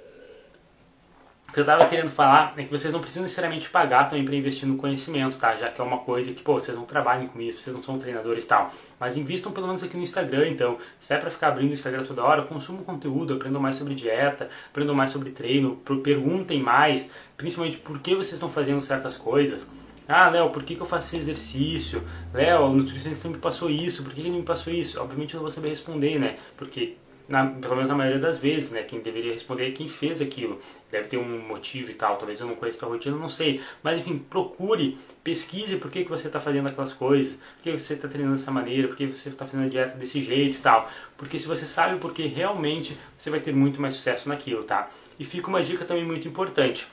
que 1.54 1.60
eu 1.60 1.62
estava 1.62 1.86
querendo 1.86 2.10
falar 2.10 2.56
é 2.58 2.64
que 2.64 2.72
vocês 2.72 2.92
não 2.92 3.00
precisam 3.00 3.22
necessariamente 3.22 3.70
pagar 3.70 4.10
também 4.10 4.26
para 4.26 4.36
investir 4.36 4.68
no 4.68 4.76
conhecimento, 4.76 5.38
tá? 5.38 5.56
Já 5.56 5.70
que 5.70 5.80
é 5.80 5.84
uma 5.84 6.00
coisa 6.00 6.34
que, 6.34 6.42
pô, 6.42 6.56
vocês 6.56 6.76
não 6.76 6.84
trabalham 6.84 7.28
com 7.28 7.40
isso, 7.40 7.62
vocês 7.62 7.76
não 7.76 7.84
são 7.84 8.00
treinadores 8.00 8.44
e 8.44 8.48
tal. 8.48 8.72
Mas 9.00 9.16
invistam 9.16 9.52
pelo 9.52 9.68
menos 9.68 9.84
aqui 9.84 9.96
no 9.96 10.02
Instagram, 10.02 10.50
então. 10.50 10.80
Se 11.00 11.14
é 11.14 11.18
para 11.18 11.30
ficar 11.30 11.50
abrindo 11.50 11.70
o 11.70 11.74
Instagram 11.74 12.04
toda 12.06 12.24
hora, 12.24 12.42
consumam 12.42 12.84
conteúdo, 12.84 13.36
aprendam 13.36 13.62
mais 13.62 13.76
sobre 13.76 13.94
dieta, 13.94 14.50
aprendam 14.68 14.96
mais 14.96 15.12
sobre 15.12 15.30
treino, 15.30 15.76
perguntem 16.04 16.60
mais, 16.60 17.12
principalmente 17.38 17.78
por 17.78 18.00
que 18.00 18.16
vocês 18.16 18.34
estão 18.34 18.50
fazendo 18.50 18.82
certas 18.82 19.16
coisas. 19.16 19.68
Ah, 20.08 20.30
Léo, 20.30 20.50
por 20.50 20.64
que, 20.64 20.76
que 20.76 20.82
eu 20.82 20.86
faço 20.86 21.16
esse 21.16 21.18
exercício? 21.24 22.04
Léo, 22.34 22.64
o 22.64 22.74
nutricionista 22.74 23.30
me 23.30 23.38
passou 23.38 23.70
isso, 23.70 24.04
por 24.04 24.12
que 24.12 24.20
ele 24.20 24.32
me 24.32 24.44
passou 24.44 24.74
isso? 24.74 25.00
Obviamente 25.00 25.34
eu 25.34 25.38
não 25.38 25.44
vou 25.44 25.52
saber 25.52 25.70
responder, 25.70 26.20
né? 26.20 26.36
Porque 26.58 26.98
na, 27.28 27.46
pelo 27.48 27.76
menos 27.76 27.90
na 27.90 27.96
maioria 27.96 28.20
das 28.20 28.38
vezes, 28.38 28.72
né? 28.72 28.84
Quem 28.84 29.00
deveria 29.00 29.32
responder 29.32 29.70
é 29.70 29.72
quem 29.72 29.88
fez 29.88 30.22
aquilo. 30.22 30.60
Deve 30.92 31.08
ter 31.08 31.18
um 31.18 31.40
motivo 31.48 31.90
e 31.92 31.94
tal. 31.94 32.18
Talvez 32.18 32.40
eu 32.40 32.48
não 32.48 32.56
conheça 32.56 32.86
a 32.86 32.90
rotina, 32.90 33.16
não 33.16 33.30
sei. 33.30 33.62
Mas 33.82 34.00
enfim, 34.00 34.18
procure, 34.20 34.98
pesquise 35.24 35.78
por 35.78 35.90
que, 35.90 36.04
que 36.04 36.10
você 36.10 36.28
está 36.28 36.40
fazendo 36.40 36.68
aquelas 36.68 36.92
coisas, 36.92 37.36
por 37.36 37.64
que 37.64 37.72
você 37.72 37.94
está 37.94 38.08
treinando 38.08 38.36
dessa 38.36 38.52
maneira, 38.52 38.88
por 38.88 38.98
que 38.98 39.08
você 39.08 39.30
está 39.30 39.46
fazendo 39.46 39.66
a 39.66 39.70
dieta 39.70 39.96
desse 39.96 40.22
jeito 40.22 40.58
e 40.58 40.62
tal. 40.62 40.90
Porque 41.18 41.40
se 41.40 41.48
você 41.48 41.66
sabe 41.66 41.98
por 42.00 42.14
que 42.14 42.28
realmente, 42.28 42.98
você 43.18 43.30
vai 43.30 43.40
ter 43.40 43.54
muito 43.54 43.80
mais 43.80 43.94
sucesso 43.94 44.28
naquilo, 44.28 44.64
tá? 44.64 44.90
E 45.18 45.24
fica 45.24 45.48
uma 45.48 45.64
dica 45.64 45.86
também 45.86 46.06
muito 46.06 46.28
importante. 46.28 46.88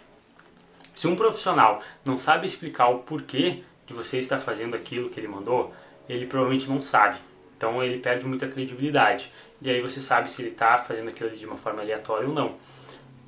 Se 0.94 1.06
um 1.06 1.16
profissional 1.16 1.82
não 2.04 2.18
sabe 2.18 2.46
explicar 2.46 2.88
o 2.88 3.00
porquê 3.00 3.62
de 3.86 3.94
você 3.94 4.18
estar 4.18 4.38
fazendo 4.38 4.76
aquilo 4.76 5.10
que 5.10 5.18
ele 5.18 5.28
mandou, 5.28 5.74
ele 6.08 6.26
provavelmente 6.26 6.68
não 6.68 6.80
sabe. 6.80 7.18
Então 7.56 7.82
ele 7.82 7.98
perde 7.98 8.24
muita 8.24 8.48
credibilidade. 8.48 9.30
E 9.62 9.70
aí 9.70 9.80
você 9.80 10.00
sabe 10.00 10.30
se 10.30 10.40
ele 10.40 10.50
está 10.50 10.78
fazendo 10.78 11.08
aquilo 11.08 11.30
de 11.30 11.44
uma 11.44 11.56
forma 11.56 11.82
aleatória 11.82 12.26
ou 12.26 12.34
não. 12.34 12.54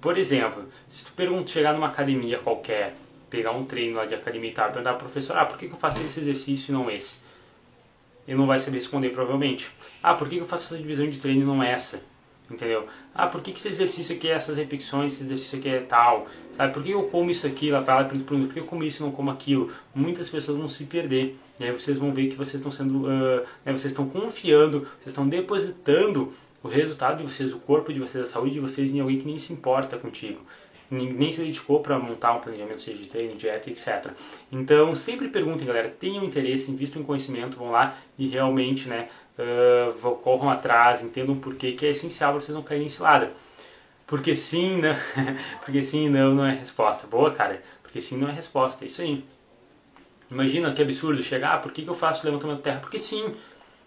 Por 0.00 0.16
exemplo, 0.18 0.66
se 0.88 1.04
tu 1.04 1.12
pergunta, 1.12 1.50
chegar 1.50 1.74
numa 1.74 1.88
academia 1.88 2.38
qualquer, 2.38 2.96
pegar 3.30 3.52
um 3.52 3.64
treino 3.64 3.96
lá 3.96 4.06
de 4.06 4.14
academia 4.14 4.50
e 4.50 4.54
tal, 4.54 4.68
perguntar 4.70 4.90
ao 4.90 4.98
professor, 4.98 5.36
ah, 5.36 5.46
por 5.46 5.58
que, 5.58 5.68
que 5.68 5.74
eu 5.74 5.78
faço 5.78 6.00
esse 6.00 6.20
exercício 6.20 6.72
e 6.72 6.74
não 6.74 6.90
esse? 6.90 7.18
Ele 8.26 8.36
não 8.36 8.46
vai 8.46 8.58
saber 8.58 8.78
responder 8.78 9.10
provavelmente. 9.10 9.70
Ah, 10.02 10.14
por 10.14 10.28
que, 10.28 10.36
que 10.36 10.42
eu 10.42 10.46
faço 10.46 10.74
essa 10.74 10.78
divisão 10.82 11.08
de 11.08 11.18
treino 11.18 11.42
e 11.42 11.44
não 11.44 11.62
essa? 11.62 12.02
Entendeu? 12.50 12.86
Ah, 13.14 13.26
por 13.26 13.40
que, 13.40 13.52
que 13.52 13.58
esse 13.58 13.68
exercício 13.68 14.14
aqui 14.14 14.28
é 14.28 14.32
essas 14.32 14.56
repetições, 14.56 15.12
esse 15.12 15.24
exercício 15.24 15.58
aqui 15.58 15.68
é 15.68 15.80
tal, 15.80 16.26
sabe? 16.56 16.72
Por 16.72 16.82
que 16.82 16.90
eu 16.90 17.04
como 17.04 17.30
isso 17.30 17.46
aqui, 17.46 17.70
lá 17.70 17.84
fala, 17.84 18.04
por 18.04 18.48
que 18.48 18.58
eu 18.58 18.64
como 18.64 18.84
isso 18.84 19.02
e 19.02 19.06
não 19.06 19.12
como 19.12 19.30
aquilo? 19.30 19.72
Muitas 19.94 20.28
pessoas 20.28 20.58
vão 20.58 20.68
se 20.68 20.84
perder, 20.84 21.36
e 21.58 21.64
aí 21.64 21.72
vocês 21.72 21.98
vão 21.98 22.12
ver 22.12 22.28
que 22.28 22.36
vocês 22.36 22.56
estão 22.56 22.70
sendo, 22.70 23.06
uh, 23.06 23.40
né, 23.64 23.72
vocês 23.72 23.86
estão 23.86 24.08
confiando, 24.08 24.80
vocês 24.80 25.08
estão 25.08 25.28
depositando 25.28 26.32
o 26.62 26.68
resultado 26.68 27.18
de 27.18 27.24
vocês, 27.24 27.52
o 27.52 27.58
corpo 27.58 27.92
de 27.92 27.98
vocês, 27.98 28.22
a 28.22 28.26
saúde 28.26 28.52
de 28.52 28.60
vocês 28.60 28.92
em 28.92 29.00
alguém 29.00 29.18
que 29.18 29.26
nem 29.26 29.38
se 29.38 29.52
importa 29.52 29.96
contigo. 29.98 30.40
Nem 30.90 31.32
se 31.32 31.40
dedicou 31.40 31.80
para 31.80 31.98
montar 31.98 32.34
um 32.34 32.40
planejamento, 32.40 32.82
seja 32.82 32.98
de 32.98 33.08
treino, 33.08 33.34
dieta, 33.34 33.70
etc. 33.70 34.10
Então, 34.52 34.94
sempre 34.94 35.26
perguntem, 35.28 35.66
galera, 35.66 35.88
tenham 35.88 36.22
interesse, 36.22 36.70
invistam 36.70 37.00
em 37.00 37.04
conhecimento, 37.04 37.56
vão 37.56 37.70
lá 37.70 37.96
e 38.18 38.28
realmente, 38.28 38.86
né, 38.86 39.08
uh, 39.38 40.16
corram 40.16 40.50
atrás, 40.50 41.02
entendam 41.02 41.36
por 41.36 41.54
que 41.54 41.76
é 41.82 41.90
essencial 41.90 42.32
para 42.32 42.40
vocês 42.40 42.54
não 42.54 42.62
caírem 42.62 42.86
em 42.86 42.90
cilada. 42.90 43.32
Porque 44.06 44.36
sim, 44.36 44.80
não, 44.80 44.94
porque 45.64 45.82
sim, 45.82 46.08
não, 46.08 46.34
não 46.34 46.46
é 46.46 46.54
resposta. 46.54 47.06
Boa, 47.06 47.30
cara. 47.30 47.62
Porque 47.82 48.00
sim 48.00 48.16
não 48.16 48.28
é 48.28 48.32
resposta, 48.32 48.84
é 48.84 48.86
isso 48.86 49.02
aí. 49.02 49.24
Imagina 50.30 50.72
que 50.72 50.82
absurdo 50.82 51.22
chegar, 51.22 51.56
ah, 51.56 51.58
por 51.58 51.72
que, 51.72 51.82
que 51.82 51.88
eu 51.88 51.94
faço 51.94 52.24
levantamento 52.24 52.58
de 52.58 52.62
terra? 52.62 52.80
Porque 52.80 52.98
sim. 52.98 53.34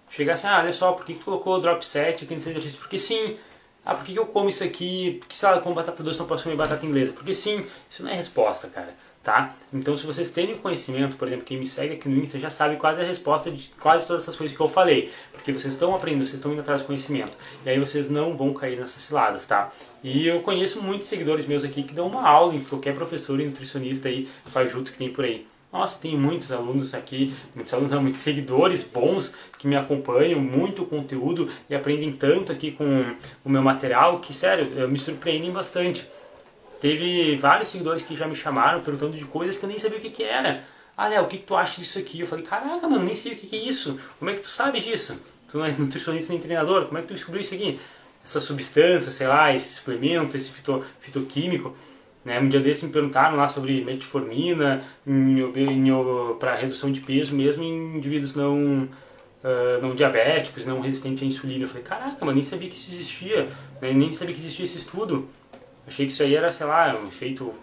Chegar 0.09 0.33
assim, 0.33 0.47
ah, 0.47 0.59
olha 0.59 0.71
só, 0.71 0.91
por 0.91 1.05
que, 1.05 1.13
que 1.13 1.19
tu 1.19 1.25
colocou 1.25 1.59
drop 1.59 1.83
set 1.83 2.23
aqui 2.23 2.33
nesse 2.35 2.49
exercício? 2.49 2.79
Porque 2.79 2.99
sim. 2.99 3.37
Ah, 3.83 3.95
por 3.95 4.05
que, 4.05 4.13
que 4.13 4.19
eu 4.19 4.25
como 4.27 4.49
isso 4.49 4.63
aqui? 4.63 5.21
Que, 5.27 5.37
sei 5.37 5.49
lá, 5.49 5.59
com 5.59 5.73
batata 5.73 6.03
doce 6.03 6.19
não 6.19 6.27
posso 6.27 6.43
comer 6.43 6.55
batata 6.55 6.85
inglesa? 6.85 7.11
Porque 7.11 7.33
sim. 7.33 7.65
Isso 7.89 8.03
não 8.03 8.11
é 8.11 8.15
resposta, 8.15 8.67
cara 8.67 8.93
tá? 9.25 9.55
Então, 9.73 9.97
se 9.97 10.05
vocês 10.05 10.29
têm 10.29 10.55
conhecimento, 10.55 11.17
por 11.17 11.27
exemplo, 11.27 11.43
quem 11.43 11.57
me 11.57 11.65
segue 11.65 11.95
aqui 11.95 12.07
no 12.07 12.21
Insta 12.21 12.37
já 12.37 12.51
sabe 12.51 12.75
quase 12.75 13.01
a 13.01 13.03
resposta 13.03 13.49
de 13.49 13.71
quase 13.81 14.05
todas 14.05 14.21
essas 14.21 14.35
coisas 14.35 14.55
que 14.55 14.61
eu 14.61 14.69
falei, 14.69 15.11
porque 15.33 15.51
vocês 15.51 15.73
estão 15.73 15.95
aprendendo, 15.95 16.25
vocês 16.25 16.35
estão 16.35 16.53
indo 16.53 16.61
atrás 16.61 16.81
do 16.81 16.85
conhecimento, 16.85 17.33
e 17.65 17.69
aí 17.69 17.79
vocês 17.79 18.07
não 18.07 18.37
vão 18.37 18.53
cair 18.53 18.79
nessas 18.79 19.01
ciladas, 19.01 19.47
tá? 19.47 19.71
E 20.03 20.27
eu 20.27 20.41
conheço 20.41 20.79
muitos 20.79 21.07
seguidores 21.07 21.47
meus 21.47 21.63
aqui 21.63 21.81
que 21.81 21.95
dão 21.95 22.05
uma 22.05 22.21
aula 22.21 22.53
em 22.53 22.63
qualquer 22.63 22.93
professor 22.93 23.39
e 23.39 23.45
nutricionista 23.45 24.07
aí, 24.07 24.29
fajuto 24.45 24.91
que 24.91 24.97
tem 24.99 25.09
por 25.11 25.25
aí. 25.25 25.47
Nossa, 25.73 25.99
tem 25.99 26.15
muitos 26.15 26.51
alunos 26.51 26.93
aqui, 26.93 27.33
muitos 27.53 27.73
alunos, 27.73 27.91
muitos 27.99 28.21
seguidores 28.21 28.83
bons 28.83 29.33
que 29.57 29.67
me 29.67 29.75
acompanham, 29.75 30.39
muito 30.39 30.85
conteúdo 30.85 31.49
e 31.67 31.75
aprendem 31.75 32.13
tanto 32.13 32.51
aqui 32.51 32.71
com 32.71 33.03
o 33.43 33.49
meu 33.49 33.61
material 33.61 34.19
que, 34.19 34.33
sério, 34.33 34.87
me 34.87 34.99
surpreendem 34.99 35.51
bastante. 35.51 36.07
Teve 36.85 37.35
vários 37.37 37.69
seguidores 37.69 38.03
que 38.03 38.15
já 38.15 38.27
me 38.27 38.35
chamaram 38.35 38.79
perguntando 38.79 39.17
de 39.17 39.25
coisas 39.25 39.57
que 39.57 39.65
eu 39.65 39.67
nem 39.69 39.79
sabia 39.79 39.97
o 39.97 40.01
que, 40.01 40.11
que 40.11 40.21
era. 40.21 40.63
Ah, 40.95 41.07
Léo, 41.07 41.23
o 41.23 41.27
que, 41.27 41.39
que 41.39 41.43
tu 41.43 41.55
acha 41.55 41.81
disso 41.81 41.97
aqui? 41.97 42.19
Eu 42.19 42.27
falei, 42.27 42.45
caraca, 42.45 42.87
mano, 42.87 43.03
nem 43.03 43.15
sei 43.15 43.33
o 43.33 43.35
que, 43.35 43.47
que 43.47 43.55
é 43.55 43.59
isso. 43.67 43.99
Como 44.19 44.29
é 44.29 44.35
que 44.35 44.41
tu 44.41 44.49
sabe 44.49 44.79
disso? 44.79 45.19
Tu 45.47 45.57
não 45.57 45.65
é 45.65 45.71
nutricionista 45.79 46.31
nem 46.31 46.39
treinador, 46.39 46.85
como 46.85 46.99
é 46.99 47.01
que 47.01 47.07
tu 47.07 47.15
descobriu 47.15 47.41
isso 47.41 47.55
aqui? 47.55 47.79
Essa 48.23 48.39
substância, 48.39 49.11
sei 49.11 49.25
lá, 49.25 49.51
esse 49.51 49.73
suplemento, 49.73 50.37
esse 50.37 50.51
fito, 50.51 50.85
fitoquímico. 50.99 51.75
Né? 52.23 52.39
Um 52.39 52.49
dia 52.49 52.59
desses 52.59 52.83
me 52.83 52.91
perguntaram 52.91 53.35
lá 53.35 53.47
sobre 53.47 53.83
metformina 53.83 54.83
para 56.39 56.55
redução 56.55 56.91
de 56.91 57.01
peso 57.01 57.33
mesmo 57.33 57.63
em 57.63 57.97
indivíduos 57.97 58.35
não, 58.35 58.83
uh, 59.43 59.81
não 59.81 59.95
diabéticos, 59.95 60.67
não 60.67 60.81
resistentes 60.81 61.23
à 61.23 61.25
insulina. 61.25 61.63
Eu 61.63 61.67
falei, 61.67 61.83
caraca, 61.83 62.23
mano, 62.23 62.35
nem 62.35 62.43
sabia 62.43 62.69
que 62.69 62.75
isso 62.75 62.93
existia, 62.93 63.49
né? 63.81 63.91
nem 63.91 64.11
sabia 64.11 64.35
que 64.35 64.41
existia 64.41 64.65
esse 64.65 64.77
estudo. 64.77 65.27
Achei 65.87 66.05
que 66.05 66.11
isso 66.11 66.23
aí 66.23 66.35
era, 66.35 66.51
sei 66.51 66.65
lá, 66.65 66.95
um 66.95 67.07
efeito, 67.07 67.53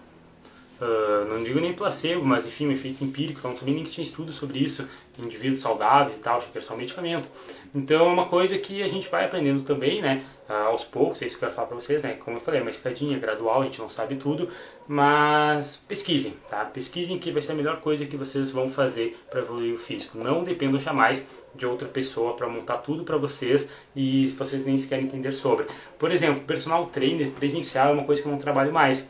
uh, 0.82 1.24
não 1.28 1.42
digo 1.44 1.60
nem 1.60 1.72
placebo, 1.72 2.24
mas 2.24 2.44
enfim, 2.44 2.66
um 2.66 2.72
efeito 2.72 3.04
empírico, 3.04 3.38
então 3.38 3.52
não 3.52 3.58
sabia 3.58 3.74
nem 3.74 3.84
que 3.84 3.90
tinha 3.90 4.04
estudo 4.04 4.32
sobre 4.32 4.58
isso, 4.58 4.86
indivíduos 5.18 5.60
saudáveis 5.60 6.16
e 6.16 6.20
tal, 6.20 6.38
achei 6.38 6.50
que 6.50 6.58
era 6.58 6.66
só 6.66 6.76
medicamento. 6.76 7.28
Então 7.74 8.06
é 8.06 8.08
uma 8.08 8.26
coisa 8.26 8.58
que 8.58 8.82
a 8.82 8.88
gente 8.88 9.08
vai 9.08 9.24
aprendendo 9.24 9.62
também, 9.62 10.02
né, 10.02 10.22
uh, 10.48 10.68
aos 10.68 10.84
poucos, 10.84 11.22
é 11.22 11.26
isso 11.26 11.38
que 11.38 11.44
eu 11.44 11.48
quero 11.48 11.56
falar 11.56 11.68
pra 11.68 11.76
vocês, 11.76 12.02
né, 12.02 12.14
como 12.14 12.36
eu 12.36 12.40
falei, 12.40 12.60
é 12.60 12.62
uma 12.62 12.70
escadinha 12.70 13.18
gradual, 13.18 13.62
a 13.62 13.64
gente 13.64 13.78
não 13.80 13.88
sabe 13.88 14.16
tudo, 14.16 14.48
mas 14.86 15.76
pesquisem, 15.88 16.34
tá? 16.48 16.64
Pesquisem 16.64 17.18
que 17.18 17.30
vai 17.30 17.40
ser 17.40 17.52
a 17.52 17.54
melhor 17.54 17.80
coisa 17.80 18.04
que 18.04 18.16
vocês 18.16 18.50
vão 18.50 18.68
fazer 18.68 19.16
para 19.30 19.40
evoluir 19.40 19.72
o 19.72 19.78
físico. 19.78 20.18
Não 20.18 20.42
dependam 20.42 20.80
jamais 20.80 21.24
de 21.54 21.64
outra 21.64 21.86
pessoa 21.86 22.34
para 22.34 22.48
montar 22.48 22.78
tudo 22.78 23.04
para 23.04 23.16
vocês 23.16 23.68
e 23.94 24.26
vocês 24.36 24.66
nem 24.66 24.76
sequer 24.76 25.00
entender 25.00 25.32
sobre. 25.32 25.66
Por 25.98 26.10
exemplo, 26.10 26.42
personal 26.42 26.86
trainer 26.86 27.30
presencial 27.30 27.90
é 27.90 27.92
uma 27.92 28.04
coisa 28.04 28.20
que 28.20 28.28
eu 28.28 28.32
não 28.32 28.38
trabalho 28.38 28.72
mais. 28.72 29.06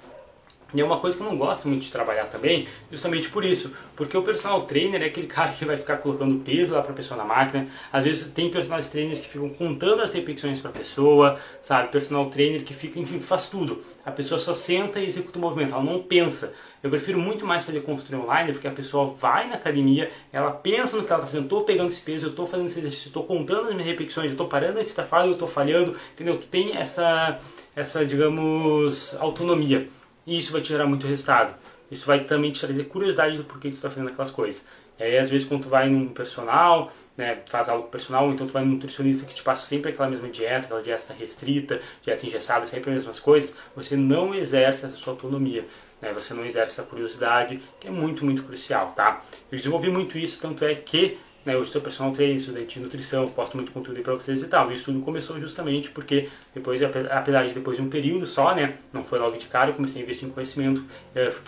E 0.74 0.80
é 0.80 0.84
uma 0.84 0.98
coisa 0.98 1.16
que 1.16 1.22
eu 1.22 1.28
não 1.28 1.36
gosto 1.36 1.68
muito 1.68 1.82
de 1.82 1.92
trabalhar 1.92 2.24
também, 2.24 2.66
justamente 2.90 3.28
por 3.28 3.44
isso. 3.44 3.72
Porque 3.94 4.16
o 4.16 4.22
personal 4.22 4.62
trainer 4.62 5.02
é 5.02 5.06
aquele 5.06 5.26
cara 5.28 5.52
que 5.52 5.64
vai 5.64 5.76
ficar 5.76 5.98
colocando 5.98 6.42
peso 6.42 6.72
lá 6.72 6.82
para 6.82 6.92
a 6.92 6.94
pessoa 6.94 7.16
na 7.16 7.24
máquina. 7.24 7.66
Às 7.92 8.04
vezes 8.04 8.30
tem 8.32 8.50
personal 8.50 8.80
trainers 8.80 9.20
que 9.20 9.28
ficam 9.28 9.48
contando 9.50 10.02
as 10.02 10.12
repetições 10.12 10.60
para 10.60 10.70
a 10.70 10.72
pessoa, 10.74 11.38
sabe? 11.60 11.88
Personal 11.88 12.26
trainer 12.26 12.64
que 12.64 12.72
fica, 12.72 12.98
enfim, 12.98 13.20
faz 13.20 13.48
tudo. 13.48 13.80
A 14.04 14.10
pessoa 14.10 14.38
só 14.38 14.54
senta 14.54 15.00
e 15.00 15.06
executa 15.06 15.38
o 15.38 15.42
movimento, 15.42 15.74
ela 15.74 15.82
não 15.82 16.02
pensa. 16.02 16.54
Eu 16.82 16.90
prefiro 16.90 17.18
muito 17.18 17.46
mais 17.46 17.64
fazer 17.64 17.80
consultoria 17.82 18.24
online, 18.24 18.52
porque 18.52 18.66
a 18.66 18.72
pessoa 18.72 19.06
vai 19.06 19.48
na 19.48 19.54
academia, 19.54 20.10
ela 20.32 20.50
pensa 20.50 20.96
no 20.96 21.04
que 21.04 21.12
ela 21.12 21.20
está 21.22 21.26
fazendo, 21.26 21.44
estou 21.44 21.62
pegando 21.62 21.88
esse 21.88 22.00
peso, 22.00 22.26
eu 22.26 22.30
estou 22.30 22.44
fazendo 22.44 22.66
esse 22.66 22.80
exercício, 22.80 23.06
estou 23.06 23.22
contando 23.22 23.68
as 23.68 23.74
minhas 23.74 23.86
repetições, 23.86 24.26
eu 24.26 24.32
estou 24.32 24.48
parando 24.48 24.80
antes 24.80 24.92
da 24.92 25.04
falha, 25.04 25.28
eu 25.28 25.34
estou 25.34 25.46
falhando, 25.46 25.96
entendeu? 26.12 26.38
Tu 26.38 26.46
tem 26.48 26.76
essa, 26.76 27.38
essa, 27.76 28.04
digamos, 28.04 29.14
autonomia. 29.20 29.86
E 30.26 30.38
isso 30.38 30.52
vai 30.52 30.60
te 30.60 30.68
gerar 30.68 30.86
muito 30.86 31.06
resultado. 31.06 31.54
Isso 31.90 32.06
vai 32.06 32.24
também 32.24 32.50
te 32.50 32.60
trazer 32.60 32.84
curiosidade 32.84 33.36
do 33.36 33.44
porquê 33.44 33.68
tu 33.68 33.74
está 33.74 33.90
fazendo 33.90 34.08
aquelas 34.08 34.30
coisas. 34.30 34.66
E 34.98 35.02
aí, 35.02 35.18
às 35.18 35.28
vezes, 35.28 35.46
quando 35.46 35.62
tu 35.64 35.68
vai 35.68 35.88
num 35.88 36.08
personal, 36.08 36.92
né, 37.16 37.42
faz 37.46 37.68
algo 37.68 37.88
personal, 37.88 38.30
então 38.32 38.46
tu 38.46 38.52
vai 38.52 38.64
num 38.64 38.72
nutricionista 38.72 39.26
que 39.26 39.34
te 39.34 39.42
passa 39.42 39.66
sempre 39.66 39.90
aquela 39.90 40.08
mesma 40.08 40.28
dieta, 40.28 40.66
aquela 40.66 40.82
dieta 40.82 41.12
restrita, 41.12 41.80
dieta 42.02 42.26
engessada, 42.26 42.66
sempre 42.66 42.90
as 42.90 42.96
mesmas 42.96 43.18
coisas, 43.18 43.54
você 43.74 43.96
não 43.96 44.34
exerce 44.34 44.86
essa 44.86 44.96
sua 44.96 45.14
autonomia. 45.14 45.66
Né, 46.00 46.12
você 46.12 46.34
não 46.34 46.44
exerce 46.44 46.72
essa 46.72 46.82
curiosidade, 46.82 47.60
que 47.78 47.88
é 47.88 47.90
muito, 47.90 48.24
muito 48.24 48.42
crucial, 48.42 48.92
tá? 48.92 49.22
Eu 49.50 49.56
desenvolvi 49.56 49.90
muito 49.90 50.18
isso, 50.18 50.40
tanto 50.40 50.64
é 50.64 50.74
que 50.74 51.18
né, 51.44 51.54
eu 51.54 51.64
sou 51.64 51.80
personal 51.80 52.12
trainer, 52.12 52.36
estudante 52.36 52.74
de 52.74 52.80
nutrição, 52.80 53.28
posto 53.28 53.56
muito 53.56 53.72
conteúdo 53.72 53.96
aí 53.96 54.02
para 54.02 54.14
vocês 54.14 54.42
e 54.42 54.46
tal. 54.46 54.70
Isso 54.72 54.84
tudo 54.86 55.00
começou 55.00 55.38
justamente 55.40 55.90
porque 55.90 56.28
depois, 56.54 56.80
apesar 56.82 57.46
de 57.46 57.54
depois 57.54 57.76
de 57.76 57.82
um 57.82 57.88
período 57.88 58.26
só, 58.26 58.54
né, 58.54 58.74
não 58.92 59.02
foi 59.02 59.18
logo 59.18 59.36
de 59.36 59.46
cara, 59.46 59.70
eu 59.70 59.74
comecei 59.74 60.00
a 60.00 60.04
investir 60.04 60.28
em 60.28 60.30
conhecimento, 60.30 60.84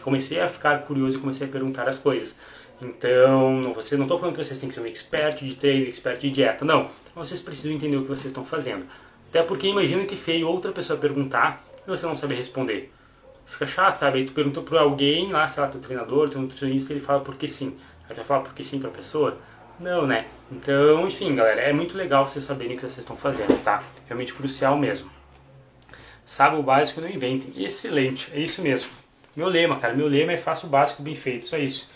comecei 0.02 0.40
a 0.40 0.48
ficar 0.48 0.82
curioso 0.82 1.16
e 1.16 1.20
comecei 1.20 1.46
a 1.46 1.50
perguntar 1.50 1.88
as 1.88 1.98
coisas. 1.98 2.36
Então, 2.82 3.60
não, 3.60 3.72
você, 3.72 3.96
não 3.96 4.04
estou 4.04 4.18
falando 4.18 4.36
que 4.36 4.44
vocês 4.44 4.58
têm 4.58 4.68
que 4.68 4.74
ser 4.74 4.80
um 4.80 4.86
expert 4.86 5.44
de 5.44 5.54
treino, 5.54 5.88
expert 5.88 6.18
de 6.20 6.30
dieta, 6.30 6.64
não. 6.64 6.88
Vocês 7.14 7.40
precisam 7.40 7.72
entender 7.72 7.96
o 7.96 8.02
que 8.02 8.08
vocês 8.08 8.26
estão 8.26 8.44
fazendo. 8.44 8.84
Até 9.30 9.42
porque 9.42 9.68
imagina 9.68 10.04
que 10.04 10.16
feio 10.16 10.48
outra 10.48 10.72
pessoa 10.72 10.98
perguntar 10.98 11.64
e 11.86 11.90
você 11.90 12.04
não 12.06 12.16
saber 12.16 12.34
responder. 12.34 12.92
Fica 13.46 13.66
chato, 13.66 13.96
sabe? 13.96 14.18
Aí 14.18 14.24
tu 14.24 14.32
pergunta 14.32 14.60
para 14.60 14.80
alguém 14.80 15.30
lá, 15.30 15.46
sei 15.46 15.62
lá, 15.62 15.68
teu 15.68 15.80
treinador, 15.80 16.28
teu 16.28 16.40
nutricionista, 16.40 16.92
ele 16.92 17.00
fala 17.00 17.20
porque 17.20 17.46
sim. 17.46 17.76
Aí 18.08 18.14
tu 18.14 18.16
vai 18.16 18.24
falar 18.24 18.40
porque 18.40 18.64
sim 18.64 18.78
para 18.78 18.88
a 18.88 18.92
pessoa 18.92 19.38
não, 19.78 20.06
né? 20.06 20.26
Então, 20.50 21.06
enfim, 21.06 21.34
galera, 21.34 21.60
é 21.60 21.72
muito 21.72 21.96
legal 21.96 22.24
vocês 22.26 22.44
saberem 22.44 22.76
o 22.76 22.78
que 22.78 22.86
vocês 22.86 22.98
estão 22.98 23.16
fazendo, 23.16 23.62
tá? 23.62 23.82
Realmente 24.06 24.32
crucial 24.32 24.76
mesmo. 24.76 25.10
Sabe 26.24 26.56
o 26.56 26.62
básico, 26.62 27.00
não 27.00 27.08
inventem. 27.08 27.52
Excelente, 27.62 28.30
é 28.32 28.40
isso 28.40 28.62
mesmo. 28.62 28.90
Meu 29.36 29.48
lema, 29.48 29.78
cara, 29.78 29.94
meu 29.94 30.06
lema 30.06 30.32
é 30.32 30.36
faça 30.36 30.66
o 30.66 30.70
básico 30.70 31.02
bem 31.02 31.14
feito, 31.14 31.46
só 31.46 31.56
isso. 31.56 31.88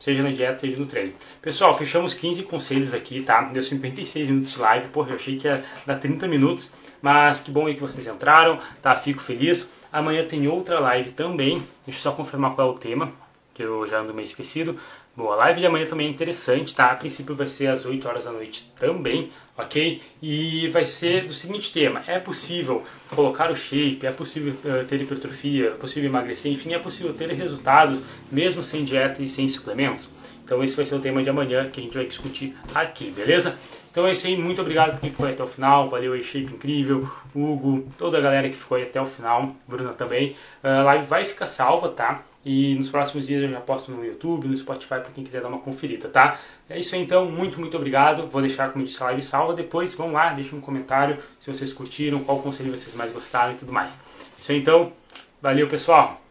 Seja 0.00 0.22
na 0.22 0.30
dieta, 0.30 0.58
seja 0.58 0.76
no 0.76 0.86
treino. 0.86 1.12
Pessoal, 1.40 1.76
fechamos 1.76 2.12
15 2.12 2.42
conselhos 2.42 2.92
aqui, 2.92 3.22
tá? 3.22 3.42
Deu 3.42 3.62
56 3.62 4.28
minutos 4.28 4.52
de 4.52 4.58
live, 4.58 4.88
porra, 4.88 5.10
eu 5.10 5.16
achei 5.16 5.36
que 5.36 5.46
ia 5.46 5.64
dar 5.86 5.96
30 5.96 6.28
minutos, 6.28 6.72
mas 7.00 7.40
que 7.40 7.50
bom 7.50 7.66
aí 7.66 7.74
que 7.74 7.80
vocês 7.80 8.06
entraram, 8.06 8.60
tá? 8.82 8.94
Fico 8.94 9.20
feliz. 9.20 9.68
Amanhã 9.92 10.24
tem 10.26 10.46
outra 10.48 10.78
live 10.80 11.12
também, 11.12 11.62
deixa 11.84 11.98
eu 11.98 12.02
só 12.02 12.12
confirmar 12.12 12.54
qual 12.54 12.68
é 12.68 12.70
o 12.70 12.74
tema, 12.74 13.12
que 13.54 13.62
eu 13.62 13.86
já 13.86 14.00
ando 14.00 14.12
meio 14.12 14.24
esquecido. 14.24 14.76
Bom, 15.16 15.32
a 15.32 15.36
live 15.36 15.60
de 15.60 15.66
amanhã 15.66 15.86
também 15.86 16.08
é 16.08 16.10
interessante, 16.10 16.74
tá? 16.74 16.90
A 16.90 16.94
princípio 16.94 17.34
vai 17.34 17.48
ser 17.48 17.68
às 17.68 17.86
8 17.86 18.06
horas 18.06 18.24
da 18.26 18.32
noite 18.32 18.70
também, 18.78 19.30
ok? 19.56 20.02
E 20.20 20.68
vai 20.68 20.84
ser 20.84 21.24
do 21.24 21.32
seguinte 21.32 21.72
tema: 21.72 22.04
é 22.06 22.18
possível 22.18 22.84
colocar 23.14 23.50
o 23.50 23.56
shape, 23.56 24.00
é 24.02 24.12
possível 24.12 24.52
uh, 24.52 24.84
ter 24.84 25.00
hipertrofia, 25.00 25.68
é 25.68 25.70
possível 25.70 26.10
emagrecer, 26.10 26.52
enfim, 26.52 26.74
é 26.74 26.78
possível 26.78 27.14
ter 27.14 27.30
resultados 27.30 28.02
mesmo 28.30 28.62
sem 28.62 28.84
dieta 28.84 29.22
e 29.22 29.30
sem 29.30 29.48
suplementos? 29.48 30.10
Então, 30.44 30.62
esse 30.62 30.76
vai 30.76 30.84
ser 30.84 30.94
o 30.94 31.00
tema 31.00 31.22
de 31.22 31.30
amanhã 31.30 31.70
que 31.70 31.80
a 31.80 31.82
gente 31.82 31.96
vai 31.96 32.06
discutir 32.06 32.54
aqui, 32.74 33.10
beleza? 33.10 33.56
Então 33.90 34.06
é 34.06 34.12
isso 34.12 34.26
aí, 34.26 34.36
muito 34.36 34.60
obrigado 34.60 34.92
por 34.92 35.00
quem 35.00 35.10
ficou 35.10 35.26
até 35.26 35.42
o 35.42 35.46
final, 35.46 35.88
valeu 35.88 36.12
aí, 36.12 36.22
Shape 36.22 36.52
incrível, 36.52 37.08
Hugo, 37.34 37.88
toda 37.96 38.18
a 38.18 38.20
galera 38.20 38.46
que 38.46 38.54
ficou 38.54 38.76
aí 38.76 38.82
até 38.82 39.00
o 39.00 39.06
final, 39.06 39.56
Bruna 39.66 39.94
também. 39.94 40.36
A 40.62 40.82
live 40.82 41.06
vai 41.06 41.24
ficar 41.24 41.46
salva, 41.46 41.88
tá? 41.88 42.22
E 42.48 42.76
nos 42.76 42.88
próximos 42.88 43.26
dias 43.26 43.42
eu 43.42 43.50
já 43.50 43.60
posto 43.60 43.90
no 43.90 44.04
YouTube, 44.04 44.46
no 44.46 44.56
Spotify 44.56 45.00
para 45.00 45.10
quem 45.12 45.24
quiser 45.24 45.42
dar 45.42 45.48
uma 45.48 45.58
conferida, 45.58 46.08
tá? 46.08 46.38
É 46.70 46.78
isso 46.78 46.94
aí 46.94 47.02
então, 47.02 47.28
muito, 47.28 47.58
muito 47.58 47.76
obrigado. 47.76 48.28
Vou 48.28 48.40
deixar, 48.40 48.70
como 48.70 48.84
disse, 48.84 49.02
a 49.02 49.06
live 49.06 49.20
salva. 49.20 49.52
Depois 49.52 49.94
vão 49.94 50.12
lá, 50.12 50.32
deixem 50.32 50.56
um 50.56 50.60
comentário 50.62 51.18
se 51.40 51.52
vocês 51.52 51.72
curtiram, 51.72 52.22
qual 52.22 52.38
conselho 52.38 52.70
vocês 52.70 52.94
mais 52.94 53.12
gostaram 53.12 53.54
e 53.54 53.56
tudo 53.56 53.72
mais. 53.72 53.98
Isso 54.38 54.52
aí 54.52 54.58
então, 54.58 54.92
valeu 55.42 55.66
pessoal! 55.66 56.25